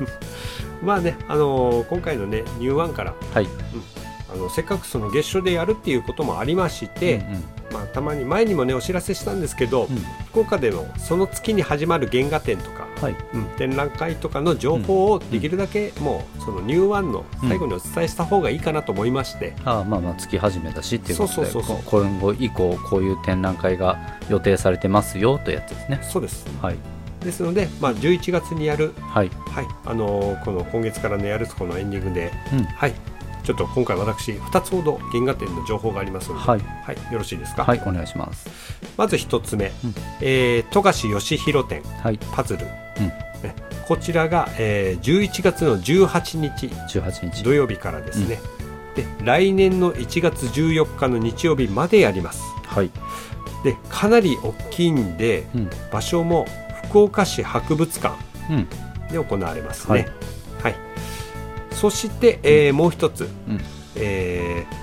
[0.82, 3.48] まあね、あのー今回のね、ニューワンから、はい
[4.32, 7.44] あのせっかくその月初でやるっていうこともありまして、うんうん。
[7.72, 9.96] まあ、たまに前にもねお知らせしたんですけど、うん。
[10.30, 13.16] 福岡でのその月に始まる原画展とか、はい。
[13.34, 13.44] うん。
[13.56, 21.84] 展覧会とかの情報をできるだけもうそのニューワンの最後にお伝えした方がいいかなと思いまして、ああまあまあ月始めだしっていうことでそうそうそうそう。
[21.84, 23.98] こ今後以降こういう展覧会が
[24.28, 26.00] 予定されてますよというやつですね。
[26.02, 26.46] そうです。
[26.60, 26.76] はい。
[27.24, 29.30] ですので、まあ、11月にやる、はい。
[29.50, 29.66] はい。
[29.84, 32.64] あのーこの今月からのやるこのエンディングで、うん。
[32.64, 32.94] はい、
[33.42, 36.60] ちょっと今回私2つほど原画展の情報がありますので、はい。
[36.84, 38.48] はい、よろしいですか、はいお願いします。
[38.96, 39.94] まず1つ目、うん。
[40.20, 42.18] えー富樫義弘展はい。
[42.32, 42.66] パズル、
[42.98, 43.06] うん。
[43.06, 43.54] ね
[43.86, 46.66] こちらが、えー11月の18日。
[46.98, 47.42] 18日。
[47.42, 48.38] 土曜日からですね、
[48.94, 52.42] で来年の1月14日の日曜日までやります。
[52.66, 52.90] はい。
[53.64, 55.70] でかなり大きいんでうん。
[55.92, 56.46] 場所も
[56.88, 58.16] 福岡市博物館
[58.50, 58.68] うん。
[59.10, 59.94] で行われますね。
[59.94, 60.06] ははいい、
[61.82, 63.60] そして、えーもう一つ、うん。
[63.96, 64.82] えー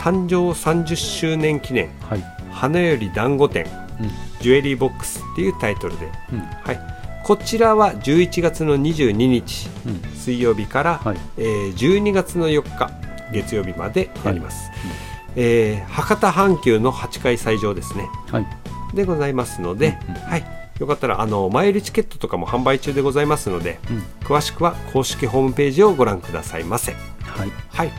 [0.00, 1.88] 誕生30周年記念。
[2.00, 2.24] はい。
[2.50, 3.64] 花より団子展。
[4.00, 4.10] うん。
[4.40, 6.40] ジュエリーボックスっていうタイトルで、うん。
[6.40, 6.80] はい、
[7.24, 10.02] こちらは11月の22日うん。
[10.16, 11.16] 水曜日から、はい。
[11.38, 12.90] えー12月の4日
[13.32, 14.70] 月曜日までやります、
[15.36, 18.08] えー博多阪急の8階斎場ですね。
[18.32, 18.46] はい。
[18.96, 19.96] でございますので、
[20.28, 20.44] はい、
[20.78, 26.92] よかったらあの前売りチケットとかも販売中でございますのでうん詳しくは公式ホームページをご覧くださいませ。
[26.92, 27.50] はい。
[27.68, 27.92] はい。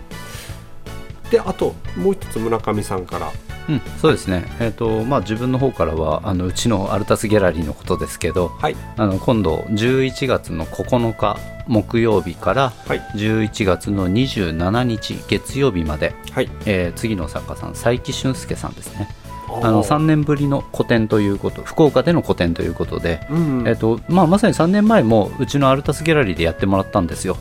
[1.32, 3.32] であともう一つ村上さんから。
[3.70, 8.78] うん、そうですね、えーとまあ、自分の方からはあのうちのアルタスギャラリーのことですけど、はい。
[8.96, 11.38] あの今度11月の9日
[11.68, 13.00] 木曜日からはい。
[13.16, 16.50] 11月の27日月曜日まで、はい。
[16.66, 19.10] えー次の作家さん佐伯俊介さんですね
[19.48, 27.38] ああの3年ぶりの個展ということ福岡での個展ということで、うんえーとまあ、まさに3年前もうちのアルタスギャラリーでやってもらったんですよ。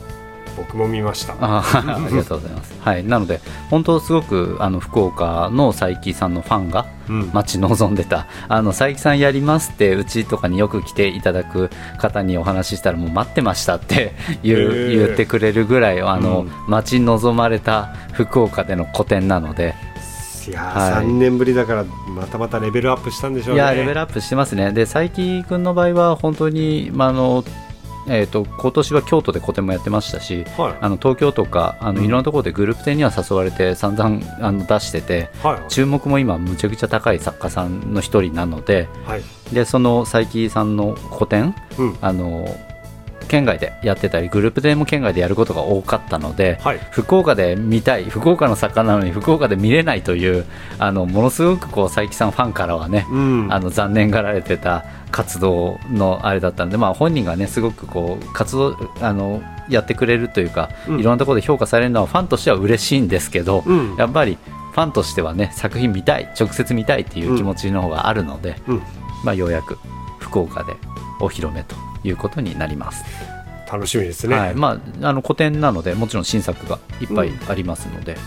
[0.57, 1.35] 僕も見ました。
[1.39, 3.39] ありがとうございます、 はい、なので
[3.69, 7.29] 本当すごくあの福岡の佐伯さんのファンがうん。
[7.31, 14.13] 待ち望んでたあの佐伯さんやりますってうちとかによく来ていただく方にお話ししたらもう待ってましたって
[14.43, 16.51] 言う、へー言ってくれるぐらいあの、うん。
[16.67, 19.75] 待ち望まれた福岡での個展なので
[20.47, 21.05] いやー、はい。
[21.05, 23.61] 3年ぶりだからまたまたレベルアップしたんでしょうね。
[23.61, 24.71] いやレベルアップしてますね。
[24.71, 27.43] で佐伯君の場合は本当に、まああの
[28.09, 30.77] えー、と今年は京都で個展もやってましたしはい。
[30.79, 32.05] あの東京とかあのうん。
[32.05, 35.69] いろんなところでグループ展には誘われて散々あの出しててはい。
[35.69, 39.23] 注目も今むちゃくちゃ高い作家さんの一人なのではい。
[39.53, 41.97] でその佐伯さんの個展うん。
[42.01, 42.47] あの
[43.27, 46.79] 県外でやってたりグループ展も県外でやることが多かったのではい。
[46.91, 50.45] 福岡で見たい福岡の作家なのに福岡で見れないという
[50.79, 53.47] あのものすごくこう佐伯さんファンからはねうん。
[53.51, 60.99] あの残念がられてた活動のあれだったんで、まあ、本人がねすごくこう活動あのやってくれるというか、うん。
[60.99, 63.95] いろんなところで評価されるのはファンとしては嬉しいんですけど、うん。
[63.97, 64.37] やっぱり
[64.71, 68.81] ファンとしてはね作品見たい直接見たいっていう気持ちの方があるので、うん。
[69.23, 69.77] まあ、ようやく
[70.19, 70.75] 福岡で
[71.19, 73.03] お披露目ということになります。
[73.71, 74.55] 楽しみですね、はい。
[74.55, 78.17] まあ、あの古典なのでもちろん新作がいっぱいありますので。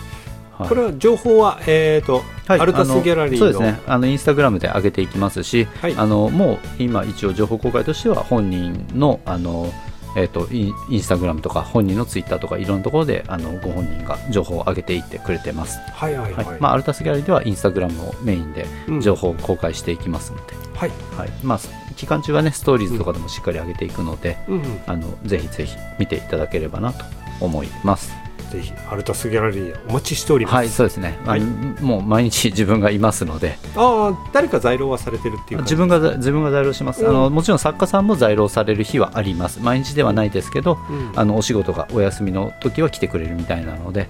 [0.52, 0.68] はい。
[0.68, 2.60] これは情報は、えーとはい。
[2.60, 3.80] アルタスギャラリーそうですね。
[3.86, 5.94] あのインスタグラムで上げていきますし、はい。
[5.96, 9.72] あのもう今一応情報公開としては本人のあの
[10.16, 16.60] えー、とインインスタグラムとか本人のツイッターとかいろんなところであのご本人が情報を上げていってくれてます、はいはいはい、はい。
[16.60, 19.00] まあ、アルタスギャラリーではインスタグラムをメインでうん。
[19.00, 20.90] 情報を公開していきますので、はい。
[21.16, 21.30] はい。
[21.44, 21.60] まあ、
[22.00, 24.80] 期間中はねストーリーズとかでもしっかり上げていくので、うんうん。
[24.86, 27.04] あのぜひぜひ見ていただければなと
[27.40, 28.10] 思います。
[28.50, 31.40] ぜひアルタスギャラリーお待ちしております、はいそうですね、はい。
[31.40, 33.58] もう毎日自分がいますので。
[33.76, 37.10] ああ誰か在廊はされてるっていう自分が自分が在労します、うん。
[37.10, 39.60] あのもちろん作家さんも在労される日はあります。
[39.60, 41.12] 毎日ではないですけど、うん。
[41.14, 44.08] あのお仕事がお休みの時は来てくれるみたいなので。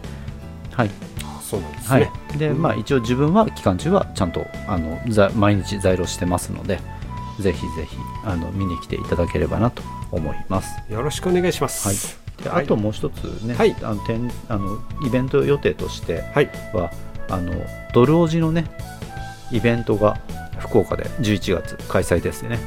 [0.72, 0.90] はい、
[1.24, 2.38] あそうなんですはね、い。
[2.38, 6.78] でまあ、一応自分は期間中はちゃんとあのざ毎日在労してますので
[7.40, 10.82] ぜひぜひあの見に来ていただければなと思います。
[10.90, 11.86] よろしくお願いします。
[11.88, 12.44] はい。
[12.44, 12.64] ではい。
[12.64, 13.76] あともう一つね、はい。
[13.82, 16.46] あの展あのイベント予定としてはい。
[16.72, 16.90] は
[17.28, 17.52] あの
[17.94, 18.66] ドルオジのね
[19.52, 20.18] イベントが
[20.58, 22.58] 福岡で11月開催ですね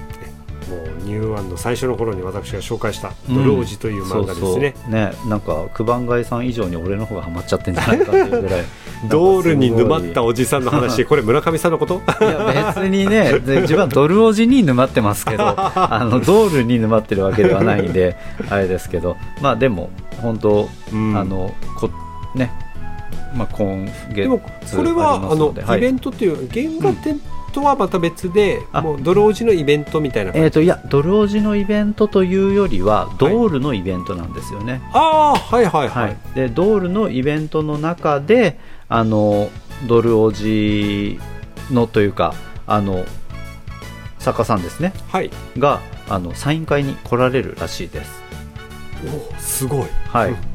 [0.69, 4.91] もうニューワンの最初の頃に私が紹介した「ドルオジ」という漫画ですね、そうそう。
[4.91, 8.63] ねなんか九番街さん以上に俺の方がハマっちゃってんじゃないかっていうぐらい。
[9.09, 11.95] ドールに沼ったおおじさんの話これ村上さんのこと？
[12.21, 18.15] いや別にねで自分はドルおじに沼ってますけど あのドールに沼ってるわけではないんで
[18.49, 19.17] あれですけど。
[19.41, 19.89] まあでも
[20.21, 21.17] 本当、うん。
[21.17, 21.89] あのこ
[22.35, 22.51] ね。
[23.35, 27.19] まあ今月でもこれはあのイベンントっていう原画展
[27.53, 28.81] とはまた別で、あ。
[28.81, 38.59] もうドルオジのイベントみたいなえー、といやドルおじのイベントというよりはドールのイベントなんですよね、ああはいはいはい、はい、でドールのイベントの中で
[38.89, 39.49] あの
[39.87, 41.19] ドルおじ
[41.71, 42.33] のというか
[42.67, 43.05] あの
[44.19, 44.93] 作家さんですね。
[45.09, 45.29] はい。
[45.57, 48.23] があのサイン会に来られるらしいです。
[49.35, 49.87] おすごい。
[50.07, 50.52] はい、うん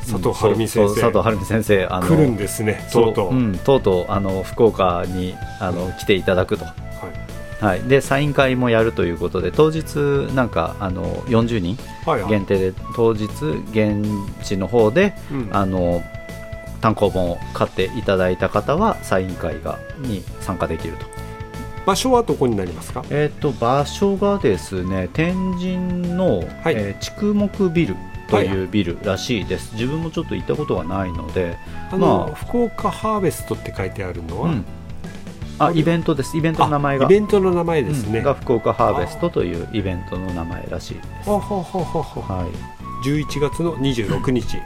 [0.00, 1.00] 佐藤晴美先生。
[1.00, 7.64] 佐藤晴美先生あの来るんですねとうとう、ん、とうとうあの福岡にあの来ていただくと、はい。
[7.64, 9.96] はい、でサイン会もやるということで当日
[10.34, 12.30] なんかあの40人はいはい。
[12.30, 13.24] 限定で当日
[13.70, 14.04] 現
[14.42, 15.48] 地の方でうん。
[15.52, 16.02] あの
[16.80, 21.04] 単行本を買っていただいた方はサイン会がに参加できると,、
[21.84, 23.04] 場所はどこになりますか？
[23.10, 25.76] えー、と場所がですね天神
[26.14, 26.74] の、はい。
[26.76, 27.96] えー畜木ビル
[28.30, 31.56] というビルらしいです、自分もちょっと行ったことがないので、
[31.90, 32.34] あの、まあ。
[32.34, 34.64] 福岡ハーベストって書いてあるのは、うん、
[35.58, 36.36] あイベントです。
[36.36, 38.24] イベントの名前があイベントの名前ですね、うん。
[38.24, 44.58] が福岡ハーベストというイベントの名前らしいです、ほうほうほうほうほうはい、11月の26日。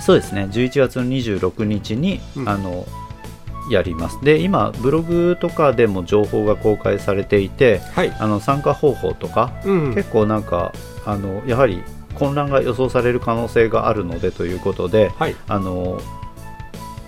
[0.00, 0.48] そうですね。
[0.50, 2.48] 11月の26日に、うん。
[2.48, 2.86] あの
[3.70, 4.20] やります。
[4.22, 10.72] で今ブログとかでも情報が公開されていてはい、あの参加方法とか、うん、結構なんか
[11.06, 11.82] あのやはり
[12.20, 15.34] 混乱が予想される可能性があるのでということではい。
[15.48, 16.00] あの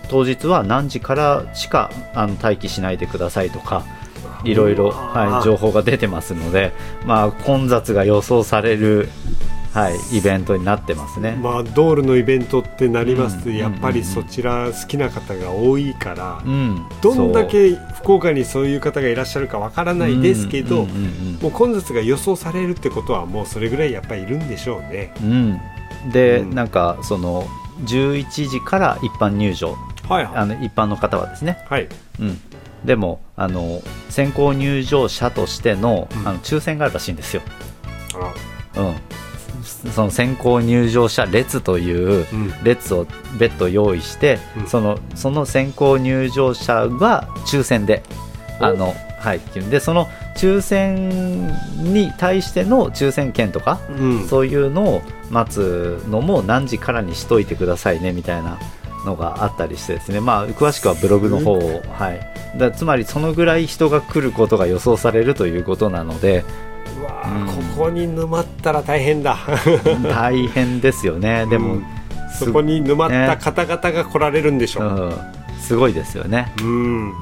[0.08, 3.84] 当日は何時からしかあの待機しないでくださいとか
[4.44, 6.72] いろいろ、はい、情報が出てますので、
[7.06, 9.08] まあ、混雑が予想される
[9.72, 11.32] はい、イベントになってますね。
[11.32, 13.42] まあドールのイベントってなります。
[13.42, 13.56] と、うん。
[13.56, 20.84] やっぱりそちら好きな方が多いから、うん、どんだけ福岡にそういう方がいらっしゃるかわからないですけど、
[21.40, 25.14] もう混雑が予想されるってことはもうそれぐらいやっぱりいるんでしょうね。
[25.22, 25.30] うん。
[25.30, 25.60] うん
[26.12, 26.54] で、うん。
[26.54, 27.46] なんかその
[27.84, 29.76] 11時から一般入場。
[30.08, 31.88] はいあの一般の方はですね、はい。
[32.20, 32.40] うん、
[32.84, 33.80] でもあの
[34.10, 36.28] 先行入場者としての,、うん。
[36.28, 37.42] あの抽選があるらしいんですよ、
[38.74, 38.94] あうん、
[39.90, 42.52] その先行入場者列といううん。
[42.64, 43.06] 列を
[43.38, 44.66] 別途用意して、うん。
[44.66, 48.02] そのその先行入場者が抽選で
[48.60, 48.66] お。
[48.66, 49.40] あのはい
[49.70, 51.46] でその抽選
[51.76, 54.28] に対しての抽選券とか、うん。
[54.28, 58.58] そういうのを待つのも何時からにしといてくださいねみたいな
[59.04, 60.20] のがあったりしてですね。
[60.20, 62.32] まあ詳しくはブログの方をはい。
[62.58, 66.71] だつまりそのぐらい人が来ることが予想されるということなのでう
[67.04, 67.46] わうん。
[67.48, 69.38] ーここに沼ったら大変だ。
[70.08, 71.46] 大変ですよね。
[71.46, 71.86] でも、うん
[72.32, 74.84] すそこに沼った方々が来られるんでしょう。
[74.84, 77.12] うん、すごいですよね、うん。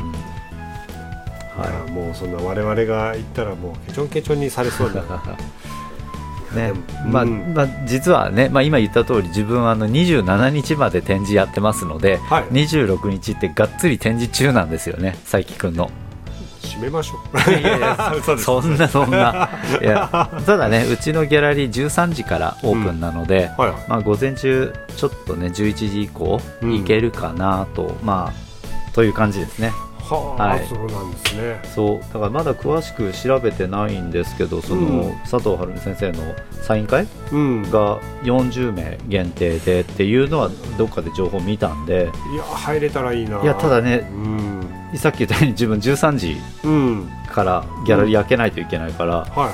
[1.57, 5.01] はやもうそんな我々が行ったらもうケチョンケチョンにされそうだ。
[5.01, 5.05] い
[6.57, 6.73] ね。
[7.07, 7.53] まあうん。
[7.55, 12.45] まあ、実はね、まあ、今言った通り自分はあの27日まで展示やってますので、はい。
[12.45, 15.91] 26日ってがっつり展示中なんですよね佐伯くんの。
[16.63, 17.51] 閉めましょう。
[17.51, 18.15] いやいや。
[18.39, 19.49] そんなそんな
[19.81, 23.73] いやただねうちのギャラリー13時からオープンなので、はい。
[23.89, 28.51] まあ、午前中ちょっとね11時以降うん行けるかなと、まあ
[28.95, 31.61] という感じですねはあ、はいそうなんですね。
[31.73, 37.63] そうだからまだ詳しく調べてないんですけどその、うん佐藤晴美先生のサイン会うん。
[37.71, 43.41] が40名限定でっていうのはどっかで情報見たんでいや入れたらいいな。
[43.41, 44.67] いやただねうん。
[44.99, 47.11] さっき言ったように自分13時うん。
[47.29, 49.53] からギャラリー開けないといけないから、はいは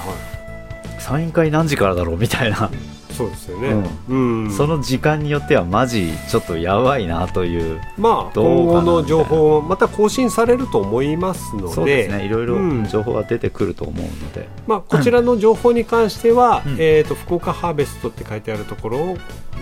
[0.98, 2.95] サイン会何時からだろうみたいな、い。
[3.16, 3.90] そうですよね。
[4.08, 4.50] うん。
[4.50, 7.80] その時間によってはマジちょっとやばいなという。
[7.96, 11.74] まあ今後の情報また更新されると思いますので。
[11.74, 12.26] そうですね。
[12.26, 12.84] いろいろうん。
[12.86, 16.76] 情報が出てくると思うので、まあこちらの情報に関しては、うん。
[16.78, 19.18] えっ、と福岡ハーベストって書いてあるところを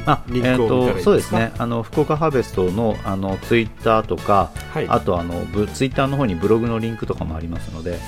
[0.07, 1.53] あリンクそうですね。
[1.59, 4.87] あの福岡ハーベストのあのツイッターとかはい。
[4.89, 7.99] あとあのブツイッターの方にブログのリンクとかもありますので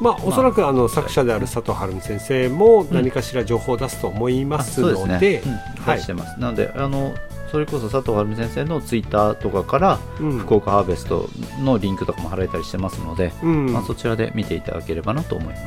[0.00, 5.42] まあおそらくあの作者である佐藤晴美先生も何かしら情報を出すと思いますので、
[5.84, 5.96] はい。
[5.98, 6.40] 出してます。
[6.40, 7.14] なのであの
[7.50, 10.38] それこそ佐藤晴美先生のツイッターとかからうん。
[10.38, 11.28] 福岡ハーベスト
[11.60, 13.72] のリンクとかも貼られたりしてますので、うん。
[13.72, 15.62] まあ、そちらで見ていただければなと思います。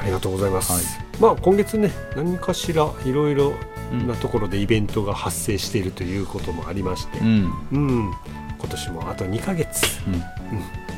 [0.00, 0.72] ありがとうございます。
[0.72, 0.82] はい。
[1.20, 3.52] まあ今月ね何かしらいろいろ
[3.92, 4.06] うん。
[4.08, 7.52] なところでイベントが発生しているということもありましてう、ん。
[7.72, 8.14] うん、
[8.58, 10.89] 今年もあと2ヶ月、うん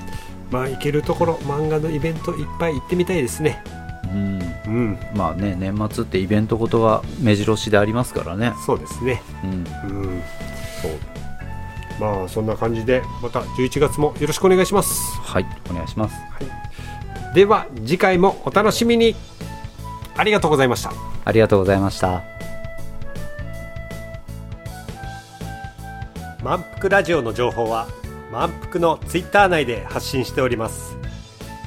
[0.53, 3.63] まあ行けるところ漫画のイベントいっぱい行ってみたいですね。
[4.05, 9.23] うんうん、まあね年末ってイベントごとが目白押しでありますからねそうですね。
[9.43, 10.23] うんうん、
[10.81, 10.93] そう。
[11.99, 15.19] まあそんな感じでまた11月もよろしくお願いします。
[15.23, 16.15] はいお願いします
[17.35, 19.17] では次回もお楽しみに。
[20.15, 20.93] ありがとうございました。
[21.25, 22.23] ありがとうございました
[26.43, 27.87] 満腹ラジオの情報は
[28.33, 30.97] 満腹のツイッター内で発信しております。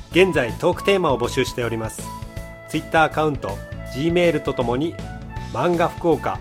[0.10, 2.02] 現在トークテーマを募集しております。
[2.70, 3.56] ツイッターアカウント
[3.94, 4.96] G メールとともに
[5.54, 6.40] 漫画福岡。